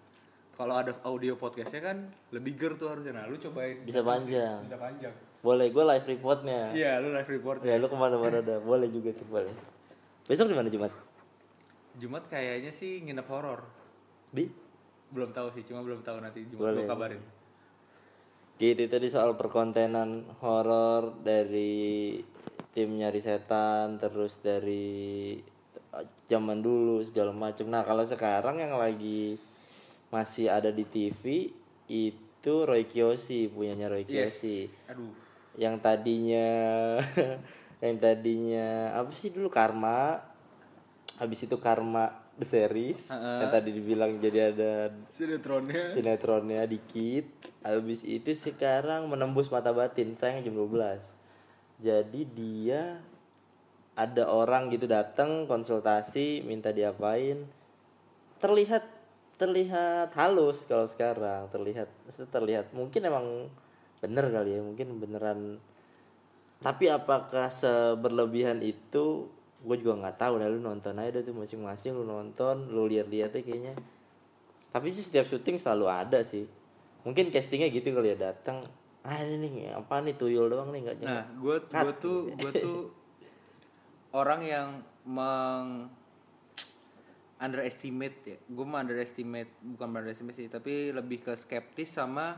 kalau 0.61 0.75
ada 0.77 0.93
audio 1.01 1.33
podcastnya 1.33 1.81
kan 1.81 1.97
lebih 2.29 2.53
ger 2.53 2.73
tuh 2.75 2.93
harusnya 2.93 3.13
nah 3.13 3.25
lu 3.25 3.33
cobain 3.35 3.81
Bisa 3.81 4.05
panjang. 4.05 4.61
bisa 4.61 4.77
panjang 4.77 5.13
Boleh, 5.41 5.67
gue 5.67 5.81
live 5.83 6.05
reportnya. 6.07 6.69
iya 6.71 7.01
lu 7.01 7.09
live 7.09 7.25
report 7.27 7.65
Ya, 7.65 7.81
lu 7.81 7.89
ke 7.89 7.97
mana-mana 7.97 8.39
dah. 8.39 8.61
Boleh 8.61 8.85
juga 8.87 9.09
tuh, 9.09 9.25
boleh. 9.25 9.49
Besok 10.23 10.47
di 10.47 10.55
mana 10.55 10.69
Jumat? 10.69 10.93
Jumat 11.97 12.23
kayaknya 12.23 12.69
sih 12.69 13.01
nginep 13.01 13.25
horor 13.25 13.65
Di? 14.29 14.45
belum 15.09 15.33
tahu 15.33 15.49
sih 15.49 15.65
cuma 15.65 15.81
belum 15.81 15.99
tahu 15.99 16.21
nanti 16.21 16.45
Jumat 16.45 16.61
Boleh. 16.71 16.85
gua 16.85 16.93
kabarin 16.93 17.21
Gitu 18.55 18.85
tadi 18.85 19.09
soal 19.09 19.33
perkontenan 19.33 20.23
horor 20.39 21.17
dari 21.19 22.21
tim 22.71 22.93
nyari 22.93 23.17
setan 23.17 23.97
terus 23.97 24.37
dari 24.37 25.35
zaman 26.23 26.61
dulu 26.61 27.01
segala 27.01 27.33
macam. 27.33 27.67
Nah, 27.67 27.81
kalau 27.81 28.05
sekarang 28.05 28.55
yang 28.55 28.71
lagi 28.71 29.35
masih 30.11 30.51
ada 30.51 30.69
di 30.69 30.83
TV 30.85 31.49
itu 31.87 32.53
Roy 32.67 32.85
Kiyoshi 32.85 33.47
punyanya 33.49 33.87
Roy 33.87 34.03
Kiyoshi. 34.03 34.67
yes 34.67 34.85
aduh. 34.91 35.11
Yang 35.55 35.75
tadinya 35.83 36.47
yang 37.83 37.95
tadinya 37.97 38.67
apa 38.99 39.11
sih 39.15 39.31
dulu 39.31 39.47
Karma? 39.47 40.19
Habis 41.17 41.47
itu 41.47 41.55
Karma 41.57 42.11
the 42.37 42.47
series 42.47 43.11
yang 43.13 43.51
tadi 43.51 43.69
dibilang 43.71 44.17
jadi 44.17 44.53
ada 44.53 44.73
sinetronnya. 45.07 45.89
sinetronnya 45.89 46.67
dikit. 46.67 47.25
Habis 47.63 48.03
itu 48.03 48.35
sekarang 48.35 49.09
menembus 49.09 49.47
mata 49.47 49.71
batin 49.71 50.17
sayang 50.17 50.45
jam 50.45 50.55
12 50.57 51.21
jadi 51.81 52.21
dia 52.29 53.01
ada 53.97 54.29
orang 54.29 54.69
gitu 54.69 54.85
datang 54.85 55.49
konsultasi 55.49 56.45
minta 56.45 56.69
diapain. 56.69 57.49
Terlihat 58.37 58.85
terlihat 59.41 60.13
halus 60.13 60.69
kalau 60.69 60.85
sekarang 60.85 61.49
terlihat 61.49 61.89
terlihat 62.29 62.69
mungkin 62.77 63.01
emang 63.09 63.49
bener 63.97 64.29
kali 64.29 64.53
ya 64.53 64.61
mungkin 64.61 65.01
beneran. 65.01 65.57
Tapi 66.61 66.93
apakah 66.93 67.49
seberlebihan 67.49 68.61
itu 68.61 69.25
gue 69.65 69.77
juga 69.81 69.97
nggak 69.97 70.17
tahu 70.21 70.37
nah 70.37 70.45
lu 70.45 70.61
nonton 70.61 70.93
aja 71.01 71.17
deh 71.17 71.25
tuh 71.25 71.33
masing-masing 71.33 71.97
lu 71.97 72.05
nonton 72.05 72.69
lu 72.69 72.85
lihat-lihatnya 72.85 73.41
kayaknya. 73.41 73.73
Tapi 74.69 74.93
sih 74.93 75.01
setiap 75.01 75.25
syuting 75.25 75.57
selalu 75.57 75.89
ada 75.89 76.21
sih. 76.21 76.45
Mungkin 77.01 77.33
castingnya 77.33 77.73
gitu 77.73 77.89
kali 77.97 78.13
ya 78.13 78.29
datang 78.29 78.61
ah 79.01 79.17
ini 79.25 79.49
nih 79.49 79.73
apa 79.73 79.97
nih 80.05 80.13
tuyul 80.13 80.45
doang 80.45 80.69
nih 80.69 80.85
nggak 80.85 80.97
Nah, 81.01 81.25
gue 81.41 81.57
gue 81.57 81.93
tuh 81.97 82.29
gue 82.37 82.51
tuh 82.61 82.79
orang 84.21 84.45
yang 84.45 84.67
meng 85.01 85.89
underestimate 87.41 88.17
ya. 88.23 88.37
Gue 88.45 88.65
mah 88.65 88.85
underestimate 88.85 89.57
bukan 89.59 89.89
underestimate 89.89 90.37
sih, 90.37 90.47
tapi 90.47 90.93
lebih 90.93 91.25
ke 91.25 91.33
skeptis 91.33 91.97
sama 91.97 92.37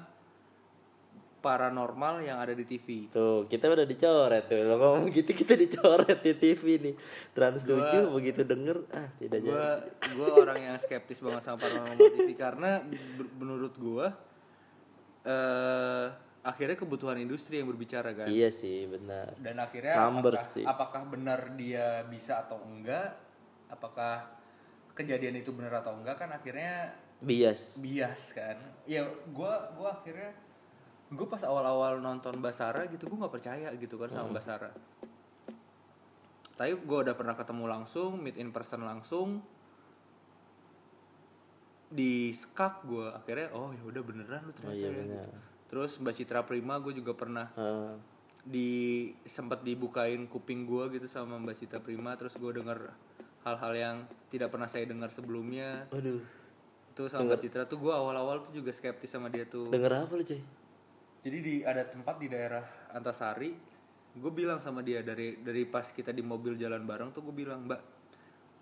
paranormal 1.44 2.24
yang 2.24 2.40
ada 2.40 2.56
di 2.56 2.64
TV. 2.64 3.12
tuh 3.12 3.44
kita 3.52 3.68
udah 3.68 3.84
dicoret 3.84 4.48
tuh 4.48 4.64
lo 4.64 4.80
ngomong 4.80 5.12
gitu 5.12 5.36
kita 5.36 5.60
dicoret 5.60 6.24
di 6.24 6.32
TV 6.40 6.64
nih 6.80 6.96
trans 7.36 7.68
7 7.68 8.08
begitu 8.16 8.48
denger 8.48 8.88
ah 8.96 9.12
tidak 9.20 9.44
Gue 9.44 9.52
jadi 9.52 10.16
gue 10.16 10.28
orang 10.40 10.60
yang 10.72 10.76
skeptis 10.80 11.20
banget 11.20 11.44
sama 11.44 11.60
paranormal 11.60 12.00
TV 12.00 12.32
karena 12.48 12.80
menurut 13.36 13.76
gue 13.76 14.08
eh 15.28 16.08
akhirnya 16.44 16.76
kebutuhan 16.76 17.16
industri 17.24 17.64
yang 17.64 17.72
berbicara 17.72 18.12
kan. 18.12 18.28
iya 18.28 18.52
sih 18.52 18.84
benar 18.84 19.32
dan 19.40 19.56
akhirnya 19.64 19.96
Numbers 19.96 20.44
apakah, 20.44 20.56
sih. 20.56 20.64
apakah 20.68 21.02
benar 21.08 21.40
dia 21.56 22.04
bisa 22.12 22.44
atau 22.44 22.60
enggak 22.68 23.16
apakah 23.72 24.43
kejadian 24.94 25.42
itu 25.42 25.50
benar 25.54 25.82
atau 25.82 25.98
enggak 25.98 26.22
kan 26.22 26.30
akhirnya 26.34 26.94
bias. 27.22 27.78
Bias 27.82 28.34
kan. 28.38 28.58
Ya 28.86 29.06
gua 29.34 29.74
gua 29.78 29.98
akhirnya 29.98 30.34
gue 31.14 31.28
pas 31.30 31.46
awal-awal 31.46 32.02
nonton 32.02 32.42
Basara 32.42 32.90
gitu 32.90 33.06
gue 33.06 33.18
nggak 33.22 33.34
percaya 33.34 33.70
gitu 33.78 34.02
kan 34.02 34.10
sama 34.10 34.34
Basara. 34.34 34.74
Tapi 36.58 36.74
gue 36.74 36.98
udah 37.06 37.14
pernah 37.14 37.38
ketemu 37.38 37.70
langsung 37.70 38.18
meet 38.18 38.38
in 38.42 38.50
person 38.50 38.82
langsung. 38.82 39.46
Di 41.94 42.34
skak 42.34 42.90
gue 42.90 43.14
akhirnya 43.14 43.54
oh 43.54 43.70
ya 43.78 43.84
udah 43.86 44.02
beneran 44.02 44.42
lu 44.42 44.50
oh 44.50 44.54
ternyata 44.58 44.78
iya 44.82 44.90
ya. 44.90 44.98
benar 44.98 45.30
terus 45.74 45.98
Mbak 45.98 46.14
Citra 46.14 46.46
Prima 46.46 46.78
gue 46.78 46.94
juga 46.94 47.18
pernah 47.18 47.50
Ah, 47.58 47.98
di 48.46 49.10
sempat 49.26 49.66
dibukain 49.66 50.30
kuping 50.30 50.70
gue 50.70 51.02
gitu 51.02 51.10
sama 51.10 51.42
Mbak 51.42 51.56
Cita 51.58 51.82
Prima 51.82 52.14
terus 52.14 52.38
gue 52.38 52.52
denger 52.54 52.94
hal-hal 53.44 53.74
yang 53.76 53.96
tidak 54.32 54.50
pernah 54.50 54.68
saya 54.72 54.88
dengar 54.88 55.12
sebelumnya. 55.12 55.88
Waduh. 55.92 56.24
Itu 56.94 57.10
sama 57.12 57.32
Mbak 57.32 57.40
Citra. 57.44 57.64
Tuh 57.68 57.80
gue 57.80 57.94
awal-awal 57.94 58.44
tuh 58.44 58.52
juga 58.56 58.72
skeptis 58.72 59.12
sama 59.12 59.28
dia 59.28 59.44
tuh. 59.46 59.70
Denger 59.70 60.08
apa 60.08 60.14
lu 60.16 60.24
cuy 60.24 60.42
jadi 61.24 61.38
di 61.40 61.56
ada 61.64 61.88
tempat 61.88 62.20
di 62.20 62.28
daerah 62.28 62.62
Antasari 62.92 63.56
gue 64.14 64.32
bilang 64.36 64.62
sama 64.62 64.86
dia 64.86 65.02
dari 65.02 65.42
dari 65.42 65.66
pas 65.66 65.90
kita 65.90 66.14
di 66.14 66.22
mobil 66.22 66.54
jalan 66.54 66.86
bareng 66.86 67.10
tuh 67.16 67.26
gue 67.26 67.34
bilang 67.34 67.66
Mbak 67.66 67.82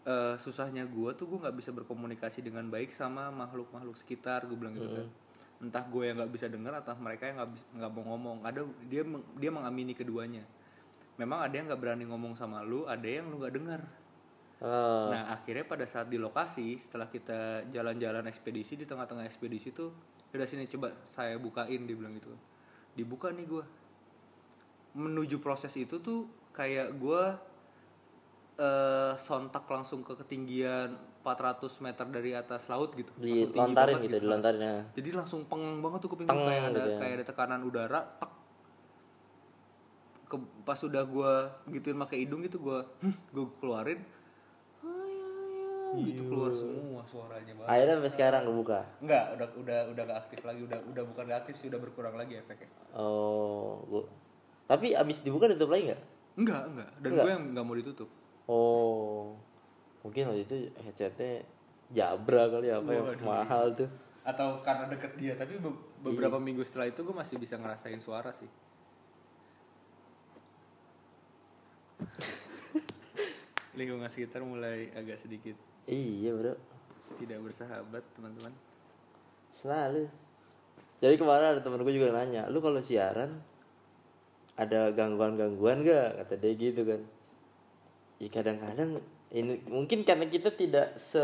eh, 0.07 0.35
susahnya 0.39 0.87
gue 0.87 1.11
tuh 1.17 1.27
gue 1.27 1.39
nggak 1.41 1.57
bisa 1.57 1.75
berkomunikasi 1.75 2.45
dengan 2.45 2.69
baik 2.71 2.95
sama 2.95 3.33
makhluk-makhluk 3.33 3.97
sekitar 3.99 4.47
gue 4.47 4.55
bilang 4.55 4.77
gitu 4.77 4.87
kan. 4.87 5.09
Entah 5.61 5.83
gue 5.83 6.03
yang 6.07 6.15
nggak 6.21 6.31
bisa 6.31 6.47
dengar 6.47 6.79
atau 6.79 6.95
mereka 6.95 7.27
yang 7.27 7.43
nggak 7.43 7.51
nggak 7.81 7.91
mau 7.91 8.03
ngomong. 8.15 8.37
Ada 8.47 8.63
dia 8.87 9.03
dia 9.35 9.51
mengamini 9.51 9.91
keduanya. 9.91 10.45
Memang 11.19 11.43
ada 11.43 11.51
yang 11.51 11.67
nggak 11.67 11.81
berani 11.81 12.05
ngomong 12.07 12.39
sama 12.39 12.63
lu 12.63 12.87
ada 12.87 13.03
yang 13.03 13.27
lu 13.27 13.43
nggak 13.43 13.53
dengar 13.57 13.81
Ah, 14.61 15.09
Nah 15.09 15.23
akhirnya 15.33 15.65
pada 15.65 15.89
saat 15.89 16.05
di 16.05 16.21
lokasi 16.21 16.77
setelah 16.77 17.09
kita 17.09 17.65
jalan-jalan 17.73 18.29
ekspedisi 18.29 18.77
di 18.77 18.85
tengah-tengah 18.85 19.25
ekspedisi 19.25 19.73
tuh 19.73 19.89
udah 20.31 20.47
sini 20.47 20.69
coba 20.69 20.95
saya 21.03 21.35
bukain 21.41 21.83
dia 21.83 21.97
bilang 21.97 22.13
gitu 22.15 22.29
dibuka 22.93 23.33
nih 23.33 23.49
gua. 23.49 23.65
Menuju 24.93 25.41
proses 25.41 25.73
itu 25.73 25.97
tuh 25.97 26.29
kayak 26.53 26.93
gua 27.01 27.41
eh 28.61 29.13
sontak 29.17 29.65
langsung 29.65 30.05
ke 30.05 30.13
ketinggian 30.13 30.93
400 31.25 31.81
meter 31.81 32.05
dari 32.05 32.31
atas 32.37 32.69
laut 32.69 32.93
gitu. 32.93 33.09
Dilontarin 33.17 33.97
banget 33.97 34.13
gitu 34.13 34.29
dilontarin 34.29 34.61
ya. 34.61 34.75
Jadi 34.93 35.09
langsung 35.17 35.41
pengang 35.49 35.81
banget 35.81 36.05
tuh 36.05 36.09
kuping 36.13 36.29
gua 36.29 36.37
kayak 36.45 36.61
ada 36.61 36.69
gitu 36.69 36.89
ya. 36.93 36.97
kayak 37.01 37.13
ada 37.17 37.25
tekanan 37.25 37.61
udara 37.65 37.99
tek. 38.21 38.31
Ke, 40.29 40.35
pas 40.63 40.79
udah 40.79 41.03
gua 41.09 41.31
gituin 41.65 41.97
pakai 41.97 42.29
hidung 42.29 42.45
gitu 42.45 42.61
gua 42.61 42.85
gue 43.33 43.45
keluarin. 43.57 43.99
"Hai, 43.99 44.20
gitu 45.93 46.21
keluar 46.25 46.51
semua 46.51 47.01
suaranya 47.03 47.53
banget 47.53 47.67
akhirnya 47.67 47.95
sampai 47.95 48.11
sekarang 48.11 48.41
kebuka 48.43 48.79
Enggak, 48.99 49.25
udah 49.33 49.47
udah 49.57 49.79
udah 49.89 50.03
gak 50.05 50.19
aktif 50.21 50.39
lagi, 50.41 50.61
udah 50.61 50.79
udah 50.85 51.03
bukan 51.05 51.23
gak 51.25 51.39
aktif 51.41 51.55
sih, 51.57 51.67
udah 51.67 51.79
berkurang 51.79 52.13
lagi 52.13 52.33
efeknya. 52.35 52.69
oh 52.93 53.83
gua 53.83 54.03
tapi 54.63 54.93
abis 54.93 55.19
dibuka 55.19 55.45
ditutup 55.45 55.71
lagi 55.71 55.89
nggak 55.89 56.01
Enggak, 56.31 56.63
enggak. 56.65 56.89
Dan 56.95 57.09
Enggak. 57.11 57.23
gue 57.23 57.31
yang 57.33 57.43
nggak 57.51 57.65
mau 57.65 57.75
ditutup. 57.75 58.09
oh 58.45 59.35
mungkin 59.99 60.21
waktu 60.27 60.41
itu 60.41 60.55
headsetnya 60.77 61.43
Jabra 61.89 62.47
kali 62.47 62.71
apa 62.71 62.87
yang 62.89 63.05
mahal 63.21 63.75
tuh 63.75 63.91
Atau 64.21 64.61
karena 64.61 64.85
deket 64.87 65.11
dia, 65.15 65.33
tapi 65.33 65.57
be- 65.57 65.75
beberapa 65.99 66.37
Iya. 66.37 66.45
minggu 66.45 66.61
setelah 66.61 66.87
itu 66.87 67.01
gue 67.01 67.11
masih 67.11 67.35
bisa 67.35 67.57
ngerasain 67.57 67.97
suara 67.97 68.29
sih. 68.31 68.45
Lingkungan 73.73 74.07
sekitar 74.07 74.41
mulai 74.41 74.91
agak 74.91 75.17
sedikit 75.17 75.55
iya 75.89 76.33
bro. 76.33 76.53
Tidak 77.21 77.37
bersahabat, 77.41 78.03
teman-teman. 78.17 78.53
selalu. 79.51 80.07
Jadi 81.01 81.15
kemarin 81.17 81.57
ada 81.57 81.61
temen 81.61 81.81
gue 81.81 81.93
juga 81.97 82.13
nanya 82.13 82.45
lu 82.47 82.61
kalau 82.61 82.77
siaran 82.77 83.41
ada 84.53 84.93
gangguan-gangguan 84.93 85.81
gak 85.81 86.21
kata 86.23 86.35
dia 86.37 86.53
gitu 86.53 86.85
kan. 86.85 87.01
Ya 88.21 88.29
kadang-kadang 88.29 89.01
ini 89.33 89.57
mungkin 89.65 90.05
karena 90.05 90.29
kita 90.29 90.53
tidak 90.53 90.93
se 91.01 91.23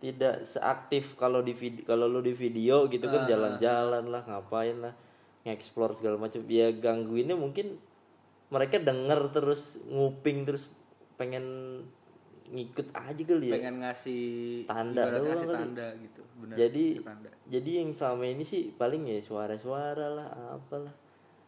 tidak 0.00 0.48
seaktif 0.48 1.14
kalau 1.14 1.44
di 1.44 1.52
video 1.52 1.84
kalau 1.84 2.08
lu 2.08 2.24
di 2.24 2.32
video 2.32 2.88
gitu 2.88 3.04
kan 3.06 3.28
jalan-jalan 3.28 4.08
lah 4.08 4.24
ngapain 4.24 4.80
lah 4.82 4.94
nge-explore 5.46 5.94
segala 5.94 6.18
macam. 6.18 6.42
Ya 6.50 6.74
gangguinnya 6.74 7.38
mungkin 7.38 7.78
mereka 8.50 8.82
denger 8.82 9.30
terus 9.30 9.78
nguping 9.86 10.42
terus 10.42 10.66
pengen 11.14 11.46
ngikut 12.50 12.90
aja 12.90 13.22
kali 13.22 13.46
ya 13.46 13.54
Pengen 13.56 13.76
ngasih 13.78 14.22
Tanda 14.66 15.02
doang 15.06 15.22
ngasih 15.22 15.46
kali. 15.46 15.58
tanda 15.62 15.86
gitu. 16.02 16.20
Bener, 16.42 16.56
jadi 16.58 16.84
tanda. 16.98 17.30
jadi 17.46 17.70
yang 17.82 17.90
selama 17.94 18.24
ini 18.26 18.42
sih 18.42 18.74
paling 18.74 19.06
ya 19.06 19.22
suara-suara 19.22 20.06
lah 20.10 20.28
apalah 20.58 20.90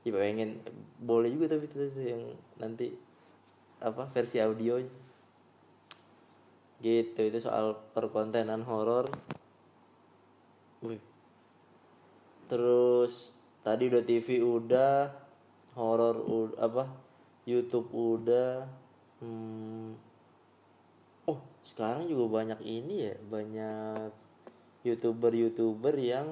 ya 0.03 0.11
pengen 0.15 0.63
boleh 1.03 1.31
juga 1.31 1.55
tapi 1.55 1.67
itu, 1.67 1.79
itu 1.79 2.01
yang 2.07 2.23
nanti 2.59 2.95
apa 3.83 4.07
versi 4.11 4.39
audio 4.39 4.79
gitu 6.79 7.21
itu 7.23 7.39
soal 7.39 7.79
perkontenan 7.95 8.63
horor 8.63 9.07
Wih. 10.83 10.99
terus 12.47 13.31
tadi 13.63 13.87
udah 13.87 14.03
TV 14.03 14.43
udah 14.43 15.11
horor 15.79 16.19
apa 16.59 16.91
YouTube 17.47 17.87
udah 17.95 18.67
hmm, 19.23 19.95
sekarang 21.73 22.05
juga 22.05 22.45
banyak 22.45 22.61
ini 22.61 23.09
ya 23.09 23.17
banyak 23.17 24.13
youtuber 24.85 25.33
youtuber 25.33 25.97
yang 25.97 26.29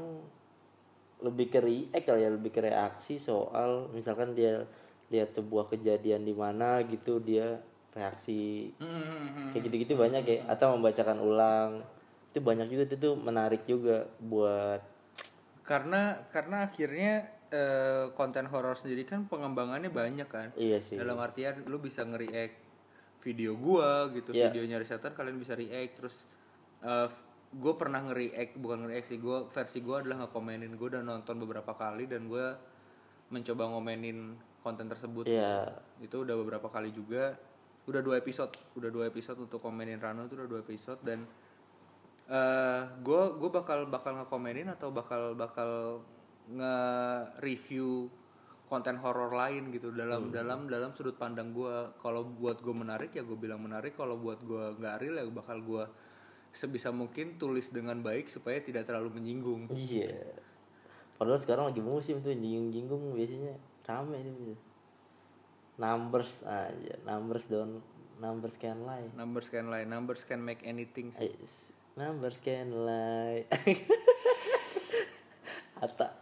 lebih 1.25 1.49
ke 1.49 1.61
react 1.65 2.05
kali 2.05 2.25
ya 2.25 2.31
lebih 2.33 2.53
ke 2.53 2.61
reaksi 2.61 3.17
soal 3.17 3.89
misalkan 3.93 4.37
dia 4.37 4.69
lihat 5.11 5.33
sebuah 5.35 5.73
kejadian 5.73 6.23
di 6.25 6.33
mana 6.37 6.81
gitu 6.87 7.19
dia 7.21 7.59
reaksi 7.91 8.71
Hmm, 8.79 9.51
kayak 9.51 9.67
gitu-gitu 9.67 9.99
banyak 9.99 10.23
ya 10.23 10.39
atau 10.47 10.79
membacakan 10.79 11.19
ulang. 11.19 11.83
Itu 12.31 12.39
banyak 12.39 12.71
juga 12.71 12.83
itu 12.87 12.97
tuh 12.97 13.15
menarik 13.19 13.67
juga 13.67 14.07
buat 14.23 14.79
karena 15.67 16.27
karena 16.31 16.71
akhirnya 16.71 17.27
eh, 17.51 18.11
konten 18.15 18.47
horor 18.47 18.79
sendiri 18.79 19.03
kan 19.03 19.27
pengembangannya 19.27 19.91
banyak 19.91 20.29
kan? 20.31 20.49
Iya 20.55 20.79
sih. 20.79 20.95
Dalam 20.95 21.19
artian 21.19 21.67
lu 21.67 21.83
bisa 21.83 22.07
nge-react 22.07 22.70
video 23.21 23.53
gua 23.55 24.09
gitu 24.11 24.33
Iya. 24.33 24.49
videonya 24.49 24.77
Resetan 24.77 25.13
kalian 25.13 25.37
bisa 25.37 25.53
react 25.53 25.93
terus 25.97 26.17
gue 27.51 27.75
pernah 27.75 28.01
nge-react 28.01 28.57
bukan 28.57 28.87
nge-react 28.87 29.07
sih 29.07 29.19
gue 29.19 29.45
versi 29.49 29.79
gue 29.81 29.97
adalah 29.97 30.25
nge-komenin 30.25 30.71
gue 30.71 30.89
udah 30.89 31.03
nonton 31.03 31.35
beberapa 31.37 31.75
kali 31.75 32.07
dan 32.07 32.25
gue 32.25 32.47
mencoba 33.29 33.67
ngomenin 33.69 34.33
konten 34.61 34.87
tersebut 34.87 35.27
Iya. 35.27 35.75
itu 35.99 36.17
udah 36.17 36.37
beberapa 36.37 36.67
kali 36.67 36.91
juga 36.91 37.35
udah 37.85 38.01
dua 38.01 38.17
episode 38.17 38.55
udah 38.75 38.89
dua 38.89 39.05
episode 39.07 39.41
untuk 39.41 39.59
komenin 39.59 39.99
Rano 39.99 40.25
itu 40.25 40.37
udah 40.37 40.47
dua 40.47 40.61
episode 40.61 41.01
dan 41.03 41.27
gue 42.97 43.23
gue 43.35 43.51
bakal 43.51 43.85
bakal 43.85 44.15
ngekomenin 44.15 44.71
atau 44.71 44.89
bakal 44.89 45.35
bakal 45.35 46.01
nge-review 46.51 48.07
konten 48.71 49.03
horor 49.03 49.35
lain 49.35 49.75
gitu. 49.75 49.91
Dalam 49.91 50.31
dalam 50.31 50.71
dalam 50.71 50.95
sudut 50.95 51.19
pandang 51.19 51.51
gue 51.51 51.99
kalau 51.99 52.23
buat 52.23 52.63
gue 52.63 52.71
menarik 52.71 53.11
ya 53.19 53.27
gue 53.27 53.35
bilang 53.35 53.61
menarik. 53.61 53.99
Kalau 53.99 54.15
buat 54.15 54.39
gue 54.47 54.79
nggak 54.79 54.97
real 55.03 55.19
ya 55.19 55.27
bakal 55.27 55.59
gue 55.59 55.85
sebisa 56.55 56.95
mungkin 56.95 57.35
tulis 57.35 57.75
dengan 57.75 57.99
baik 57.99 58.31
supaya 58.31 58.63
tidak 58.63 58.87
terlalu 58.87 59.19
menyinggung. 59.19 59.67
Iya. 59.75 60.39
Padahal 61.19 61.43
sekarang 61.43 61.65
lagi 61.75 61.83
musim 61.83 62.23
tuh 62.23 62.31
jinggung-jinggung 62.31 63.19
biasanya. 63.19 63.59
Rame 63.91 64.23
itu 64.23 64.55
numbers 65.81 66.45
aja 66.45 66.95
numbers 67.09 67.49
down 67.49 67.81
numbers 68.21 68.61
can 68.61 68.85
lie 68.85 69.09
numbers 69.17 69.49
can 69.49 69.73
lie 69.73 69.89
numbers 69.89 70.29
can 70.29 70.45
make 70.45 70.61
anything 70.61 71.09
sih. 71.09 71.33
Ais. 71.33 71.73
numbers 71.97 72.39
can 72.45 72.69
lie 72.85 73.49
Ata 75.81 76.21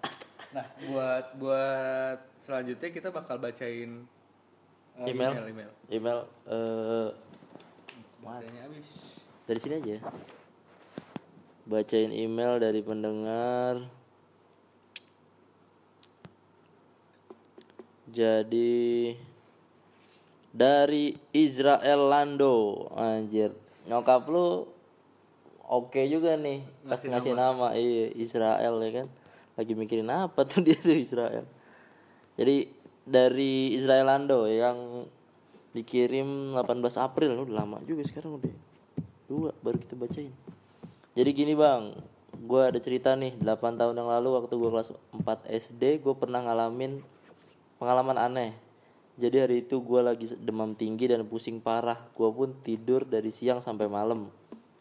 Nah, 0.49 0.65
buat 0.89 1.37
buat 1.37 2.38
selanjutnya 2.49 2.89
kita 2.89 3.13
bakal 3.13 3.37
bacain 3.37 4.09
uh, 4.97 5.05
email 5.05 5.37
email, 5.37 5.45
email. 5.53 5.71
email 5.93 6.19
Baterainya 8.25 8.61
habis. 8.65 8.89
dari 9.45 9.61
sini 9.61 9.75
aja 9.77 9.91
ya. 9.93 10.03
bacain 11.69 12.09
email 12.09 12.57
dari 12.57 12.81
pendengar 12.81 13.85
jadi 18.09 19.13
dari 20.49 21.21
Israel 21.37 22.01
Lando 22.09 22.89
anjir 22.97 23.53
nyokap 23.85 24.25
lu 24.25 24.65
oke 25.69 26.01
juga 26.09 26.41
nih 26.41 26.65
pas 26.89 26.97
Ngasih 26.97 27.09
ngasih 27.13 27.33
nama. 27.37 27.77
iya 27.77 28.09
Israel 28.17 28.81
ya 28.81 29.05
kan 29.05 29.07
lagi 29.53 29.73
mikirin 29.77 30.09
apa 30.09 30.49
tuh 30.49 30.65
dia 30.65 30.81
tuh 30.81 30.97
Israel 30.97 31.45
jadi 32.39 32.71
dari 33.03 33.75
Israel 33.75 34.07
Lando 34.07 34.47
yang 34.47 35.11
dikirim 35.75 36.55
18 36.55 36.79
April 37.03 37.35
udah 37.43 37.67
lama 37.67 37.83
juga 37.83 38.07
sekarang 38.07 38.39
udah. 38.39 38.55
Dua 39.27 39.51
baru 39.59 39.77
kita 39.83 39.99
bacain. 39.99 40.31
Jadi 41.19 41.31
gini 41.35 41.59
bang. 41.59 41.99
Gue 42.39 42.71
ada 42.71 42.79
cerita 42.79 43.19
nih 43.19 43.35
8 43.43 43.75
tahun 43.75 43.99
yang 43.99 44.07
lalu 44.07 44.39
waktu 44.39 44.55
gue 44.55 44.71
kelas 44.71 44.95
4 45.11 45.51
SD 45.51 45.99
gue 45.99 46.15
pernah 46.15 46.39
ngalamin 46.47 47.03
pengalaman 47.83 48.15
aneh. 48.15 48.55
Jadi 49.19 49.37
hari 49.43 49.57
itu 49.67 49.83
gue 49.83 49.99
lagi 49.99 50.31
demam 50.39 50.79
tinggi 50.79 51.11
dan 51.11 51.27
pusing 51.27 51.59
parah. 51.59 51.99
Gue 52.15 52.31
pun 52.31 52.55
tidur 52.63 53.03
dari 53.03 53.35
siang 53.35 53.59
sampai 53.59 53.91
malam. 53.91 54.31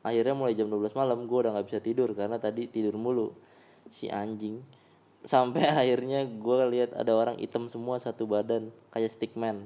Akhirnya 0.06 0.38
mulai 0.38 0.54
jam 0.54 0.70
12 0.70 0.94
malam 0.94 1.26
gue 1.26 1.38
udah 1.42 1.58
nggak 1.58 1.68
bisa 1.74 1.82
tidur 1.82 2.14
karena 2.14 2.38
tadi 2.38 2.70
tidur 2.70 2.94
mulu. 3.02 3.34
Si 3.90 4.06
anjing 4.14 4.62
sampai 5.26 5.66
akhirnya 5.82 6.28
gue 6.28 6.60
lihat 6.74 6.92
ada 6.94 7.14
orang 7.16 7.38
hitam 7.42 7.66
semua 7.72 7.98
satu 7.98 8.28
badan 8.30 8.70
kayak 8.94 9.14
stickman. 9.14 9.66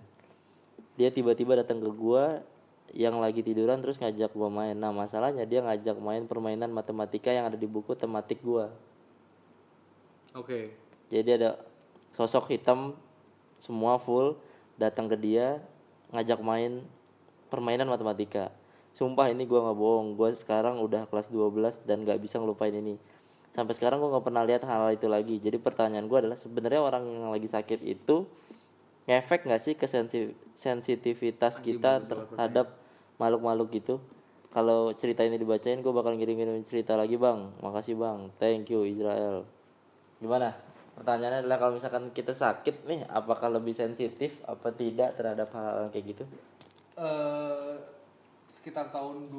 Dia 0.99 1.10
tiba-tiba 1.10 1.58
datang 1.58 1.80
ke 1.80 1.89
gua 1.89 2.43
yang 2.91 3.24
lagi 3.24 3.39
tiduran 3.39 3.80
terus 3.80 3.97
ngajak 3.97 4.36
gua 4.36 4.52
main. 4.52 4.76
Nah 4.76 4.91
masalahnya 4.91 5.47
dia 5.47 5.64
ngajak 5.64 5.97
main 5.97 6.28
permainan 6.28 6.70
matematika 6.70 7.32
yang 7.32 7.47
ada 7.47 7.56
di 7.56 7.66
buku 7.66 7.95
tematik 7.95 8.43
gua. 8.43 8.70
Oke. 10.32 10.72
jadi 11.12 11.36
ada 11.36 11.49
sosok 12.16 12.56
hitam 12.56 12.95
semua 13.60 13.99
full 13.99 14.39
datang 14.80 15.12
ke 15.12 15.20
dia 15.20 15.60
ngajak 16.16 16.39
main 16.39 16.84
permainan 17.52 17.88
matematika. 17.88 18.52
Sumpah 18.91 19.32
ini 19.32 19.47
gua 19.47 19.72
nggak 19.72 19.80
bohong. 19.80 20.08
Gua 20.20 20.36
sekarang 20.36 20.84
udah 20.84 21.08
kelas 21.08 21.32
12 21.32 21.88
dan 21.88 22.04
nggak 22.04 22.20
bisa 22.20 22.38
ngelupain 22.38 22.76
ini 22.76 22.99
sampai 23.52 23.74
sekarang 23.76 23.99
gua 23.99 24.18
nggak 24.18 24.26
pernah 24.26 24.43
lihat 24.47 24.64
hal 24.68 24.91
itu 24.95 25.08
lagi. 25.08 25.39
Jadi 25.39 25.60
pertanyaan 25.60 26.08
gua 26.08 26.24
adalah 26.24 26.39
sebenarnya 26.39 26.82
orang 26.82 27.04
yang 27.08 27.32
lagi 27.32 27.47
sakit 27.47 27.80
itu 27.84 28.28
ngefek 29.06 29.47
nggak 29.47 29.62
sih 29.62 29.74
ke 29.76 29.89
sensi- 29.89 30.36
sensitivitas 30.56 31.60
kita 31.60 32.04
terhadap 32.06 32.80
makhluk-makhluk 33.22 33.70
gitu? 33.76 33.95
Kalau 34.52 34.91
cerita 34.91 35.24
ini 35.24 35.39
dibacain 35.39 35.80
gue 35.80 35.93
bakal 35.95 36.20
ngirim-ngirim 36.20 36.60
cerita 36.68 36.99
lagi 36.99 37.16
bang. 37.16 37.56
Makasih 37.64 37.95
bang. 37.95 38.28
Thank 38.36 38.68
you 38.68 38.84
Israel. 38.84 39.47
Gimana? 40.20 40.52
Pertanyaannya 40.91 41.47
adalah 41.47 41.58
kalau 41.58 41.74
misalkan 41.80 42.12
kita 42.12 42.36
sakit 42.36 42.84
nih 42.84 43.08
apakah 43.08 43.47
lebih 43.47 43.72
sensitif 43.72 44.43
apa 44.43 44.76
tidak 44.76 45.16
terhadap 45.16 45.47
hal-hal 45.56 45.88
kayak 45.88 46.06
gitu? 46.14 46.24
Eh, 46.99 47.80
sekitar 48.52 48.91
tahun 48.91 49.32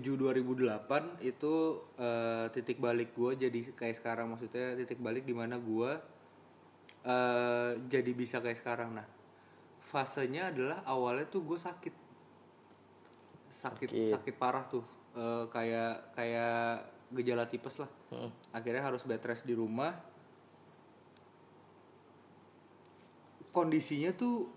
2007 0.00 0.48
2008 0.88 1.20
itu 1.26 1.54
eh, 2.00 2.46
titik 2.54 2.78
balik 2.80 3.12
gue 3.12 3.36
jadi 3.36 3.60
kayak 3.76 3.96
sekarang. 4.00 4.32
Maksudnya 4.32 4.78
titik 4.78 5.02
balik 5.02 5.28
di 5.28 5.34
mana 5.36 5.60
gue 5.60 5.90
eh, 7.04 7.70
jadi 7.90 8.10
bisa 8.16 8.40
kayak 8.40 8.56
sekarang. 8.62 8.96
Nah 8.96 9.06
fasenya 9.92 10.48
adalah 10.48 10.80
awalnya 10.88 11.28
tuh 11.28 11.44
gue 11.44 11.58
sakit. 11.60 11.94
Sakit 13.52 13.88
Sakit. 13.92 14.10
sakit 14.16 14.34
parah 14.40 14.64
tuh. 14.64 14.84
Eh, 15.12 15.44
kayak 15.52 16.16
kayak 16.16 16.88
gejala 17.12 17.44
tipes 17.44 17.76
lah. 17.76 17.90
Akhirnya 18.56 18.80
harus 18.80 19.04
bed 19.04 19.20
rest 19.20 19.44
di 19.44 19.52
rumah. 19.52 19.92
Kondisinya 23.52 24.16
tuh 24.16 24.48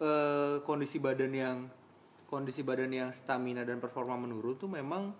eh, 0.00 0.56
kondisi 0.64 0.96
badan 0.96 1.32
yang 1.36 1.58
kondisi 2.32 2.64
badan 2.64 2.88
yang 2.88 3.10
stamina 3.12 3.60
dan 3.60 3.76
performa 3.76 4.16
menurun 4.16 4.56
tuh 4.56 4.72
memang 4.72 5.12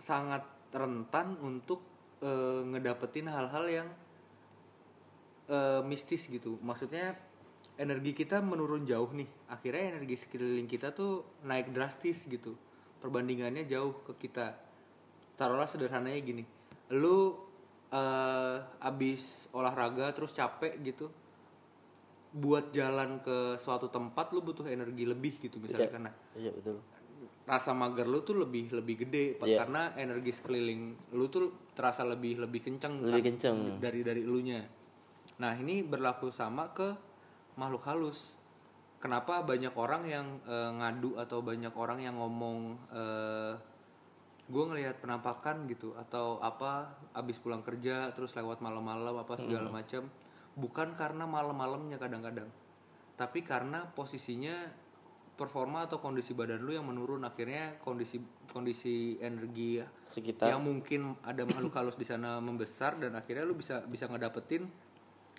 sangat 0.00 0.48
rentan 0.72 1.36
untuk 1.44 1.84
eh, 2.24 2.64
ngedapetin 2.64 3.28
hal-hal 3.28 3.64
yang 3.68 3.88
eh, 5.52 5.84
mistis 5.84 6.24
gitu. 6.32 6.56
Maksudnya 6.64 7.20
energi 7.76 8.16
kita 8.16 8.40
menurun 8.40 8.88
jauh 8.88 9.12
nih. 9.12 9.28
Akhirnya 9.52 10.00
energi 10.00 10.16
sekeliling 10.16 10.64
kita 10.64 10.96
tuh 10.96 11.44
naik 11.44 11.76
drastis 11.76 12.24
gitu. 12.24 12.56
Perbandingannya 13.04 13.68
jauh 13.68 14.00
ke 14.08 14.16
kita. 14.16 14.56
Taruhlah 15.36 15.68
sederhananya 15.68 16.16
gini. 16.24 16.48
Lu 16.96 17.36
eh, 17.92 18.56
abis 18.80 19.52
olahraga 19.52 20.08
terus 20.16 20.32
capek 20.32 20.80
gitu 20.80 21.12
buat 22.36 22.68
jalan 22.68 23.24
ke 23.24 23.56
suatu 23.56 23.88
tempat 23.88 24.28
lu 24.30 24.44
butuh 24.44 24.68
energi 24.68 25.08
lebih 25.08 25.40
gitu 25.40 25.56
misalnya 25.56 25.88
Iya. 25.88 25.94
karena 25.96 26.10
iya 26.36 26.50
betul 26.52 26.76
rasa 27.46 27.72
mager 27.72 28.04
lu 28.04 28.20
tuh 28.20 28.36
lebih 28.36 28.68
lebih 28.70 29.06
gede 29.06 29.40
Iya. 29.40 29.64
karena 29.64 29.96
energi 29.96 30.30
sekeliling 30.30 30.82
lu 31.10 31.26
tuh 31.26 31.72
terasa 31.72 32.04
lebih 32.04 32.36
lebih 32.38 32.60
kenceng 32.62 33.00
Lebih 33.00 33.22
kan, 33.22 33.26
kenceng. 33.32 33.58
dari 33.80 34.00
dari 34.02 34.20
elunya 34.20 34.60
nah 35.36 35.52
ini 35.52 35.80
berlaku 35.80 36.28
sama 36.28 36.68
ke 36.70 36.92
makhluk 37.56 37.88
halus 37.88 38.36
kenapa 39.00 39.40
banyak 39.40 39.72
orang 39.72 40.02
yang 40.04 40.26
eh, 40.44 40.70
ngadu 40.74 41.16
atau 41.16 41.40
banyak 41.40 41.72
orang 41.72 42.04
yang 42.04 42.20
ngomong 42.20 42.76
gue 44.46 44.64
ngelihat 44.64 45.02
penampakan 45.02 45.66
gitu 45.66 45.90
atau 45.96 46.38
apa 46.38 46.86
abis 47.12 47.42
pulang 47.42 47.66
kerja 47.66 48.14
terus 48.14 48.30
lewat 48.30 48.62
malam-malam 48.62 49.18
apa 49.18 49.34
segala 49.34 49.66
macam 49.72 50.06
bukan 50.56 50.96
karena 50.96 51.28
malam-malamnya 51.28 52.00
kadang-kadang 52.00 52.48
tapi 53.16 53.44
karena 53.44 53.88
posisinya 53.92 54.72
performa 55.36 55.84
atau 55.84 56.00
kondisi 56.00 56.32
badan 56.32 56.64
lu 56.64 56.72
yang 56.72 56.88
menurun 56.88 57.20
akhirnya 57.28 57.76
kondisi 57.84 58.16
kondisi 58.48 59.20
energi 59.20 59.84
sekitar 60.08 60.48
yang 60.48 60.64
mungkin 60.64 61.12
ada 61.20 61.44
makhluk 61.44 61.76
halus 61.76 62.00
di 62.00 62.08
sana 62.08 62.40
membesar 62.40 62.96
dan 62.96 63.12
akhirnya 63.12 63.44
lu 63.44 63.52
bisa 63.52 63.84
bisa 63.84 64.08
ngedapetin 64.08 64.64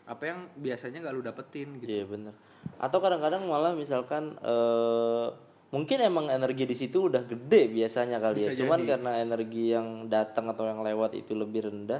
apa 0.07 0.23
yang 0.23 0.39
biasanya 0.55 1.03
nggak 1.03 1.15
lu 1.19 1.21
dapetin 1.21 1.67
gitu 1.83 1.89
Iya 1.91 2.05
bener. 2.07 2.33
Atau 2.79 3.03
kadang-kadang 3.03 3.43
malah 3.43 3.75
misalkan 3.75 4.39
eh 4.39 5.27
mungkin 5.67 5.99
emang 5.99 6.31
energi 6.31 6.63
di 6.63 6.75
situ 6.79 7.11
udah 7.11 7.27
gede 7.27 7.67
biasanya 7.67 8.23
kali 8.23 8.47
ya. 8.47 8.55
Bisa 8.55 8.63
Cuman 8.63 8.87
jadi. 8.87 8.89
karena 8.95 9.11
energi 9.19 9.75
yang 9.75 10.07
datang 10.07 10.47
atau 10.47 10.63
yang 10.63 10.79
lewat 10.79 11.19
itu 11.19 11.35
lebih 11.35 11.67
rendah, 11.67 11.99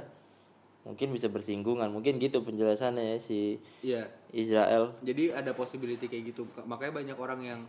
mungkin 0.88 1.12
bisa 1.12 1.28
bersinggungan. 1.28 1.86
Mungkin 1.86 2.16
gitu 2.16 2.40
penjelasannya 2.40 3.04
ya 3.04 3.18
si 3.18 3.60
Iya 3.80 4.08
Israel. 4.30 4.96
jadi 5.00 5.36
ada 5.36 5.52
possibility 5.52 6.04
kayak 6.04 6.32
gitu 6.32 6.42
makanya 6.64 6.96
banyak 6.96 7.16
orang 7.16 7.40
yang 7.42 7.60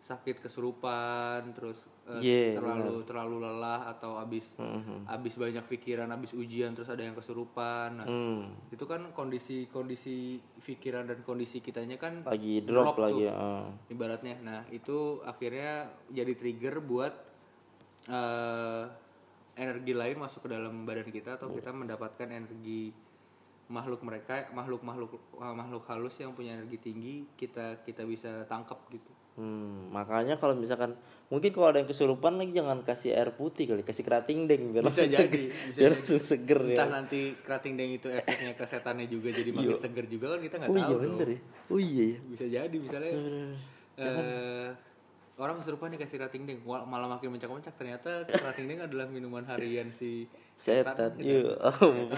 sakit 0.00 0.42
kesurupan 0.42 1.54
terus 1.54 1.86
eh, 2.04 2.18
Iya, 2.18 2.58
terlalu 2.58 3.04
terlalu 3.04 3.36
lelah 3.40 3.86
atau 3.88 4.18
abis 4.18 4.58
Mhm. 4.58 5.06
abis 5.06 5.34
banyak 5.36 5.62
pikiran 5.64 6.10
abis 6.10 6.34
ujian 6.34 6.74
terus 6.74 6.90
ada 6.90 6.98
yang 7.00 7.14
kesurupan 7.14 7.94
nah 7.94 8.06
Hmm. 8.06 8.50
itu 8.66 8.84
kan 8.84 9.06
kondisi 9.12 9.70
kondisi 9.70 10.36
pikiran 10.58 11.06
dan 11.06 11.22
kondisi 11.22 11.62
kitanya 11.62 11.94
kan 11.94 12.26
Lagi 12.26 12.58
drop, 12.60 12.98
tuh, 12.98 13.02
lagi. 13.06 13.24
eh. 13.24 13.66
ibaratnya 13.88 14.34
nah 14.40 14.60
itu 14.68 15.22
akhirnya 15.22 15.86
jadi 16.08 16.32
trigger 16.34 16.82
buat 16.82 17.14
eh, 18.10 18.82
energi 19.54 19.92
lain 19.92 20.16
masuk 20.18 20.46
ke 20.46 20.54
dalam 20.54 20.84
badan 20.84 21.08
kita 21.08 21.36
atau 21.36 21.50
kita 21.50 21.70
mendapatkan 21.70 22.26
energi 22.26 22.90
makhluk 23.70 24.02
mereka 24.02 24.50
makhluk 24.50 24.82
makhluk 24.82 25.14
makhluk 25.38 25.86
halus 25.86 26.18
yang 26.18 26.34
punya 26.34 26.58
energi 26.58 26.78
tinggi 26.82 27.22
kita 27.34 27.82
kita 27.82 28.02
bisa 28.02 28.44
tangkap 28.46 28.78
gitu 28.90 29.10
Hmm, 29.38 29.88
makanya 29.94 30.36
kalau 30.36 30.58
misalkan 30.58 30.98
mungkin 31.30 31.54
kalau 31.54 31.70
ada 31.70 31.78
yang 31.80 31.88
kesurupan 31.88 32.34
lagi 32.34 32.50
jangan 32.50 32.82
kasih 32.82 33.14
air 33.14 33.30
putih 33.32 33.70
kali, 33.72 33.86
kasih 33.86 34.02
kerating 34.02 34.44
deng 34.44 34.74
biar 34.74 34.82
Bisa 34.84 35.06
langsung 35.06 35.06
jadi, 35.06 35.22
seger, 35.22 35.40
bisa 35.48 35.78
biar 35.78 35.86
jadi. 35.86 35.96
langsung 35.96 36.20
seger 36.20 36.60
ya. 36.60 36.70
entah 36.74 36.88
nanti 36.90 37.20
kerating 37.40 37.72
deng 37.78 37.90
itu 37.94 38.08
efeknya 38.10 38.52
ke 38.52 38.64
setannya 38.66 39.06
juga 39.06 39.30
jadi 39.30 39.48
makin 39.48 39.78
seger 39.78 40.06
juga 40.10 40.26
kan 40.34 40.40
kita 40.42 40.54
nggak 40.60 40.68
Oh 40.68 40.76
tahu 40.76 40.82
iya 40.82 40.96
bener 40.98 41.28
ya. 41.30 41.38
Oh 41.70 41.78
iya 41.80 42.04
ya. 42.04 42.18
bisa 42.26 42.44
jadi 42.50 42.76
misalnya 42.76 43.12
eh 43.96 44.68
orang 45.40 45.56
kesurupan 45.56 45.88
nih 45.88 45.98
kasih 46.04 46.20
kerating 46.20 46.44
deng. 46.44 46.60
Wah, 46.68 46.84
malah 46.84 47.08
makin 47.08 47.32
mencak-mencak. 47.32 47.72
Ternyata 47.80 48.28
kerating 48.28 48.68
deng 48.68 48.80
adalah 48.84 49.08
minuman 49.08 49.42
harian 49.48 49.88
si 49.88 50.28
Setan. 50.52 51.16
nggak 51.16 51.56
tahu. 51.56 52.12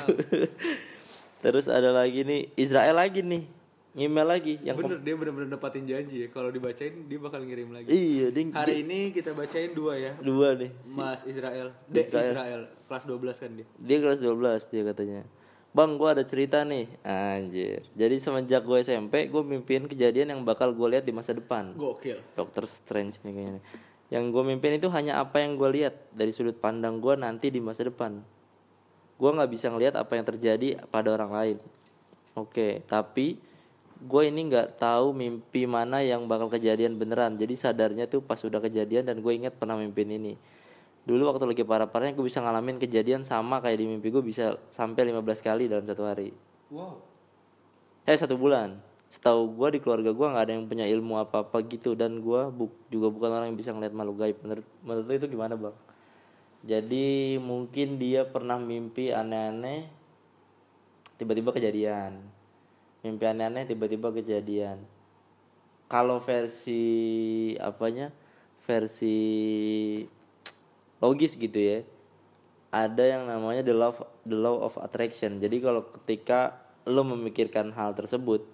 Terus 1.47 1.67
ada 1.71 1.95
lagi 1.95 2.27
nih 2.27 2.51
Israel 2.59 2.99
lagi 2.99 3.23
nih. 3.23 3.63
ngemail 3.93 4.25
lagi 4.25 4.57
yang 4.65 4.73
bener 4.73 5.05
dia 5.05 5.13
bener-bener 5.13 5.53
nepatin 5.53 5.85
janji 5.85 6.25
ya. 6.25 6.29
Kalau 6.33 6.49
dibacain 6.49 6.97
dia 7.13 7.19
bakal 7.21 7.45
ngirim 7.45 7.77
lagi. 7.77 7.93
Iya 7.93 8.33
dia, 8.33 8.49
hari 8.57 8.81
dia- 8.81 8.83
ini 8.89 9.01
kita 9.13 9.37
bacain 9.37 9.69
dua 9.77 10.01
ya. 10.01 10.17
Dua 10.17 10.57
nih. 10.57 10.73
Mas 10.97 11.29
Israel. 11.29 11.77
Dek 11.93 12.09
Israel. 12.09 12.33
Israel. 12.33 12.63
kelas 12.89 13.05
12 13.05 13.37
kan 13.45 13.51
dia. 13.53 13.67
Dia 13.77 13.99
kelas 14.01 14.21
12 14.25 14.73
dia 14.73 14.83
katanya 14.89 15.21
Bang 15.73 15.97
gue 15.97 16.05
ada 16.05 16.21
cerita 16.21 16.69
nih. 16.69 16.85
Anjir. 17.01 17.81
Jadi 17.97 18.17
semenjak 18.21 18.61
gue 18.61 18.85
SMP 18.85 19.33
Gue 19.33 19.41
mimpin 19.41 19.89
kejadian 19.89 20.37
yang 20.37 20.41
bakal 20.45 20.77
gue 20.77 20.85
lihat 20.85 21.09
di 21.09 21.17
masa 21.17 21.33
depan. 21.33 21.73
Gokil. 21.73 22.21
Dokter 22.37 22.69
Strange 22.69 23.17
nih 23.25 23.33
kayaknya. 23.33 23.63
Yang 24.13 24.25
gue 24.37 24.43
mimpin 24.45 24.77
itu 24.77 24.93
hanya 24.93 25.25
apa 25.25 25.41
yang 25.41 25.57
gue 25.57 25.69
lihat 25.73 25.97
Dari 26.13 26.29
sudut 26.29 26.61
pandang 26.61 27.01
gue 27.01 27.17
nanti 27.17 27.49
di 27.49 27.65
masa 27.65 27.89
depan. 27.89 28.21
Gue 29.17 29.31
nggak 29.33 29.49
bisa 29.49 29.73
ngelihat 29.73 29.97
apa 29.97 30.13
yang 30.13 30.29
terjadi 30.29 30.77
pada 30.93 31.09
orang 31.17 31.33
lain. 31.33 31.57
Oke 32.37 32.85
Tapi 32.85 33.41
Gue 34.03 34.29
ini 34.29 34.45
nggak 34.53 34.77
tahu 34.77 35.17
mimpi 35.17 35.65
mana 35.65 36.05
yang 36.05 36.29
bakal 36.29 36.53
kejadian 36.53 37.01
beneran. 37.01 37.39
Jadi 37.39 37.55
sadarnya 37.57 38.05
tuh 38.11 38.21
pas 38.21 38.37
udah 38.45 38.61
kejadian 38.61 39.09
Dan 39.09 39.25
gue 39.25 39.33
ingat 39.33 39.57
pernah 39.57 39.81
mimpin 39.81 40.13
ini 40.13 40.37
Dulu 41.03 41.35
waktu 41.35 41.45
lagi 41.51 41.63
parah-parahnya 41.67 42.15
gue 42.15 42.27
bisa 42.27 42.39
ngalamin 42.39 42.79
kejadian 42.79 43.27
sama 43.27 43.59
kayak 43.59 43.83
di 43.83 43.87
mimpi 43.91 44.15
gue 44.15 44.23
bisa 44.23 44.55
sampai 44.71 45.11
15 45.11 45.43
kali 45.43 45.67
dalam 45.67 45.83
satu 45.83 46.07
hari. 46.07 46.31
wow 46.71 46.95
Eh 48.07 48.19
satu 48.19 48.35
bulan. 48.35 48.79
Setahu 49.13 49.55
gue 49.55 49.77
di 49.77 49.79
keluarga 49.79 50.11
gue 50.11 50.27
nggak 50.27 50.45
ada 50.47 50.53
yang 50.57 50.67
punya 50.67 50.87
ilmu 50.89 51.21
apa-apa 51.21 51.63
gitu 51.69 51.95
dan 51.95 52.19
gue 52.19 52.41
bu- 52.51 52.75
juga 52.91 53.13
bukan 53.13 53.31
orang 53.31 53.47
yang 53.53 53.59
bisa 53.59 53.71
ngeliat 53.71 53.95
makhluk 53.95 54.17
gaib. 54.23 54.37
Menurut 54.43 54.67
menurut 54.83 55.07
itu 55.11 55.27
gimana 55.31 55.55
bang? 55.55 55.77
Jadi 56.63 57.39
mungkin 57.43 57.99
dia 57.99 58.23
pernah 58.23 58.55
mimpi 58.55 59.11
aneh-aneh, 59.11 59.91
tiba-tiba 61.19 61.51
kejadian. 61.51 62.23
Mimpi 63.03 63.25
aneh-aneh 63.27 63.67
tiba-tiba 63.67 64.15
kejadian. 64.15 64.79
Kalau 65.91 66.23
versi 66.23 66.83
apanya? 67.59 68.15
Versi 68.63 69.19
logis 71.03 71.35
gitu 71.35 71.59
ya. 71.59 71.79
Ada 72.73 73.19
yang 73.19 73.29
namanya 73.29 73.61
the 73.61 73.75
law 73.75 73.93
the 74.25 74.39
law 74.39 74.63
of 74.63 74.79
attraction. 74.81 75.37
Jadi 75.37 75.61
kalau 75.61 75.85
ketika 76.01 76.63
lo 76.89 77.05
memikirkan 77.05 77.75
hal 77.75 77.93
tersebut 77.93 78.47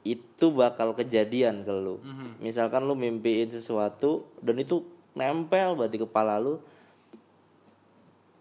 itu 0.00 0.46
bakal 0.48 0.96
kejadian 0.96 1.60
ke 1.60 1.74
lo. 1.74 2.00
Misalkan 2.40 2.88
lo 2.88 2.96
mimpiin 2.96 3.52
sesuatu 3.52 4.24
dan 4.40 4.56
itu 4.56 4.80
nempel 5.12 5.76
berarti 5.76 6.00
kepala 6.00 6.40
lo 6.40 6.64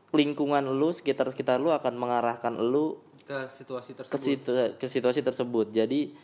lingkungan 0.10 0.66
lo 0.66 0.90
sekitar 0.90 1.30
sekitar 1.30 1.62
lo 1.62 1.70
akan 1.70 1.94
mengarahkan 1.94 2.56
lo 2.58 3.04
ke 3.30 3.46
situasi 3.46 3.94
ke, 3.94 3.98
tersebut. 4.02 4.18
situ- 4.18 4.74
ke 4.80 4.86
situasi 4.90 5.22
tersebut. 5.22 5.70
Jadi 5.70 6.16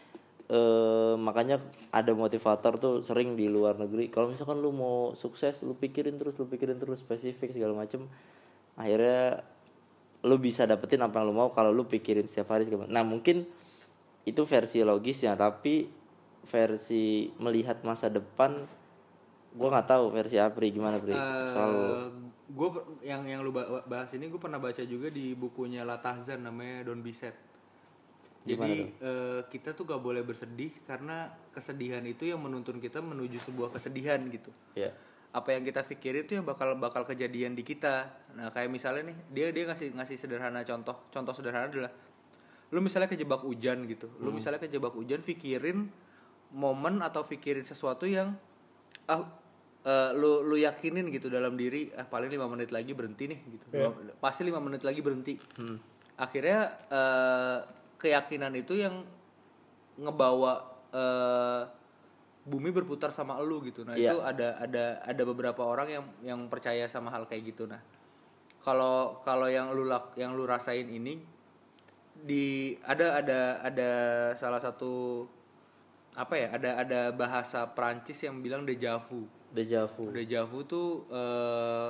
eh, 0.48 1.14
makanya 1.18 1.58
ada 1.90 2.12
motivator 2.14 2.78
tuh 2.78 2.94
sering 3.02 3.34
di 3.34 3.48
luar 3.48 3.76
negeri. 3.76 4.10
Kalau 4.10 4.30
misalkan 4.30 4.60
lu 4.60 4.70
mau 4.70 5.14
sukses 5.14 5.62
lu 5.62 5.74
pikirin 5.74 6.16
terus 6.16 6.38
lu 6.38 6.46
pikirin 6.46 6.78
terus 6.78 7.02
spesifik 7.02 7.52
segala 7.52 7.74
macem. 7.74 8.06
Akhirnya 8.76 9.42
lu 10.26 10.42
bisa 10.42 10.66
dapetin 10.66 11.00
apa 11.00 11.22
yang 11.22 11.30
lu 11.30 11.36
mau 11.38 11.54
kalau 11.54 11.70
lu 11.70 11.86
pikirin 11.86 12.26
setiap 12.26 12.50
hari 12.52 12.66
segala- 12.66 12.90
nah 12.90 13.06
mungkin 13.06 13.46
itu 14.26 14.42
versi 14.42 14.82
logisnya 14.82 15.38
tapi 15.38 15.86
versi 16.50 17.30
melihat 17.38 17.86
masa 17.86 18.10
depan 18.10 18.66
gua 19.54 19.68
nggak 19.70 19.86
tahu 19.88 20.10
versi 20.10 20.42
Apri 20.42 20.74
gimana 20.74 20.98
Pri 20.98 21.14
soal 21.46 21.74
gue 22.46 22.70
yang 23.02 23.22
yang 23.26 23.42
lu 23.42 23.50
ba- 23.50 23.86
bahas 23.86 24.14
ini 24.14 24.30
gue 24.30 24.38
pernah 24.38 24.62
baca 24.62 24.82
juga 24.82 25.10
di 25.10 25.34
bukunya 25.34 25.82
Latahzan 25.82 26.46
namanya 26.46 26.86
Don't 26.86 27.02
Be 27.02 27.10
Sad. 27.10 27.34
Jadi 28.46 28.72
eh, 29.02 29.42
kita 29.50 29.74
tuh 29.74 29.84
gak 29.86 30.00
boleh 30.00 30.22
bersedih 30.22 30.70
karena 30.86 31.28
kesedihan 31.50 32.06
itu 32.06 32.30
yang 32.30 32.38
menuntun 32.38 32.78
kita 32.78 33.02
menuju 33.02 33.42
sebuah 33.42 33.74
kesedihan 33.74 34.22
gitu. 34.30 34.54
ya 34.74 34.94
Apa 35.34 35.52
yang 35.52 35.66
kita 35.66 35.82
pikir 35.82 36.16
itu 36.16 36.38
yang 36.38 36.46
bakal 36.46 36.78
bakal 36.78 37.04
kejadian 37.04 37.58
di 37.58 37.66
kita. 37.66 38.06
Nah 38.38 38.54
kayak 38.54 38.70
misalnya 38.70 39.12
nih 39.12 39.18
dia 39.34 39.46
dia 39.50 39.64
ngasih 39.66 39.92
ngasih 39.92 40.16
sederhana 40.16 40.62
contoh. 40.62 40.96
Contoh 41.10 41.34
sederhana 41.34 41.68
adalah 41.68 41.92
lu 42.70 42.80
misalnya 42.80 43.10
kejebak 43.10 43.42
hujan 43.42 43.84
gitu. 43.86 44.08
Lu 44.22 44.30
misalnya 44.32 44.62
kejebak 44.62 44.94
hujan 44.94 45.20
pikirin 45.20 45.90
momen 46.54 47.02
atau 47.02 47.26
pikirin 47.26 47.66
sesuatu 47.66 48.06
yang 48.06 48.32
ah 49.06 49.26
eh, 49.84 50.12
lu 50.14 50.46
lu 50.46 50.56
yakinin 50.56 51.10
gitu 51.10 51.28
dalam 51.28 51.58
diri 51.58 51.92
ah 51.94 52.06
paling 52.06 52.30
lima 52.30 52.48
menit 52.48 52.70
lagi 52.72 52.94
berhenti 52.94 53.26
nih 53.28 53.40
gitu. 53.50 53.66
Lima- 53.76 54.16
pasti 54.22 54.46
lima 54.46 54.62
menit 54.62 54.86
lagi 54.86 55.02
berhenti. 55.02 55.36
Akhirnya 56.16 56.60
eh, 56.88 57.58
keyakinan 57.98 58.54
itu 58.54 58.76
yang 58.76 59.04
ngebawa 59.96 60.54
eh, 60.92 61.62
bumi 62.46 62.70
berputar 62.70 63.10
sama 63.10 63.42
lu 63.42 63.60
gitu. 63.66 63.82
Nah 63.84 63.98
Iya. 63.98 64.14
itu 64.14 64.18
ada 64.22 64.48
ada 64.62 64.84
ada 65.02 65.24
beberapa 65.26 65.66
orang 65.66 65.88
yang 65.90 66.06
yang 66.22 66.40
percaya 66.46 66.86
sama 66.86 67.10
hal 67.10 67.26
kayak 67.26 67.52
gitu. 67.52 67.66
Nah 67.66 67.82
kalau 68.62 69.22
kalau 69.22 69.50
yang 69.50 69.74
lu 69.74 69.86
lak- 69.86 70.14
yang 70.16 70.38
lu 70.38 70.46
rasain 70.46 70.86
ini 70.86 71.20
di 72.16 72.74
ada 72.86 73.20
ada 73.20 73.40
ada 73.60 73.90
salah 74.40 74.62
satu 74.62 75.26
apa 76.16 76.32
ya 76.40 76.48
ada 76.56 76.70
ada 76.80 77.00
bahasa 77.12 77.68
Prancis 77.68 78.24
yang 78.24 78.40
bilang 78.40 78.64
deja 78.64 78.96
vu. 79.02 79.28
Deja 79.52 79.84
vu. 79.90 80.12
Deja 80.12 80.48
vu 80.48 80.64
tuh 80.64 81.04
eh, 81.12 81.90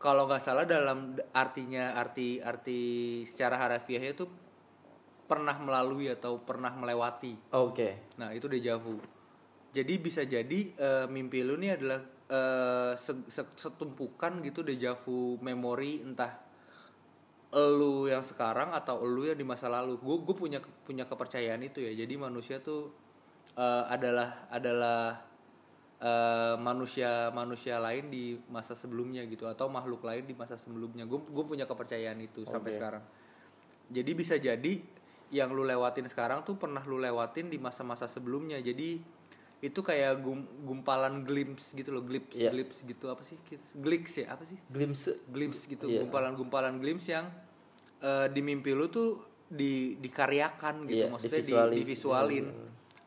kalau 0.00 0.24
nggak 0.24 0.40
salah 0.40 0.64
dalam 0.64 1.12
artinya 1.36 1.92
arti 1.92 2.40
arti 2.40 2.80
secara 3.28 3.60
harafiahnya 3.60 4.16
itu 4.16 4.24
pernah 5.28 5.54
melalui 5.60 6.08
atau 6.08 6.40
pernah 6.40 6.72
melewati. 6.72 7.52
oke 7.52 8.16
Nah 8.16 8.32
itu 8.32 8.48
deja 8.48 8.80
vu. 8.80 8.98
Jadi 9.70 9.94
bisa 10.02 10.26
jadi 10.26 10.74
eh, 10.74 11.06
mimpi 11.06 11.44
lu 11.44 11.54
nih 11.60 11.76
adalah 11.78 12.00
se- 12.94 13.26
se- 13.26 13.54
setumpukan 13.58 14.38
gitu 14.46 14.62
deja 14.62 14.94
vu 14.94 15.34
memori 15.42 15.98
entah 16.00 16.30
elu 17.50 18.06
yang 18.06 18.22
sekarang 18.22 18.70
atau 18.70 19.02
elu 19.02 19.34
yang 19.34 19.38
di 19.38 19.46
masa 19.46 19.68
lalu. 19.68 19.98
Gue 20.00 20.16
gue 20.22 20.34
punya 20.34 20.58
punya 20.82 21.04
kepercayaan 21.06 21.62
itu 21.62 21.82
ya. 21.82 21.92
Jadi 21.94 22.14
manusia 22.16 22.58
tuh 22.58 22.90
eh, 23.54 23.84
adalah 23.86 24.48
adalah 24.48 25.29
eh, 26.00 26.54
manusia 26.56 27.28
manusia 27.30 27.76
lain 27.76 28.08
di 28.08 28.24
masa 28.48 28.72
sebelumnya 28.72 29.24
gitu 29.24 29.44
atau 29.44 29.68
makhluk 29.68 30.00
lain 30.00 30.24
di 30.24 30.32
masa 30.32 30.56
sebelumnya. 30.56 31.04
Gue 31.04 31.20
gue 31.22 31.44
punya 31.44 31.64
kepercayaan 31.64 32.18
itu 32.18 32.42
sampai 32.44 32.72
sekarang. 32.72 33.04
Jadi 33.90 34.10
bisa 34.12 34.34
jadi 34.34 34.80
yang 35.30 35.52
lu 35.52 35.62
lewatin 35.62 36.06
sekarang 36.06 36.42
tuh 36.42 36.56
pernah 36.56 36.82
lu 36.82 36.98
lewatin 36.98 37.46
di 37.46 37.58
masa-masa 37.58 38.08
sebelumnya. 38.08 38.58
Jadi 38.58 38.98
itu 39.60 39.80
kayak 39.80 40.24
gum- 40.24 40.48
gumpalan 40.64 41.20
glimpse 41.20 41.76
gitu 41.76 41.92
loh, 41.92 42.00
glimpse, 42.00 42.32
Iya. 42.34 42.48
glimpse 42.48 42.80
gitu 42.80 43.12
apa 43.12 43.20
sih? 43.20 43.36
Glimpse 43.76 44.24
ya, 44.24 44.32
apa 44.32 44.48
sih? 44.48 44.56
glimpse 44.66 45.20
glimpse 45.28 45.68
gitu 45.68 45.84
Iya. 45.84 46.00
gumpalan-gumpalan 46.02 46.80
glimpse 46.80 47.12
yang 47.12 47.28
eh, 48.00 48.32
di 48.32 48.40
mimpi 48.40 48.72
lu 48.72 48.88
tuh 48.88 49.20
di 49.44 50.00
dikaryakan 50.00 50.88
gitu 50.88 51.04
Iya, 51.04 51.12
maksudnya 51.12 51.36
di, 51.36 51.44
divisualis. 51.44 51.76
divisualin 51.76 52.46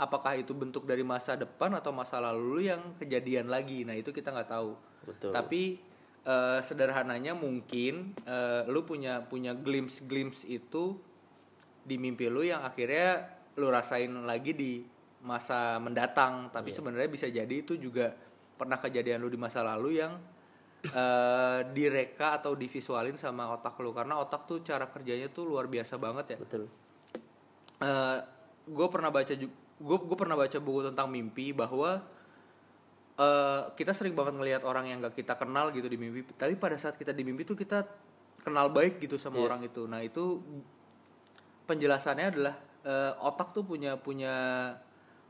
apakah 0.03 0.35
itu 0.35 0.51
bentuk 0.51 0.83
dari 0.83 1.01
masa 1.01 1.39
depan 1.39 1.71
atau 1.79 1.95
masa 1.95 2.19
lalu 2.19 2.43
lu 2.43 2.59
yang 2.59 2.81
kejadian 2.99 3.47
lagi? 3.47 3.87
Nah 3.87 3.95
itu 3.95 4.11
kita 4.11 4.35
nggak 4.35 4.51
tahu. 4.51 4.71
Betul. 5.03 5.35
tapi 5.35 5.83
eh, 6.23 6.59
sederhananya 6.63 7.35
mungkin 7.35 8.15
eh, 8.23 8.63
lu 8.71 8.87
punya 8.87 9.19
punya 9.19 9.51
glimpse 9.51 9.99
glimpse 10.07 10.47
itu 10.47 10.95
di 11.83 11.99
mimpi 11.99 12.31
lu 12.31 12.39
yang 12.39 12.63
akhirnya 12.63 13.27
lu 13.59 13.67
rasain 13.67 14.07
lagi 14.23 14.55
di 14.55 14.71
masa 15.23 15.75
mendatang. 15.79 16.47
Tapi 16.55 16.71
Iya. 16.71 16.79
sebenarnya 16.79 17.09
bisa 17.11 17.27
jadi 17.27 17.51
itu 17.51 17.75
juga 17.75 18.15
pernah 18.55 18.79
kejadian 18.79 19.19
lu 19.19 19.27
di 19.27 19.39
masa 19.39 19.59
lalu 19.59 19.99
yang 19.99 20.15
eh, 20.87 21.59
direka 21.75 22.39
atau 22.39 22.55
divisualin 22.55 23.19
sama 23.19 23.51
otak 23.51 23.75
lu. 23.83 23.91
Karena 23.91 24.19
otak 24.23 24.47
tuh 24.47 24.63
cara 24.63 24.87
kerjanya 24.87 25.27
tuh 25.31 25.47
luar 25.47 25.67
biasa 25.67 25.99
banget 25.99 26.35
ya. 26.35 26.37
Betul. 26.39 26.63
Gue 28.63 28.87
pernah 28.87 29.11
baca 29.11 29.33
gue 29.79 29.97
gue 29.97 30.17
pernah 30.17 30.35
baca 30.35 30.57
buku 30.57 30.89
tentang 30.91 31.07
mimpi 31.09 31.49
bahwa 31.51 32.01
eh, 33.17 33.61
kita 33.73 33.93
sering 33.93 34.13
banget 34.13 34.33
ngelihat 34.37 34.61
orang 34.65 34.89
yang 34.89 34.97
gak 35.01 35.17
kita 35.17 35.33
kenal 35.33 35.69
gitu 35.69 35.85
di 35.85 35.97
mimpi. 35.97 36.25
Tapi 36.33 36.57
pada 36.57 36.77
saat 36.77 36.97
kita 36.97 37.13
di 37.13 37.21
mimpi 37.21 37.45
tuh 37.45 37.57
kita 37.57 37.85
kenal 38.43 38.69
baik 38.69 38.99
gitu 38.99 39.15
sama 39.15 39.39
Iya. 39.39 39.45
orang 39.47 39.61
itu. 39.63 39.81
Nah 39.87 40.01
itu 40.03 40.41
penjelasannya 41.65 42.25
adalah 42.29 42.55
eh, 42.83 43.11
otak 43.23 43.55
tuh 43.55 43.63
punya 43.63 43.95
punya 43.95 44.33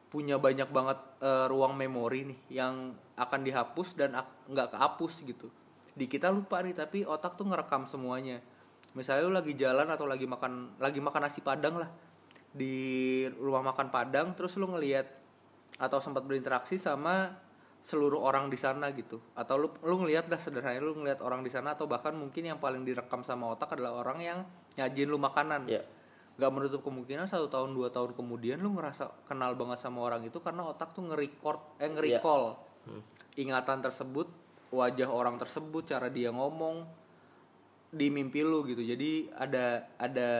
punya 0.10 0.38
banyak 0.38 0.70
banget 0.70 1.00
eh, 1.22 1.46
ruang 1.50 1.74
memori 1.78 2.34
nih 2.34 2.40
yang 2.62 2.94
akan 3.14 3.40
dihapus 3.46 3.94
dan 3.94 4.18
ak- 4.18 4.50
nggak 4.50 4.74
kehapus 4.74 5.14
gitu. 5.26 5.48
Di 5.94 6.10
kita 6.10 6.34
lupa 6.34 6.62
nih 6.66 6.74
tapi 6.74 7.06
otak 7.06 7.38
tuh 7.38 7.46
ngerekam 7.46 7.86
semuanya. 7.86 8.42
Misalnya 8.94 9.26
lu 9.26 9.34
lagi 9.34 9.54
jalan 9.58 9.90
atau 9.90 10.06
lagi 10.06 10.26
makan 10.26 10.78
lagi 10.78 11.02
makan 11.02 11.22
nasi 11.26 11.42
padang 11.42 11.82
lah 11.82 11.90
di 12.54 13.26
rumah 13.42 13.74
makan 13.74 13.90
padang 13.90 14.38
terus 14.38 14.56
lu 14.62 14.70
ngelihat 14.70 15.10
atau 15.82 15.98
sempat 15.98 16.22
berinteraksi 16.24 16.78
sama 16.78 17.34
seluruh 17.84 18.22
orang 18.24 18.48
di 18.48 18.56
sana 18.56 18.94
gitu. 18.96 19.20
Atau 19.36 19.60
lu 19.60 19.68
lu 19.84 20.06
ngelihat 20.06 20.32
dah 20.32 20.40
sederhananya 20.40 20.86
lu 20.86 20.96
ngelihat 21.02 21.20
orang 21.20 21.44
di 21.44 21.52
sana 21.52 21.76
atau 21.76 21.90
bahkan 21.90 22.16
mungkin 22.16 22.48
yang 22.48 22.62
paling 22.62 22.86
direkam 22.88 23.26
sama 23.26 23.52
otak 23.52 23.76
adalah 23.76 24.00
orang 24.06 24.20
yang 24.24 24.40
nyajin 24.80 25.10
lu 25.10 25.20
makanan. 25.20 25.68
Ya 25.68 25.84
nggak 26.34 26.50
menutup 26.50 26.82
kemungkinan 26.82 27.30
satu 27.30 27.46
tahun 27.46 27.78
dua 27.78 27.94
tahun 27.94 28.18
kemudian 28.18 28.58
lu 28.58 28.74
ngerasa 28.74 29.30
kenal 29.30 29.54
banget 29.54 29.86
sama 29.86 30.02
orang 30.02 30.26
itu 30.26 30.42
karena 30.42 30.66
otak 30.66 30.98
tuh 30.98 31.06
nge-record 31.06 31.78
eh 31.78 31.90
nge-recall 31.94 32.58
ingatan 33.38 33.86
tersebut 33.86 34.28
wajah 34.74 35.10
orang 35.14 35.38
tersebut 35.38 35.94
cara 35.94 36.10
dia 36.10 36.34
ngomong 36.34 36.90
di 37.94 38.10
mimpi 38.10 38.42
lu 38.42 38.66
gitu. 38.66 38.82
Jadi 38.82 39.30
ada 39.38 39.86
ada 40.02 40.32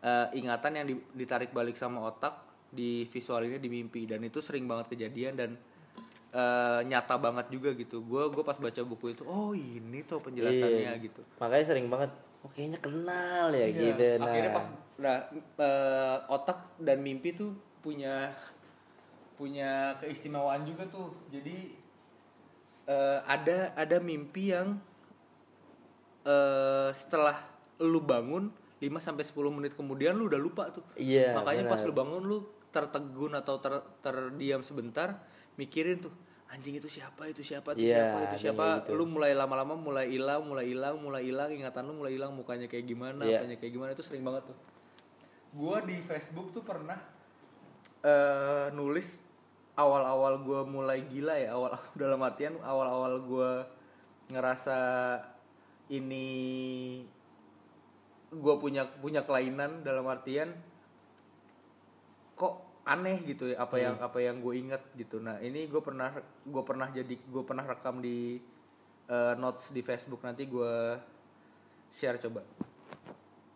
eh, 0.00 0.26
ingatan 0.32 0.72
yang 0.74 0.86
di- 0.86 1.06
ditarik 1.14 1.50
balik 1.50 1.74
sama 1.74 2.02
otak 2.04 2.38
di 2.68 3.06
visual 3.06 3.42
ini 3.42 3.56
di 3.56 3.66
mimpi. 3.66 4.04
Dan 4.04 4.22
itu 4.22 4.38
sering 4.38 4.64
banget 4.64 4.92
kejadian 4.92 5.34
dan 5.34 5.50
eh, 6.28 6.80
nyata 6.84 7.16
banget 7.16 7.48
juga 7.48 7.72
gitu. 7.72 8.02
Gue 8.02 8.28
gue 8.28 8.42
pas 8.42 8.54
baca 8.54 8.82
buku 8.82 9.12
itu 9.12 9.22
oh 9.24 9.52
ini 9.52 10.04
tuh 10.04 10.20
penjelasannya 10.20 10.92
Iya. 10.92 11.02
gitu. 11.02 11.22
Makanya 11.38 11.64
sering 11.64 11.88
banget 11.88 12.10
oh 12.38 12.50
kayaknya 12.52 12.78
kenal 12.78 13.50
ya 13.50 13.66
Iya, 13.66 13.72
gitu. 13.74 14.06
Nah. 14.20 14.26
Akhirnya 14.26 14.52
pas 14.52 14.66
nah 14.98 15.16
eh, 15.34 16.16
otak 16.28 16.58
dan 16.78 16.98
mimpi 17.00 17.32
tuh 17.32 17.50
punya 17.78 18.34
punya 19.34 19.94
keistimewaan 19.96 20.62
juga 20.62 20.84
tuh. 20.84 21.14
Jadi 21.30 21.72
eh, 22.84 23.18
ada 23.24 23.72
ada 23.72 23.96
mimpi 23.98 24.52
yang 24.52 24.76
eh, 26.24 26.88
setelah 26.92 27.40
lu 27.80 28.00
bangun 28.00 28.50
5 28.78 28.86
sampai 28.98 29.22
10 29.22 29.34
menit 29.50 29.72
kemudian 29.74 30.14
lu 30.14 30.26
udah 30.26 30.38
lupa 30.38 30.70
tuh 30.70 30.82
Iya, 30.94 31.34
makanya 31.34 31.66
pas 31.66 31.78
benar. 31.78 31.88
lu 31.88 31.92
bangun 31.94 32.22
lu 32.24 32.38
tertegun 32.68 33.32
atau 33.34 33.58
ter, 33.58 33.74
terdiam 33.98 34.60
sebentar 34.60 35.18
mikirin 35.54 35.98
tuh 35.98 36.14
anjing 36.48 36.76
itu 36.76 36.88
siapa 36.88 37.26
itu 37.26 37.42
siapa 37.42 37.74
itu 37.74 37.84
Iya, 37.84 37.96
siapa 37.98 38.18
itu 38.24 38.36
siapa 38.40 38.66
gitu. 38.80 38.94
lu 38.94 39.04
mulai 39.04 39.32
lama-lama 39.32 39.74
mulai 39.74 40.08
hilang 40.08 40.44
mulai 40.44 40.64
hilang 40.66 40.96
mulai 40.96 41.22
hilang 41.22 41.50
ingatan 41.50 41.84
lu 41.84 41.98
mulai 41.98 42.14
hilang 42.14 42.32
mukanya 42.32 42.64
kayak 42.64 42.86
gimana 42.86 43.20
Iya. 43.20 43.42
mukanya 43.42 43.56
kayak 43.58 43.72
gimana 43.72 43.90
itu 43.92 44.00
sering 44.00 44.22
banget 44.22 44.46
tuh 44.46 44.56
gua 45.50 45.80
di 45.80 45.96
Facebook 46.00 46.52
tuh 46.52 46.62
pernah 46.62 46.96
eh 47.98 48.70
nulis 48.70 49.18
awal-awal 49.74 50.38
gua 50.40 50.62
mulai 50.62 51.02
gila 51.04 51.34
ya 51.34 51.52
awal 51.52 51.74
dalam 51.98 52.20
artian 52.20 52.54
awal-awal 52.60 53.18
gua 53.20 53.50
ngerasa 54.28 54.78
ini 55.88 56.28
gua 58.32 58.60
punya 58.60 58.84
punya 59.00 59.24
kelainan 59.24 59.80
dalam 59.80 60.04
artian 60.04 60.52
kok 62.38 62.68
aneh 62.88 63.20
gitu 63.28 63.52
ya 63.52 63.60
apa 63.60 63.76
yang 63.76 64.00
apa 64.00 64.18
yang 64.24 64.40
gue 64.40 64.54
inget 64.56 64.80
gitu. 64.96 65.20
Nah 65.20 65.36
ini 65.44 65.68
gue 65.68 65.82
pernah 65.84 66.08
gue 66.24 66.62
pernah 66.64 66.88
jadi 66.88 67.20
gue 67.20 67.42
pernah 67.44 67.68
rekam 67.68 68.00
di 68.00 68.40
eh, 69.12 69.34
notes 69.36 69.76
di 69.76 69.84
Facebook. 69.84 70.24
Nanti 70.24 70.48
gue 70.48 70.96
share 71.92 72.16
coba. 72.16 72.40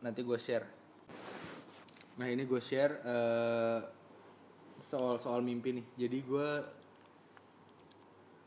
Nanti 0.04 0.20
gue 0.20 0.36
share. 0.36 0.66
Nah 2.20 2.28
ini 2.28 2.44
gue 2.44 2.60
share 2.60 2.92
eh, 3.00 3.80
soal 4.76 5.16
soal 5.16 5.40
mimpi 5.40 5.80
nih. 5.80 5.86
Jadi 5.96 6.18
gue 6.20 6.48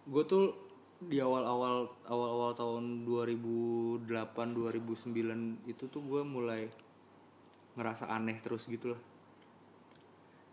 gue 0.06 0.24
tuh 0.30 0.65
di 0.96 1.20
awal-awal 1.20 1.92
awal-awal 2.08 2.56
tahun 2.56 3.04
2008 3.04 4.08
2009 4.08 5.68
itu 5.68 5.84
tuh 5.92 6.00
gue 6.00 6.24
mulai 6.24 6.72
ngerasa 7.76 8.08
aneh 8.08 8.40
terus 8.40 8.72
gitu 8.72 8.96
lah. 8.96 9.02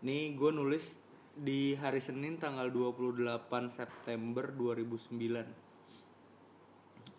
Nih 0.03 0.35
gue 0.35 0.51
nulis 0.51 0.99
di 1.33 1.79
hari 1.79 2.03
Senin 2.03 2.35
tanggal 2.35 2.69
28 2.69 3.49
September 3.71 4.53
2009 4.53 5.17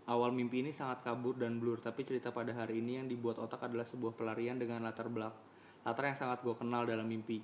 Awal 0.04 0.30
mimpi 0.36 0.62
ini 0.62 0.70
sangat 0.70 1.02
kabur 1.02 1.34
dan 1.34 1.58
blur 1.58 1.82
Tapi 1.82 2.06
cerita 2.06 2.30
pada 2.30 2.54
hari 2.54 2.78
ini 2.78 3.00
yang 3.02 3.10
dibuat 3.10 3.40
otak 3.42 3.66
adalah 3.66 3.82
sebuah 3.82 4.14
pelarian 4.14 4.60
dengan 4.60 4.84
latar 4.84 5.08
belak 5.10 5.34
Latar 5.82 6.12
yang 6.12 6.14
sangat 6.14 6.44
gue 6.44 6.54
kenal 6.56 6.84
dalam 6.88 7.04
mimpi. 7.04 7.40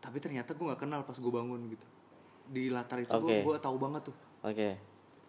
Tapi 0.00 0.18
ternyata 0.20 0.52
gue 0.52 0.72
gak 0.72 0.82
kenal 0.84 1.04
pas 1.08 1.16
gue 1.16 1.32
bangun 1.32 1.60
gitu. 1.72 1.86
Di 2.48 2.68
latar 2.68 3.00
itu 3.00 3.12
gue 3.12 3.40
Oke. 3.40 3.44
gue 3.44 3.56
tahu 3.60 3.76
banget 3.80 4.12
tuh 4.12 4.16
oke. 4.44 4.70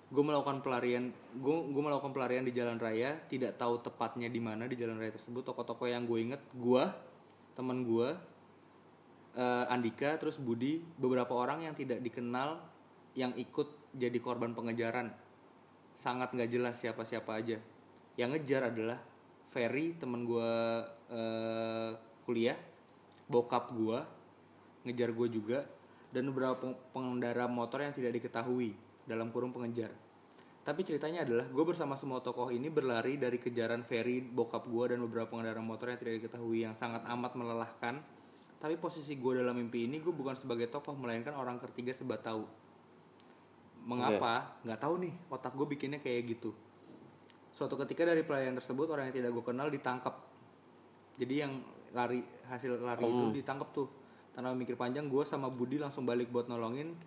Gue 0.05 0.23
melakukan 0.23 0.61
pelarian 0.61 1.09
gue 1.41 1.81
melakukan 1.81 2.13
pelarian 2.13 2.45
di 2.45 2.53
jalan 2.53 2.77
raya 2.77 3.17
tidak 3.25 3.57
tahu 3.57 3.81
tepatnya 3.81 4.29
di 4.29 4.37
mana 4.37 4.69
di 4.69 4.77
jalan 4.77 5.01
raya 5.01 5.15
tersebut. 5.15 5.41
Toko-toko 5.41 5.89
yang 5.89 6.05
gue 6.05 6.19
inget 6.21 6.41
gue 6.53 6.83
teman 7.57 7.87
gue 7.87 8.13
eh, 9.33 9.73
Andika 9.73 10.19
terus 10.21 10.37
Budi 10.37 10.83
beberapa 10.99 11.33
orang 11.33 11.65
yang 11.65 11.73
tidak 11.73 12.03
dikenal 12.03 12.61
yang 13.17 13.33
ikut 13.33 13.95
jadi 13.95 14.19
korban 14.21 14.53
pengejaran. 14.53 15.09
Sangat 15.95 16.35
nggak 16.35 16.51
jelas 16.51 16.75
siapa 16.77 17.01
siapa 17.07 17.39
aja. 17.39 17.57
Yang 18.19 18.29
ngejar 18.37 18.69
adalah 18.69 18.99
Ferry 19.49 19.95
teman 19.97 20.27
gue 20.27 20.51
eh, 21.09 21.91
kuliah 22.27 22.59
bokap 23.25 23.73
gue 23.73 23.99
ngejar 24.85 25.09
gue 25.09 25.27
juga 25.33 25.59
dan 26.13 26.29
beberapa 26.29 26.55
peng- 26.61 26.81
pengendara 26.93 27.49
motor 27.49 27.81
yang 27.81 27.93
tidak 27.93 28.21
diketahui 28.21 28.77
dalam 29.05 29.29
kurung 29.29 29.53
pengejar. 29.53 29.93
Tapi 30.65 30.81
ceritanya 30.81 31.21
adalah 31.21 31.45
gue 31.45 31.61
bersama 31.65 31.93
semua 31.93 32.25
tokoh 32.25 32.49
ini 32.49 32.73
berlari 32.73 33.21
dari 33.21 33.37
kejaran 33.37 33.85
Ferry, 33.85 34.17
bokap 34.17 34.65
gue 34.65 34.97
dan 34.97 34.99
beberapa 35.05 35.29
pengendara 35.29 35.61
motor 35.61 35.93
yang 35.93 36.01
tidak 36.01 36.25
diketahui 36.25 36.65
yang 36.65 36.73
sangat 36.73 37.05
amat 37.05 37.37
melelahkan. 37.37 38.01
Tapi 38.57 38.81
posisi 38.81 39.13
gue 39.13 39.45
dalam 39.45 39.53
mimpi 39.53 39.85
ini 39.85 40.01
gue 40.01 40.09
bukan 40.09 40.33
sebagai 40.33 40.65
tokoh 40.73 40.97
melainkan 40.97 41.37
orang 41.37 41.61
ketiga 41.61 41.93
sebat 41.93 42.25
tahu. 42.25 42.49
Mengapa? 43.85 44.57
Nggak 44.65 44.79
tahu 44.81 44.93
nih. 45.05 45.13
Otak 45.29 45.53
gue 45.53 45.67
bikinnya 45.69 46.01
kayak 46.01 46.33
gitu. 46.33 46.49
Suatu 47.53 47.77
ketika 47.85 48.01
dari 48.01 48.25
pelayan 48.25 48.57
tersebut 48.57 48.89
orang 48.89 49.13
yang 49.13 49.15
tidak 49.21 49.37
gue 49.37 49.45
kenal 49.45 49.69
ditangkap. 49.69 50.17
Jadi 51.21 51.45
yang 51.45 51.61
lari 51.93 52.25
hasil 52.49 52.81
lari 52.81 53.05
itu 53.05 53.37
ditangkap 53.37 53.69
tuh. 53.69 53.87
Tanpa 54.33 54.57
mikir 54.57 54.73
panjang 54.73 55.05
gue 55.05 55.21
sama 55.29 55.45
Budi 55.53 55.77
langsung 55.77 56.09
balik 56.09 56.33
buat 56.33 56.49
nolongin 56.49 56.97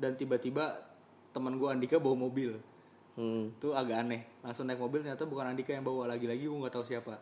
dan 0.00 0.16
tiba-tiba 0.16 0.88
teman 1.32 1.56
gue 1.56 1.68
Andika 1.68 1.96
bawa 2.00 2.28
mobil. 2.28 2.56
hmm. 3.18 3.60
Itu 3.60 3.74
agak 3.74 4.06
aneh. 4.06 4.22
Langsung 4.40 4.66
naik 4.66 4.80
mobil 4.80 5.04
ternyata 5.04 5.28
bukan 5.28 5.52
Andika 5.52 5.74
yang 5.74 5.84
bawa 5.84 6.08
lagi-lagi 6.08 6.48
gue 6.48 6.58
nggak 6.58 6.74
tahu 6.74 6.86
siapa. 6.86 7.14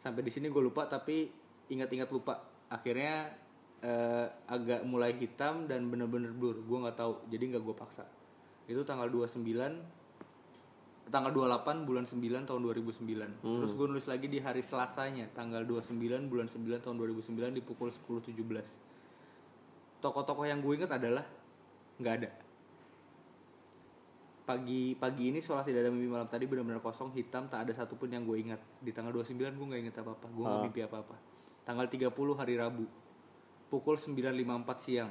Sampai 0.00 0.20
di 0.20 0.32
sini 0.32 0.52
gue 0.52 0.62
lupa 0.62 0.84
tapi 0.90 1.30
ingat-ingat 1.70 2.10
lupa. 2.12 2.44
Akhirnya 2.68 3.32
eh, 3.80 4.26
agak 4.50 4.84
mulai 4.84 5.16
hitam 5.16 5.70
dan 5.70 5.88
bener-bener 5.88 6.34
blur. 6.34 6.60
Gue 6.64 6.78
nggak 6.84 6.98
tahu. 6.98 7.24
Jadi 7.30 7.54
nggak 7.54 7.62
gue 7.62 7.76
paksa. 7.76 8.04
Itu 8.68 8.84
tanggal 8.84 9.08
29 9.08 9.40
tanggal 11.12 11.36
28 11.36 11.84
bulan 11.84 12.08
9 12.08 12.48
tahun 12.48 12.60
2009. 12.64 13.44
Terus 13.44 13.72
gue 13.76 13.86
nulis 13.92 14.08
lagi 14.08 14.24
di 14.28 14.40
hari 14.40 14.62
Selasanya 14.64 15.28
tanggal 15.36 15.60
29 15.68 16.00
bulan 16.32 16.48
9 16.48 16.80
tahun 16.80 16.96
2009 16.96 17.52
di 17.52 17.60
pukul 17.60 17.92
10.17. 17.92 18.32
Tokoh-tokoh 20.00 20.48
yang 20.48 20.64
gue 20.64 20.72
ingat 20.80 20.96
adalah 20.96 21.28
nggak 22.00 22.14
ada. 22.20 22.30
Pagi 24.44 24.92
pagi 25.00 25.32
ini 25.32 25.40
seolah 25.40 25.64
tidak 25.64 25.88
ada 25.88 25.90
mimpi 25.90 26.04
malam 26.04 26.28
tadi 26.28 26.44
benar-benar 26.44 26.84
kosong 26.84 27.08
hitam 27.16 27.48
tak 27.48 27.64
ada 27.64 27.72
satupun 27.72 28.12
yang 28.12 28.28
gue 28.28 28.36
ingat. 28.44 28.60
Di 28.76 28.92
tanggal 28.92 29.16
29 29.16 29.40
gue 29.40 29.66
nggak 29.72 29.82
ingat 29.88 29.96
apa-apa. 30.04 30.26
Gue 30.28 30.44
nggak 30.44 30.62
mimpi 30.68 30.80
apa-apa. 30.84 31.16
Tanggal 31.64 31.86
30 31.88 32.12
hari 32.36 32.54
Rabu 32.60 32.84
pukul 33.72 33.96
9.54 33.96 34.84
siang. 34.84 35.10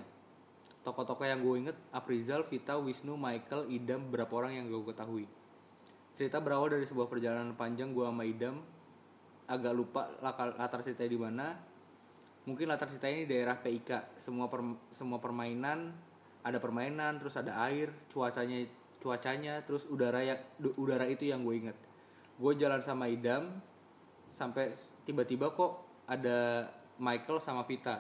Tokoh-tokoh 0.86 1.26
yang 1.26 1.42
gue 1.42 1.56
inget 1.66 1.78
Aprizal, 1.90 2.46
Vita, 2.46 2.78
Wisnu, 2.78 3.18
Michael, 3.18 3.68
Idam, 3.74 4.08
beberapa 4.08 4.38
orang 4.40 4.62
yang 4.62 4.70
gue 4.70 4.86
ketahui. 4.94 5.26
Cerita 6.14 6.38
berawal 6.38 6.70
dari 6.70 6.86
sebuah 6.86 7.10
perjalanan 7.10 7.58
panjang 7.58 7.90
gue 7.90 8.06
sama 8.06 8.24
Idam. 8.24 8.62
Agak 9.50 9.74
lupa 9.74 10.14
latar 10.22 10.80
ceritanya 10.86 11.12
di 11.12 11.20
mana. 11.20 11.48
Mungkin 12.46 12.70
latar 12.70 12.86
ceritanya 12.92 13.26
di 13.26 13.28
daerah 13.34 13.58
PIK. 13.58 14.22
Semua 14.22 14.46
per- 14.46 14.94
semua 14.94 15.18
permainan 15.18 15.92
ada 16.44 16.60
permainan, 16.60 17.24
terus 17.24 17.40
ada 17.40 17.56
air, 17.64 17.88
cuacanya 18.12 18.68
cuacanya, 19.04 19.60
terus 19.68 19.84
udara 19.92 20.24
ya 20.24 20.40
udara 20.80 21.04
itu 21.04 21.28
yang 21.28 21.44
gue 21.44 21.68
inget. 21.68 21.78
Gue 22.40 22.56
jalan 22.56 22.80
sama 22.80 23.12
Idam 23.12 23.60
sampai 24.32 24.72
tiba-tiba 25.04 25.52
kok 25.52 25.84
ada 26.08 26.72
Michael 26.98 27.44
sama 27.44 27.68
Vita. 27.68 28.00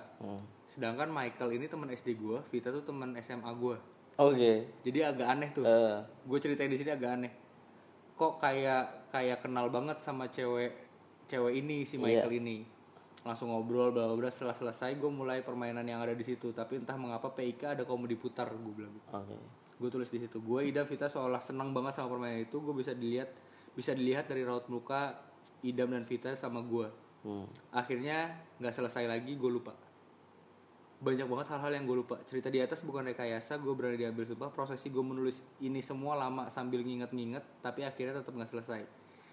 Sedangkan 0.71 1.11
Michael 1.11 1.59
ini 1.59 1.67
teman 1.67 1.91
SD 1.91 2.15
gue, 2.15 2.39
Vita 2.49 2.71
tuh 2.71 2.87
teman 2.87 3.11
SMA 3.19 3.51
gue. 3.59 3.77
oke. 4.17 4.53
Jadi 4.85 4.99
agak 5.03 5.27
aneh 5.27 5.49
tuh. 5.51 5.65
Eh, 5.67 5.97
gue 6.01 6.37
ceritain 6.39 6.71
di 6.71 6.79
sini 6.79 6.95
agak 6.95 7.11
aneh. 7.19 7.33
Kok 8.15 8.39
kayak 8.39 9.11
kayak 9.11 9.43
kenal 9.43 9.67
banget 9.67 9.99
sama 9.99 10.29
cewek 10.31 10.71
cewek 11.27 11.53
ini 11.59 11.83
si 11.83 11.99
Michael 11.99 12.39
ini. 12.39 12.63
Langsung 13.23 13.49
ngobrol 13.51 13.89
bla 13.95 14.11
bla 14.13 14.29
setelah 14.29 14.53
selesai 14.53 14.99
gue 14.99 15.11
mulai 15.11 15.41
permainan 15.41 15.83
yang 15.83 15.99
ada 15.99 16.13
di 16.13 16.21
situ. 16.21 16.53
Tapi 16.53 16.79
entah 16.79 16.95
mengapa 16.95 17.33
PIK 17.33 17.77
ada 17.79 17.83
komedi 17.83 18.13
putar 18.15 18.53
gue 18.53 18.73
bilang. 18.73 18.93
Oke 19.09 19.62
gue 19.77 19.89
tulis 19.89 20.09
di 20.09 20.19
situ 20.21 20.37
gue 20.41 20.59
Idam 20.69 20.85
Vita 20.85 21.09
seolah 21.09 21.41
senang 21.41 21.73
banget 21.73 21.97
sama 21.97 22.13
permainan 22.17 22.45
itu. 22.45 22.57
Gue 22.61 22.73
bisa 22.77 22.93
dilihat 22.93 23.29
bisa 23.73 23.91
dilihat 23.93 24.29
dari 24.29 24.45
raut 24.45 24.69
muka 24.69 25.17
Idam 25.65 25.89
dan 25.93 26.05
Vita 26.05 26.33
sama 26.35 26.61
gue 26.61 27.03
Hmm. 27.23 27.47
akhirnya 27.71 28.35
nggak 28.59 28.75
selesai 28.75 29.07
lagi 29.07 29.39
gue 29.39 29.47
lupa. 29.47 29.71
Banyak 30.99 31.23
banget 31.27 31.47
hal-hal 31.55 31.71
yang 31.71 31.87
gue 31.87 31.97
lupa. 32.03 32.19
Cerita 32.27 32.51
di 32.51 32.59
atas 32.59 32.83
bukan 32.83 33.03
rekayasa 33.03 33.59
gue 33.59 33.71
berani 33.75 33.95
diambil 33.95 34.27
sumpah. 34.27 34.51
Prosesi 34.51 34.91
gue 34.91 35.03
menulis 35.03 35.39
ini 35.63 35.79
semua 35.79 36.19
lama 36.19 36.51
sambil 36.51 36.83
nginget-nginget 36.83 37.63
tapi 37.63 37.87
akhirnya 37.87 38.19
tetap 38.19 38.35
nggak 38.35 38.51
selesai. 38.51 38.81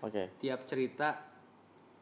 Oke. 0.06 0.30
Tiap 0.38 0.70
cerita 0.70 1.18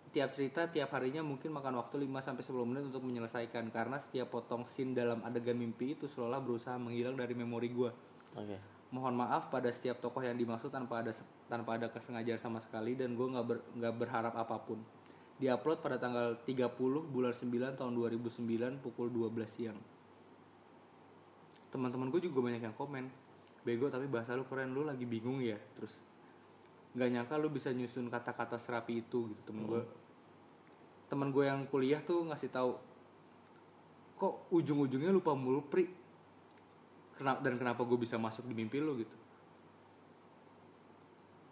tiap 0.09 0.33
cerita 0.33 0.69
tiap 0.73 0.89
harinya 0.97 1.21
mungkin 1.21 1.53
makan 1.53 1.77
waktu 1.85 2.01
5 2.01 2.25
sampai 2.25 2.43
10 2.45 2.69
menit 2.69 2.85
untuk 2.93 3.05
menyelesaikan. 3.05 3.73
Karena 3.73 3.97
setiap 3.97 4.29
potong 4.29 4.69
scene 4.69 4.93
dalam 4.93 5.25
adegan 5.25 5.57
mimpi 5.57 5.97
itu 5.97 6.05
seolah 6.05 6.41
berusaha 6.41 6.77
menghilang 6.77 7.17
dari 7.17 7.33
memori 7.33 7.69
gua. 7.73 7.93
Oke. 8.37 8.59
Mohon 8.89 9.25
maaf 9.25 9.53
pada 9.53 9.69
setiap 9.69 10.01
tokoh 10.01 10.25
yang 10.25 10.37
dimaksud 10.37 10.73
tanpa 10.73 11.05
ada 11.05 11.13
tanpa 11.49 11.77
ada 11.77 11.93
kesengajaan 11.93 12.41
sama 12.41 12.59
sekali 12.61 12.97
dan 12.97 13.13
gue 13.13 13.27
nggak 13.29 13.47
ber- 13.47 13.65
nggak 13.77 13.95
berharap 14.01 14.35
apa 14.37 14.57
pun. 14.65 14.81
Diupload 15.39 15.79
pada 15.85 16.01
tanggal 16.01 16.35
30 16.43 16.73
bulan 17.13 17.31
9 17.31 17.79
tahun 17.79 17.93
2009 17.95 18.83
pukul 18.83 19.07
12 19.13 19.45
siang. 19.47 19.79
Teman-teman 21.69 22.09
gue 22.09 22.27
juga 22.27 22.49
banyak 22.49 22.65
yang 22.65 22.75
komen, 22.75 23.07
bego 23.63 23.93
tapi 23.93 24.09
bahasa 24.09 24.33
lu 24.35 24.49
keren 24.49 24.73
lu 24.73 24.89
lagi 24.89 25.05
bingung 25.05 25.45
ya. 25.45 25.61
Terus 25.77 26.01
nggak 26.97 27.09
nyangka 27.13 27.35
lu 27.37 27.53
bisa 27.53 27.69
nyusun 27.71 28.09
kata-kata 28.09 28.57
serapi 28.57 29.05
itu 29.05 29.31
gitu 29.31 29.43
temen 29.45 29.69
gue. 29.69 29.85
Temen 31.13 31.29
gue 31.29 31.45
yang 31.45 31.69
kuliah 31.69 32.01
tuh 32.01 32.25
ngasih 32.25 32.49
tahu 32.49 32.73
kok 34.19 34.51
ujung-ujungnya 34.51 35.15
lupa 35.15 35.31
mulu 35.39 35.63
pri 35.63 35.87
Kenapa, 37.19 37.43
dan 37.43 37.59
kenapa 37.59 37.83
gue 37.83 37.99
bisa 37.99 38.15
masuk 38.15 38.47
di 38.47 38.55
mimpi 38.55 38.79
lu 38.79 39.03
gitu. 39.03 39.17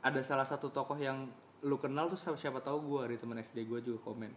Ada 0.07 0.23
salah 0.23 0.47
satu 0.47 0.71
tokoh 0.71 0.95
yang 0.95 1.27
lu 1.67 1.75
kenal 1.83 2.07
tuh 2.07 2.15
siapa, 2.15 2.39
siapa 2.39 2.63
tahu 2.63 2.79
gue 2.87 3.01
dari 3.11 3.19
teman 3.19 3.43
SD 3.43 3.67
gue 3.67 3.83
juga 3.83 3.99
komen. 4.07 4.31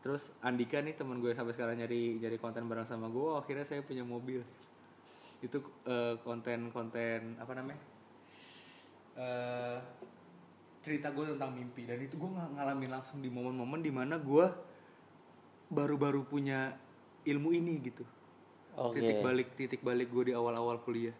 Terus 0.00 0.32
Andika 0.40 0.80
nih 0.80 0.96
teman 0.96 1.20
gue 1.20 1.36
sampai 1.36 1.52
sekarang 1.52 1.76
nyari 1.76 2.16
nyari 2.24 2.40
konten 2.40 2.64
bareng 2.64 2.88
sama 2.88 3.12
gue 3.12 3.36
akhirnya 3.36 3.68
saya 3.68 3.84
punya 3.84 4.00
mobil. 4.00 4.40
Itu 5.44 5.60
eh, 5.84 6.16
konten-konten 6.24 7.36
apa 7.36 7.52
namanya? 7.52 7.84
Eh, 9.20 9.76
cerita 10.80 11.12
gue 11.12 11.36
tentang 11.36 11.52
mimpi. 11.52 11.84
Dan 11.84 12.00
itu 12.00 12.16
gue 12.16 12.30
ng- 12.32 12.56
ngalamin 12.56 12.96
langsung 12.96 13.20
di 13.20 13.28
momen-momen 13.28 13.84
di 13.84 13.92
mana 13.92 14.16
gue 14.16 14.48
baru-baru 15.68 16.24
punya 16.24 16.72
ilmu 17.28 17.52
ini 17.52 17.76
gitu 17.84 18.08
Oke. 18.80 18.96
titik 18.98 19.20
balik 19.20 19.48
titik 19.54 19.80
balik 19.84 20.08
gue 20.08 20.32
di 20.32 20.34
awal-awal 20.34 20.80
kuliah 20.80 21.12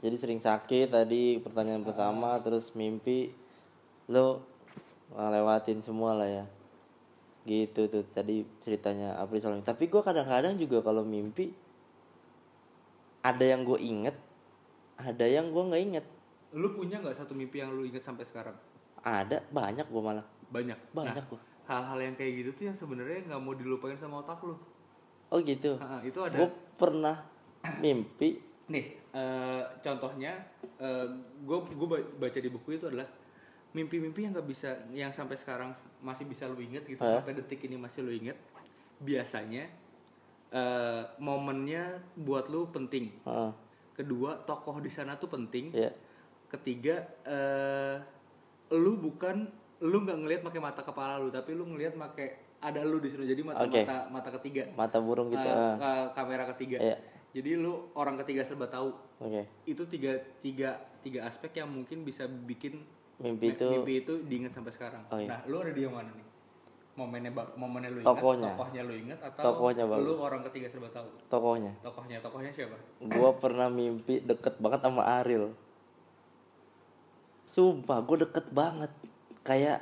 Jadi 0.00 0.16
sering 0.16 0.40
sakit 0.40 0.88
tadi 0.88 1.36
pertanyaan 1.40 1.84
pertama 1.84 2.36
terus 2.40 2.72
mimpi 2.72 3.32
lo 4.08 4.44
lewatin 5.08 5.80
semua 5.80 6.12
lah 6.12 6.28
ya. 6.28 6.44
Gitu 7.46 7.86
tuh 7.86 8.04
tadi 8.10 8.44
ceritanya 8.60 9.16
April 9.16 9.40
soal 9.40 9.54
mimpi. 9.56 9.70
Tapi 9.70 9.84
gue 9.86 10.02
kadang-kadang 10.02 10.58
juga 10.58 10.82
kalau 10.82 11.00
mimpi 11.00 11.48
ada 13.22 13.42
yang 13.42 13.64
gue 13.64 13.78
inget, 13.80 14.14
ada 14.96 15.26
yang 15.26 15.50
gue 15.50 15.62
nggak 15.64 15.82
inget. 15.82 16.06
lu 16.54 16.72
punya 16.72 17.00
nggak 17.02 17.16
satu 17.16 17.34
mimpi 17.34 17.58
yang 17.58 17.72
lu 17.72 17.84
inget 17.84 18.00
sampai 18.00 18.22
sekarang 18.24 18.54
Ada 19.00 19.42
banyak 19.50 19.84
gue 19.84 20.02
malah. 20.02 20.24
banyak 20.48 20.78
Banyak 20.94 21.24
Nah, 21.24 21.28
gua. 21.28 21.40
hal-hal 21.66 21.98
yang 22.00 22.14
kayak 22.14 22.32
gitu 22.40 22.50
tuh 22.54 22.64
yang 22.70 22.76
sebenarnya 22.76 23.26
nggak 23.26 23.40
mau 23.42 23.52
dilupain 23.52 23.98
sama 23.98 24.22
otak 24.22 24.38
lu 24.44 24.54
Oh 25.28 25.38
gitu. 25.40 25.74
Ha, 25.78 26.00
itu 26.02 26.18
ada 26.20 26.36
Gue 26.36 26.48
pernah 26.74 27.16
mimpi. 27.82 28.38
nih 28.66 28.86
eh, 29.10 29.62
contohnya 29.78 30.34
gue 31.38 31.58
gue 31.70 31.88
baca 32.18 32.38
di 32.38 32.50
buku 32.50 32.74
itu 32.74 32.90
adalah 32.90 33.06
mimpi-mimpi 33.70 34.26
yang 34.26 34.34
nggak 34.34 34.48
bisa 34.48 34.74
yang 34.90 35.14
sampai 35.14 35.38
sekarang 35.38 35.70
masih 36.00 36.26
bisa 36.26 36.50
lu 36.50 36.58
inget 36.58 36.82
gitu 36.82 36.98
Hah? 36.98 37.20
sampai 37.20 37.32
detik 37.32 37.62
ini 37.62 37.78
masih 37.78 38.02
lu 38.02 38.10
inget 38.10 38.34
biasanya 38.98 39.70
eh, 40.50 41.02
momennya 41.18 41.94
buat 42.18 42.50
lu 42.50 42.66
penting 42.68 43.14
Heeh, 43.22 43.50
kedua 43.94 44.34
tokoh 44.42 44.82
di 44.82 44.90
sana 44.90 45.14
tuh 45.14 45.30
penting 45.30 45.70
ya. 45.70 45.94
ketiga 46.48 47.06
eh 47.22 47.96
lu 48.74 48.98
bukan 48.98 49.46
lu 49.78 50.02
nggak 50.02 50.18
ngelihat 50.18 50.42
pakai 50.42 50.58
mata 50.58 50.82
kepala 50.82 51.22
lu 51.22 51.30
tapi 51.30 51.54
lu 51.54 51.66
ngelihat 51.66 51.94
pakai 51.94 52.45
ada 52.58 52.80
lu 52.80 52.98
di 52.98 53.08
situ 53.08 53.22
jadi 53.22 53.40
mata 53.40 53.62
Oke. 53.62 53.80
mata 53.80 53.96
mata 54.08 54.30
ketiga 54.34 54.64
Mata 54.72 54.98
burung 54.98 55.28
gitu. 55.28 55.44
Ah. 55.44 55.76
ka- 55.76 56.10
kamera 56.14 56.48
ketiga 56.50 56.78
Iya. 56.78 56.96
jadi 57.32 57.56
lu 57.56 57.92
orang 57.92 58.16
ketiga 58.18 58.40
serba 58.40 58.66
tahu 58.66 58.90
Oke. 59.18 59.44
itu 59.64 59.82
tiga 59.86 60.12
tiga 60.38 60.74
tiga 61.00 61.24
aspek 61.24 61.52
yang 61.54 61.68
mungkin 61.68 62.02
bisa 62.02 62.24
bikin 62.26 62.82
Mimpi 63.16 63.48
itu 63.50 63.64
mimpi 63.66 63.92
itu 63.98 64.12
diingat 64.22 64.52
sampai 64.52 64.68
sekarang 64.70 65.00
Oh, 65.06 65.16
iya. 65.16 65.24
nah 65.26 65.40
lu 65.44 65.56
ada 65.58 65.70
di 65.70 65.80
yang 65.80 65.92
mana 65.92 66.10
nih 66.10 66.26
momennya 66.94 67.28
momennya 67.54 67.90
lu 67.90 67.98
ingat 67.98 68.08
Tokohnya. 68.10 68.50
tokohnya 68.50 68.82
lu 68.82 68.94
ingat 68.94 69.20
atau 69.22 69.42
Tokohnya, 69.46 69.84
Bang. 69.84 70.00
lu 70.00 70.12
orang 70.16 70.40
ketiga 70.44 70.66
serba 70.66 70.88
tahu 70.90 71.08
tokohnya. 71.28 71.72
tokohnya 71.80 72.18
tokohnya 72.18 72.50
siapa 72.50 72.76
gue 72.98 73.30
pernah 73.36 73.68
mimpi 73.68 74.20
deket 74.20 74.56
banget 74.56 74.80
sama 74.82 75.04
Ariel 75.14 75.52
sumpah 77.46 78.02
gue 78.02 78.16
deket 78.20 78.46
banget 78.50 78.90
kayak 79.40 79.80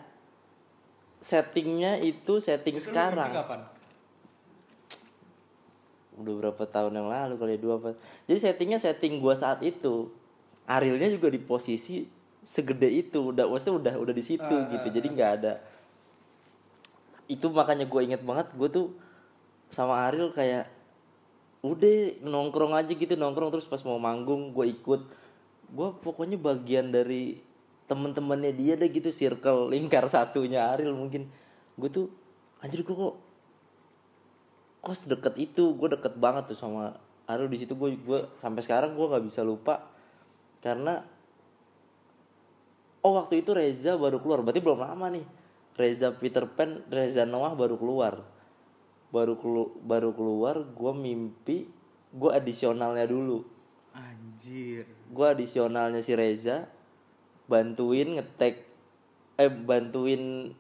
settingnya 1.25 1.97
itu 2.05 2.37
setting 2.37 2.77
Itu 2.77 2.93
sekarang. 2.93 3.33
kapan? 3.33 3.61
Udah 6.21 6.35
berapa 6.37 6.63
tahun 6.69 6.93
yang 7.01 7.09
lalu 7.09 7.35
kali 7.41 7.53
ya, 7.57 7.61
dua 7.65 7.75
apa. 7.81 7.91
Jadi 8.29 8.39
settingnya 8.39 8.77
setting 8.79 9.19
gue 9.19 9.35
saat 9.35 9.65
itu. 9.65 10.13
Arielnya 10.69 11.09
juga 11.11 11.33
di 11.33 11.41
posisi 11.41 12.05
segede 12.45 12.93
itu. 12.93 13.33
Udah 13.33 13.49
maksudnya 13.49 13.75
udah 13.81 13.95
udah 14.05 14.15
di 14.15 14.25
situ 14.25 14.45
Ah, 14.45 14.69
gitu. 14.69 14.87
ah, 14.87 14.93
jadi 14.93 15.07
nggak 15.09 15.31
ada. 15.41 15.53
Itu 17.25 17.49
makanya 17.51 17.89
gue 17.89 18.01
inget 18.05 18.21
banget 18.21 18.53
gue 18.53 18.69
tuh 18.69 18.87
sama 19.73 20.05
Ariel 20.07 20.29
kayak 20.31 20.69
udah 21.65 22.21
nongkrong 22.21 22.77
aja 22.77 22.93
gitu 22.93 23.17
nongkrong. 23.17 23.49
Terus 23.49 23.65
pas 23.67 23.81
mau 23.83 23.97
manggung 23.97 24.53
gue 24.53 24.71
ikut. 24.71 25.01
Gue 25.73 25.89
pokoknya 26.05 26.37
bagian 26.39 26.93
dari 26.93 27.41
temen-temennya 27.85 28.53
dia 28.57 28.75
deh 28.81 28.89
gitu 28.89 29.13
circle 29.13 29.69
lingkar 29.69 30.09
satunya 30.09 30.73
Ariel 30.73 30.97
mungkin. 30.97 31.29
Gue 31.77 31.91
tuh 31.93 32.07
anjir 32.65 32.81
gue 32.81 32.97
kok 32.97 33.17
kok 34.85 34.97
sedekat 34.97 35.35
itu? 35.37 35.77
Gue 35.77 35.93
deket 35.93 36.17
banget 36.17 36.53
tuh 36.53 36.59
sama 36.59 36.97
Ariel 37.29 37.53
di 37.53 37.61
situ. 37.61 37.77
Gue 37.77 37.97
gue 38.01 38.25
sampai 38.41 38.65
sekarang 38.65 38.97
gue 38.97 39.07
nggak 39.07 39.25
bisa 39.25 39.45
lupa 39.45 39.85
karena 40.65 41.05
oh 43.05 43.13
waktu 43.21 43.45
itu 43.45 43.53
Reza 43.53 44.01
baru 44.01 44.17
keluar. 44.21 44.41
Berarti 44.41 44.61
belum 44.65 44.81
lama 44.81 45.07
nih. 45.13 45.27
Reza 45.75 46.15
Peter 46.15 46.47
Pan 46.49 46.81
Reza 46.89 47.29
Noah 47.29 47.53
baru 47.53 47.77
keluar. 47.77 48.25
Baru 49.13 49.39
kelu 49.39 49.79
baru 49.85 50.11
keluar 50.17 50.65
gue 50.65 50.93
mimpi 50.97 51.69
gue 52.15 52.31
adisionalnya 52.33 53.05
dulu. 53.05 53.45
Anjir. 53.93 54.89
Gue 55.13 55.27
adisionalnya 55.29 56.01
si 56.01 56.17
Reza 56.17 56.67
bantuin 57.51 58.19
ngetek 58.19 58.65
eh 59.37 59.51
bantuin 59.51 60.55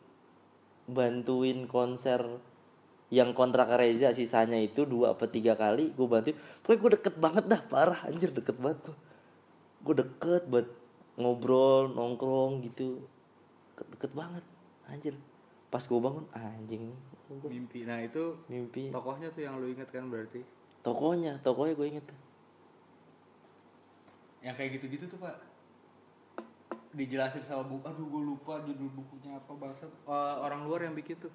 bantuin 0.85 1.65
konser 1.65 2.21
yang 3.09 3.31
kontrak 3.33 3.71
Reza 3.79 4.11
sisanya 4.11 4.59
itu 4.59 4.85
dua 4.85 5.15
apa 5.15 5.31
tiga 5.31 5.55
kali 5.55 5.95
gue 5.95 6.07
bantuin. 6.09 6.37
Pokoknya 6.65 6.81
gue 6.81 6.91
deket 7.01 7.15
banget 7.21 7.45
dah 7.47 7.61
parah 7.67 8.01
anjir 8.09 8.31
deket 8.35 8.57
banget 8.59 8.79
gue 8.91 8.97
gue 9.85 9.95
deket 10.01 10.43
buat 10.49 10.67
ngobrol 11.21 11.93
nongkrong 11.95 12.65
gitu. 12.67 13.05
Deket, 13.75 13.87
deket 13.97 14.13
banget 14.13 14.45
anjir. 14.91 15.15
Pas 15.71 15.83
gue 15.83 16.01
bangun 16.01 16.27
anjing. 16.35 16.91
Gua 17.35 17.51
mimpi. 17.51 17.83
Nah 17.89 18.05
itu 18.05 18.37
mimpi. 18.47 18.93
tokohnya 18.93 19.33
tuh 19.33 19.43
yang 19.43 19.59
lu 19.59 19.73
ingat 19.73 19.89
kan 19.89 20.07
berarti? 20.07 20.45
Tokonya 20.85 21.41
tokonya 21.41 21.73
gue 21.73 21.89
inget 21.89 22.05
tuh 22.05 22.19
yang 24.45 24.55
kayak 24.55 24.77
gitu-gitu 24.77 25.09
tuh 25.09 25.19
pak 25.19 25.41
dijelasin 26.95 27.43
sama 27.43 27.63
buku 27.63 27.83
aduh 27.83 28.07
gue 28.07 28.23
lupa 28.25 28.59
judul 28.61 28.89
bukunya 28.89 29.35
apa 29.35 29.53
bangsat 29.53 29.91
Eh, 30.05 30.13
orang 30.39 30.65
luar 30.65 30.83
yang 30.83 30.95
bikin 30.95 31.19
tuh. 31.19 31.33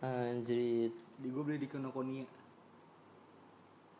Anjir. 0.00 0.90
Di 1.16 1.28
gue 1.28 1.42
beli 1.42 1.58
di 1.58 1.66
Kinokuniya 1.66 2.24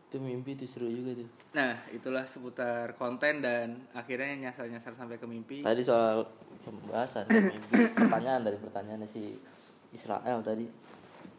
itu 0.03 0.19
mimpi 0.19 0.55
tuh 0.55 0.67
seru 0.67 0.87
juga 0.87 1.15
tuh. 1.15 1.29
Nah 1.53 1.79
itulah 1.89 2.25
seputar 2.25 2.95
konten 2.95 3.39
dan 3.39 3.87
akhirnya 3.93 4.49
nyasar-nyasar 4.49 4.91
sampai 4.93 5.15
ke 5.15 5.25
mimpi. 5.25 5.63
Tadi 5.63 5.83
soal 5.83 6.27
pembahasan 6.61 7.31
mimpi, 7.31 7.79
pertanyaan 7.93 8.43
dari 8.43 8.59
pertanyaannya 8.59 9.07
si 9.07 9.39
Israel 9.91 10.43
tadi. 10.43 10.67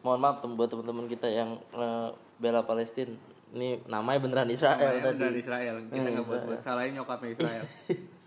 Mohon 0.01 0.19
maaf 0.19 0.37
tem 0.39 0.51
buat 0.51 0.67
teman-teman 0.67 1.03
kita 1.05 1.27
yang 1.27 1.59
eh, 1.69 2.09
bela 2.37 2.61
Palestina. 2.61 3.11
Ini 3.51 3.83
namanya 3.85 4.19
beneran 4.21 4.47
Israel 4.47 4.79
Namanya 4.79 5.03
tadi. 5.03 5.15
beneran 5.19 5.35
Israel. 5.37 5.75
Kita 5.81 5.95
Hmm, 5.97 6.07
nggak 6.09 6.25
buat 6.25 6.41
buat 6.47 6.61
salahin 6.61 6.93
nyokapnya 6.95 7.29
Israel 7.29 7.63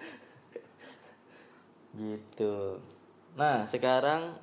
Gitu. 1.95 2.83
Nah, 3.39 3.63
sekarang 3.67 4.35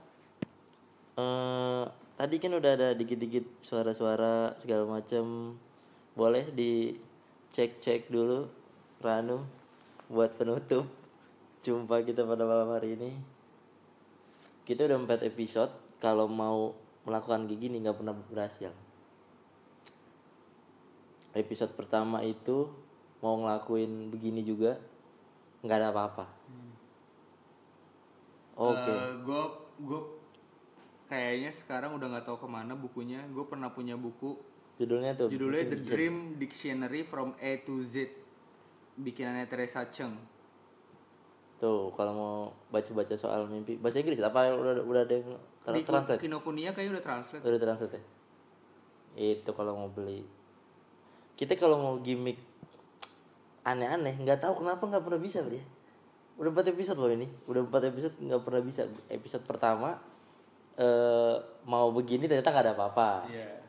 eh 1.20 1.84
tadi 2.16 2.36
kan 2.40 2.56
udah 2.56 2.72
ada 2.78 2.90
dikit-dikit 2.96 3.60
suara-suara 3.60 4.56
segala 4.56 4.88
macam. 4.88 5.56
Boleh 6.12 6.48
dicek-cek 6.52 8.12
dulu 8.12 8.48
Ranu 9.00 9.44
buat 10.12 10.36
penutup 10.36 10.88
jumpa 11.64 12.04
kita 12.04 12.28
pada 12.28 12.44
malam 12.44 12.72
hari 12.72 13.00
ini. 13.00 13.12
Kita 14.68 14.88
udah 14.88 14.98
empat 15.00 15.24
episode 15.24 15.72
kalau 16.04 16.28
mau 16.28 16.76
melakukan 17.08 17.50
kayak 17.50 17.60
gini 17.60 17.82
nggak 17.82 17.98
pernah 17.98 18.14
berhasil. 18.14 18.72
Episode 21.32 21.72
pertama 21.74 22.22
itu 22.28 22.68
mau 23.24 23.40
ngelakuin 23.40 24.12
begini 24.12 24.44
juga 24.44 24.78
nggak 25.64 25.78
ada 25.80 25.90
apa-apa. 25.96 26.41
Oke. 28.62 28.94
gue 29.26 29.42
gue 29.82 30.02
kayaknya 31.10 31.50
sekarang 31.50 31.98
udah 31.98 32.08
nggak 32.14 32.26
tahu 32.30 32.38
ke 32.38 32.48
mana 32.48 32.78
bukunya. 32.78 33.26
Gue 33.34 33.50
pernah 33.50 33.74
punya 33.74 33.98
buku 33.98 34.38
Judulnya 34.78 35.14
tuh. 35.14 35.30
judulnya 35.30 35.66
The 35.70 35.80
Dream 35.82 36.38
Dictionary 36.38 37.02
from 37.06 37.34
A 37.38 37.62
to 37.66 37.82
Z 37.82 38.10
bikinannya 38.98 39.46
Teresa 39.50 39.86
Cheng. 39.90 40.18
Tuh, 41.62 41.94
kalau 41.94 42.14
mau 42.18 42.36
baca-baca 42.74 43.14
soal 43.14 43.46
mimpi, 43.46 43.78
bahasa 43.78 44.02
Inggris 44.02 44.18
apa 44.18 44.50
udah 44.50 44.82
udah 44.82 45.02
ada 45.06 45.14
yang 45.14 45.30
tra- 45.62 45.78
Di 45.78 45.86
translate? 45.86 46.18
Kinokuniya 46.18 46.74
kayaknya 46.74 46.98
udah 46.98 47.06
translate. 47.06 47.44
Udah 47.46 47.60
translate 47.62 47.94
ya? 47.94 48.04
Itu 49.38 49.54
kalau 49.54 49.78
mau 49.78 49.90
beli. 49.94 50.26
Kita 51.38 51.54
kalau 51.54 51.78
mau 51.78 51.94
gimmick 52.02 52.42
aneh-aneh, 53.62 54.18
nggak 54.26 54.42
tahu 54.42 54.66
kenapa 54.66 54.90
nggak 54.90 55.04
pernah 55.06 55.22
bisa 55.22 55.46
dia. 55.46 55.62
Udah 56.42 56.50
empat 56.50 56.74
episode 56.74 56.98
loh 56.98 57.14
ini, 57.14 57.30
udah 57.46 57.62
empat 57.62 57.94
episode 57.94 58.18
nggak 58.18 58.42
pernah 58.42 58.62
bisa. 58.66 58.90
Episode 59.06 59.46
pertama 59.46 60.02
eh 60.74 61.38
mau 61.70 61.94
begini 61.94 62.26
ternyata 62.26 62.50
nggak 62.50 62.66
ada 62.66 62.74
apa-apa. 62.74 63.30
Iya. 63.30 63.62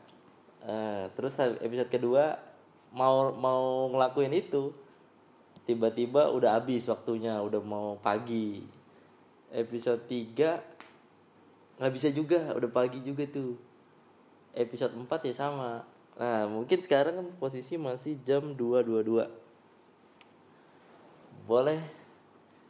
Eh, 0.65 1.03
terus 1.13 1.37
episode 1.37 1.93
kedua 1.93 2.33
mau 2.89 3.29
mau 3.37 3.93
ngelakuin 3.93 4.33
itu. 4.33 4.73
Tiba-tiba 5.69 6.33
udah 6.33 6.57
habis 6.57 6.89
waktunya 6.89 7.37
udah 7.37 7.61
mau 7.61 8.01
pagi. 8.01 8.65
Episode 9.53 10.01
3 10.09 11.77
nggak 11.77 11.93
bisa 11.93 12.09
juga 12.09 12.57
udah 12.57 12.69
pagi 12.73 13.05
juga 13.05 13.29
tuh. 13.29 13.53
Episode 14.57 14.97
4 14.97 15.29
ya 15.29 15.33
sama. 15.37 15.85
Nah 16.17 16.49
mungkin 16.49 16.81
sekarang 16.81 17.21
kan 17.21 17.27
posisi 17.37 17.77
masih 17.77 18.17
jam 18.25 18.57
2.22 18.57 19.43
boleh 21.43 22.02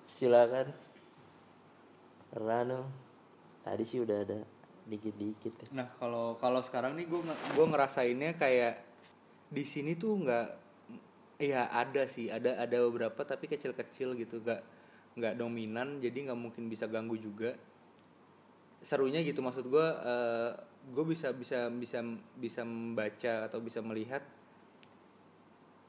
silakan. 0.05 0.71
Rano 2.33 2.89
tadi 3.61 3.85
sih 3.85 4.01
udah 4.01 4.17
ada 4.25 4.39
dikit-dikit 4.89 5.53
ya. 5.63 5.67
Nah 5.71 5.87
kalau 6.01 6.35
kalau 6.41 6.59
sekarang 6.65 6.97
nih 6.97 7.05
gue 7.05 7.21
gue 7.29 7.65
ngerasainnya 7.69 8.35
kayak 8.35 8.81
di 9.53 9.63
sini 9.63 9.93
tuh 9.93 10.17
nggak 10.25 10.47
ya 11.37 11.69
ada 11.69 12.09
sih 12.09 12.33
ada 12.33 12.57
ada 12.57 12.77
beberapa 12.89 13.21
tapi 13.21 13.45
kecil-kecil 13.45 14.17
gitu 14.17 14.41
nggak 14.41 14.61
nggak 15.13 15.33
dominan 15.37 16.01
jadi 16.01 16.31
nggak 16.31 16.39
mungkin 16.39 16.67
bisa 16.67 16.89
ganggu 16.89 17.15
juga. 17.21 17.53
Serunya 18.83 19.23
gitu 19.23 19.39
maksud 19.39 19.69
gue 19.69 19.87
gue 20.91 21.05
bisa 21.07 21.31
bisa 21.31 21.71
bisa 21.71 22.03
bisa 22.35 22.61
membaca 22.67 23.47
atau 23.47 23.63
bisa 23.63 23.79
melihat 23.79 24.25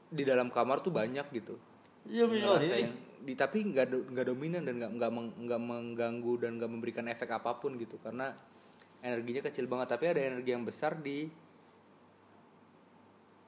di 0.07 0.23
dalam 0.23 0.47
kamar 0.47 0.79
tuh 0.79 0.93
banyak 0.93 1.27
gitu 1.35 1.59
Iya 2.05 2.23
ngerasain 2.29 2.91
di 3.25 3.33
tapi 3.33 3.65
nggak 3.65 3.87
do- 3.89 4.05
nggak 4.13 4.25
dominan 4.29 4.61
dan 4.69 4.77
nggak 4.77 4.91
nggak 5.01 5.11
meng- 5.11 5.35
nggak 5.49 5.61
mengganggu 5.61 6.33
dan 6.45 6.61
nggak 6.61 6.69
memberikan 6.69 7.05
efek 7.09 7.33
apa 7.33 7.57
pun 7.57 7.73
gitu 7.81 7.97
karena 7.97 8.37
energinya 9.01 9.49
kecil 9.49 9.65
banget. 9.65 9.97
Tapi 9.97 10.05
ada 10.13 10.21
energi 10.21 10.49
yang 10.53 10.61
besar 10.61 10.93
di 11.01 11.25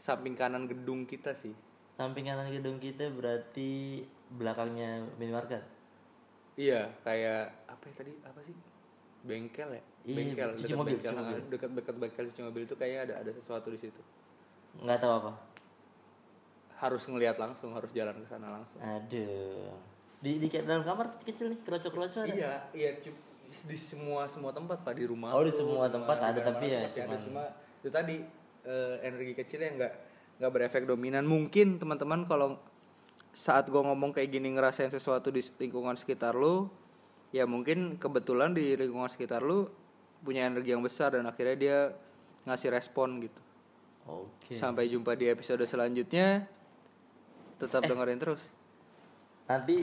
samping 0.01 0.33
kanan 0.33 0.65
gedung 0.65 1.05
kita 1.05 1.37
sih. 1.37 1.53
Samping 1.93 2.25
kanan 2.25 2.49
gedung 2.49 2.81
kita 2.81 3.09
berarti 3.13 4.01
belakangnya 4.33 5.05
minimarket. 5.17 5.63
iya 6.57 6.89
kayak 7.05 7.69
apa 7.69 7.83
ya 7.85 7.93
tadi? 8.01 8.13
Apa 8.25 8.39
sih? 8.41 8.55
Bengkel 9.21 9.77
ya? 9.77 9.83
Iya, 10.09 10.17
bengkel 10.17 10.49
cuci 10.57 10.63
dekat 10.65 10.77
mobil, 10.81 10.93
bengkel. 10.97 11.13
cuci 11.13 11.17
mobil. 11.21 11.41
dekat 11.53 11.69
dekat 11.77 11.95
bengkel 12.01 12.25
cuci 12.33 12.41
mobil 12.41 12.61
itu 12.65 12.75
kayaknya 12.81 13.01
ada 13.05 13.13
ada 13.21 13.31
sesuatu 13.37 13.69
di 13.69 13.77
situ. 13.77 14.01
Nggak 14.81 14.97
tahu 15.05 15.13
apa. 15.21 15.31
Harus 16.78 17.03
ngelihat 17.03 17.38
langsung 17.38 17.73
harus 17.73 17.89
jalan 17.91 18.13
ke 18.15 18.28
sana 18.28 18.47
langsung 18.51 18.78
Aduh. 18.80 19.73
Di 20.17 20.38
di 20.38 20.47
dalam 20.49 20.82
kamar 20.82 21.13
kecil 21.19 21.53
nih, 21.53 21.59
kerocok-kerocok 21.61 22.21
ada. 22.23 22.34
iya 22.34 22.51
iya 22.71 22.89
di 23.47 23.78
semua 23.78 24.25
semua 24.25 24.49
tempat 24.49 24.82
pak 24.82 24.93
di 24.93 25.05
rumah 25.05 25.32
Oh, 25.32 25.41
di 25.41 25.49
tuh, 25.49 25.63
semua 25.63 25.88
di 25.88 25.93
tempat 25.93 26.17
ada, 26.19 26.39
tapi 26.41 26.65
ya 26.67 26.84
ada. 26.84 26.89
cuman- 26.91 27.21
cuma 27.21 27.43
itu 27.80 27.89
tadi 27.89 28.15
eh, 28.63 28.95
energi 29.01 29.34
kecilnya 29.34 29.69
nggak 29.73 29.93
nggak 30.38 30.51
berefek 30.51 30.84
dominan 30.84 31.23
mungkin 31.23 31.78
teman-teman 31.78 32.25
kalau 32.25 32.59
saat 33.32 33.65
gue 33.65 33.78
ngomong 33.80 34.11
kayak 34.11 34.30
gini 34.30 34.49
ngerasain 34.51 34.89
sesuatu 34.89 35.30
di 35.30 35.39
lingkungan 35.57 35.93
sekitar 35.93 36.34
lu 36.34 36.67
ya 37.30 37.45
mungkin 37.45 37.95
kebetulan 37.95 38.51
di 38.51 38.73
lingkungan 38.73 39.07
sekitar 39.07 39.39
lu 39.39 39.69
punya 40.19 40.45
energi 40.45 40.73
yang 40.73 40.82
besar 40.82 41.13
dan 41.13 41.23
akhirnya 41.23 41.55
dia 41.55 41.78
ngasih 42.43 42.69
respon 42.69 43.21
gitu 43.21 43.41
Oke. 44.03 44.55
sampai 44.55 44.88
jumpa 44.88 45.13
di 45.13 45.28
episode 45.28 45.61
selanjutnya 45.63 46.49
tetap 47.57 47.81
Eh. 47.81 47.87
dengerin 47.87 48.17
terus 48.17 48.53
Nanti 49.45 49.79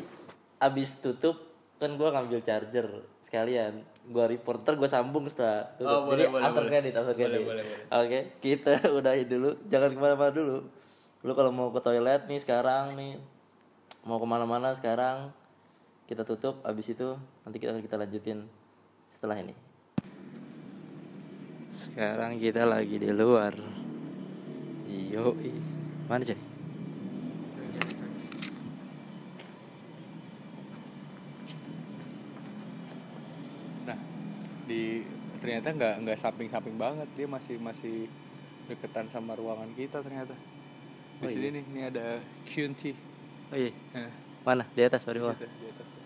abis 0.58 1.00
tutup 1.00 1.40
kan 1.74 1.96
gua 1.96 2.12
ngambil 2.12 2.40
charger 2.40 2.84
sekalian. 3.18 3.80
Gua 4.06 4.24
reporter 4.24 4.74
gue 4.74 4.84
sambung 4.84 5.24
setelah 5.24 5.72
tutup. 5.74 5.88
Oh, 5.90 6.06
boleh, 6.06 6.20
Jadi 6.20 6.32
boleh, 6.32 6.44
after 6.44 6.60
boleh. 6.60 6.70
credit, 6.70 6.92
after 6.94 7.14
credit. 7.14 7.40
boleh, 7.40 7.64
boleh. 7.64 7.88
Oke, 7.90 8.18
kita 8.38 8.72
udahi 8.94 9.24
dulu. 9.24 9.56
Jangan 9.64 9.90
ke 9.90 9.98
mana-mana 9.98 10.30
dulu. 10.30 10.56
Lu 11.20 11.32
kalau 11.32 11.48
mau 11.48 11.68
ke 11.70 11.80
toilet 11.80 12.24
nih 12.24 12.36
sekarang 12.38 12.92
nih, 12.94 13.16
mau 14.02 14.20
ke 14.20 14.26
mana-mana 14.26 14.70
sekarang, 14.70 15.32
kita 16.04 16.22
tutup. 16.22 16.60
Abis 16.60 16.92
itu 16.92 17.16
nanti 17.42 17.56
kita 17.56 17.72
kita 17.78 17.96
lanjutin 17.96 18.44
setelah 19.08 19.40
ini. 19.40 19.56
Sekarang 21.70 22.36
kita 22.36 22.62
lagi 22.62 23.00
di 23.00 23.08
luar. 23.08 23.56
Yo, 24.86 25.32
mana 26.04 26.22
sih? 26.22 26.36
Nah, 33.84 33.98
di 34.64 35.04
ternyata 35.54 35.70
nggak 35.70 35.94
nggak 36.02 36.18
samping-samping 36.18 36.74
banget 36.74 37.06
dia 37.14 37.30
masih 37.30 37.62
masih 37.62 38.10
deketan 38.66 39.06
sama 39.06 39.38
ruangan 39.38 39.70
kita 39.78 40.02
ternyata. 40.02 40.34
Di 41.22 41.26
Oh, 41.26 41.30
sini 41.30 41.46
iya. 41.46 41.54
nih, 41.54 41.64
ini 41.70 41.80
ada 41.86 42.06
Qunti. 42.42 42.90
Oh 43.52 43.54
iya, 43.54 43.70
Nah, 43.94 44.10
mana? 44.42 44.66
Di 44.74 44.82
atas, 44.82 45.06
sorry 45.06 45.22
di 45.22 45.30
situ, 45.30 45.46
di 45.46 45.66
atas 45.70 45.86
tuh. 45.86 46.04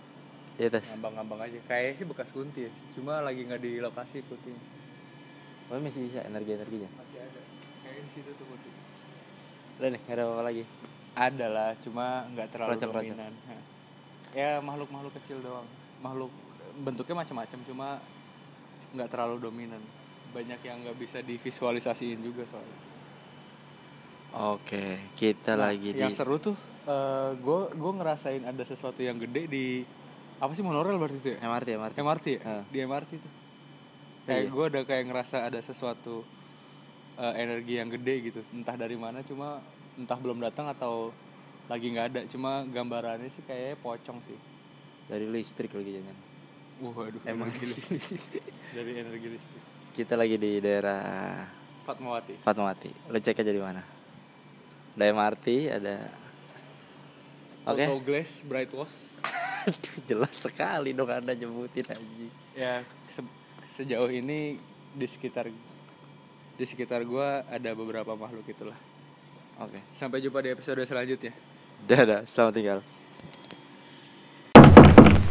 Di 0.53 0.62
atas. 0.68 0.84
Ngambang-ngambang 0.92 1.40
aja. 1.49 1.59
Kayaknya 1.64 1.92
sih 1.96 2.05
bekas 2.05 2.28
Kunti 2.28 2.68
ya. 2.68 2.70
Cuma 2.92 3.24
lagi 3.24 3.40
nggak 3.40 3.57
di 3.64 3.80
lokasi 3.80 4.20
Kuntinya. 4.20 4.61
Oh 5.72 5.80
masih 5.80 6.12
bisa 6.12 6.20
energi-energinya. 6.28 6.90
Masih 6.92 7.18
ada. 7.24 7.40
Kayaknya 7.80 8.03
di 8.05 8.11
situ 8.12 8.30
tuh 8.36 8.44
Kunti. 8.44 8.70
Udah 9.80 9.88
nih, 9.88 10.03
ada 10.12 10.22
apa 10.28 10.42
lagi. 10.44 10.62
Ada 11.16 11.46
lah, 11.49 11.70
cuma 11.80 12.07
nggak 12.36 12.49
terlalu 12.53 12.68
Kelacak-kelacak. 12.76 13.16
dominan. 13.16 13.32
Ya 14.36 14.51
makhluk-makhluk 14.61 15.12
kecil 15.24 15.40
doang. 15.40 15.64
Makhluk 16.05 16.28
bentuknya 16.84 17.24
macam-macam, 17.24 17.59
cuma 17.64 17.88
nggak 18.93 19.09
terlalu 19.09 19.36
dominan. 19.41 19.82
Banyak 20.30 20.61
yang 20.61 20.84
nggak 20.84 20.97
bisa 20.97 21.18
divisualisasiin 21.20 22.20
juga 22.20 22.45
soalnya. 22.45 22.78
Oke, 24.28 25.12
kita 25.16 25.57
Nah, 25.57 25.72
lagi 25.72 25.91
di 25.91 25.99
yang 25.99 26.12
seru 26.12 26.36
tuh 26.36 26.57
gue 27.34 27.61
gue 27.70 27.93
ngerasain 27.95 28.45
ada 28.45 28.64
sesuatu 28.64 29.01
yang 29.01 29.16
gede 29.18 29.45
di 29.45 29.84
apa 30.39 30.53
sih 30.53 30.62
monorail 30.62 30.97
berarti 30.97 31.18
itu 31.18 31.28
ya 31.34 31.39
MRT, 31.43 31.68
MRT. 31.74 31.97
MRT 31.99 32.26
ya 32.30 32.41
Ah. 32.47 32.62
di 32.64 32.78
MRT 32.78 33.11
tuh 33.18 33.32
kayak 34.24 34.43
Iya. 34.45 34.49
gue 34.49 34.64
ada 34.68 34.80
kayak 34.84 35.05
ngerasa 35.05 35.36
ada 35.45 35.61
sesuatu 35.61 36.24
eh, 37.16 37.34
energi 37.36 37.74
yang 37.74 37.91
gede 37.91 38.14
gitu 38.22 38.41
entah 38.55 38.72
dari 38.72 38.95
mana 38.95 39.20
cuma 39.20 39.61
entah 39.97 40.16
belum 40.16 40.39
datang 40.39 40.70
atau 40.70 41.11
lagi 41.66 41.91
nggak 41.91 42.07
ada 42.09 42.20
cuma 42.24 42.64
gambarannya 42.64 43.28
sih 43.28 43.43
kayaknya 43.43 43.76
pocong 43.80 44.20
sih 44.22 44.39
Dari 45.09 45.24
listrik 45.24 45.72
lagi 45.72 45.93
jangan. 45.93 46.16
Waduh 46.81 47.22
Emang 47.24 47.51
listrik 47.51 48.07
dari 48.76 48.93
energi 48.97 49.29
listrik 49.31 49.62
Kita 49.93 50.14
lagi 50.14 50.35
di 50.35 50.59
daerah 50.59 51.43
Fatmawati 51.83 52.39
Fatmawati. 52.39 52.91
Lo 53.07 53.16
cek 53.16 53.39
aja 53.39 53.49
di 53.49 53.59
mana. 53.59 53.81
Ada 54.93 55.05
MRT, 55.09 55.47
ada 55.72 55.97
Oke. 57.64 57.83
Auto 57.83 57.99
Glass 58.01 58.43
Bright 58.43 58.70
Wash 58.72 59.16
Aduh, 59.66 59.97
jelas 60.05 60.35
sekali 60.35 60.93
dong 60.93 61.09
Anda 61.09 61.33
nyebutin 61.33 61.85
anjing. 61.87 62.33
ya 62.53 62.81
se- 63.07 63.37
sejauh 63.66 64.09
ini 64.09 64.57
di 64.91 65.05
sekitar 65.05 65.51
di 66.55 66.64
sekitar 66.64 67.03
gua 67.03 67.45
ada 67.47 67.70
beberapa 67.70 68.12
makhluk 68.12 68.47
itulah 68.47 68.76
Oke. 69.59 69.83
sampai 69.93 70.18
jumpa 70.18 70.41
di 70.41 70.51
episode 70.51 70.81
selanjutnya 70.83 71.35
Dadah, 71.81 72.22
selamat 72.24 72.53
tinggal. 72.53 72.79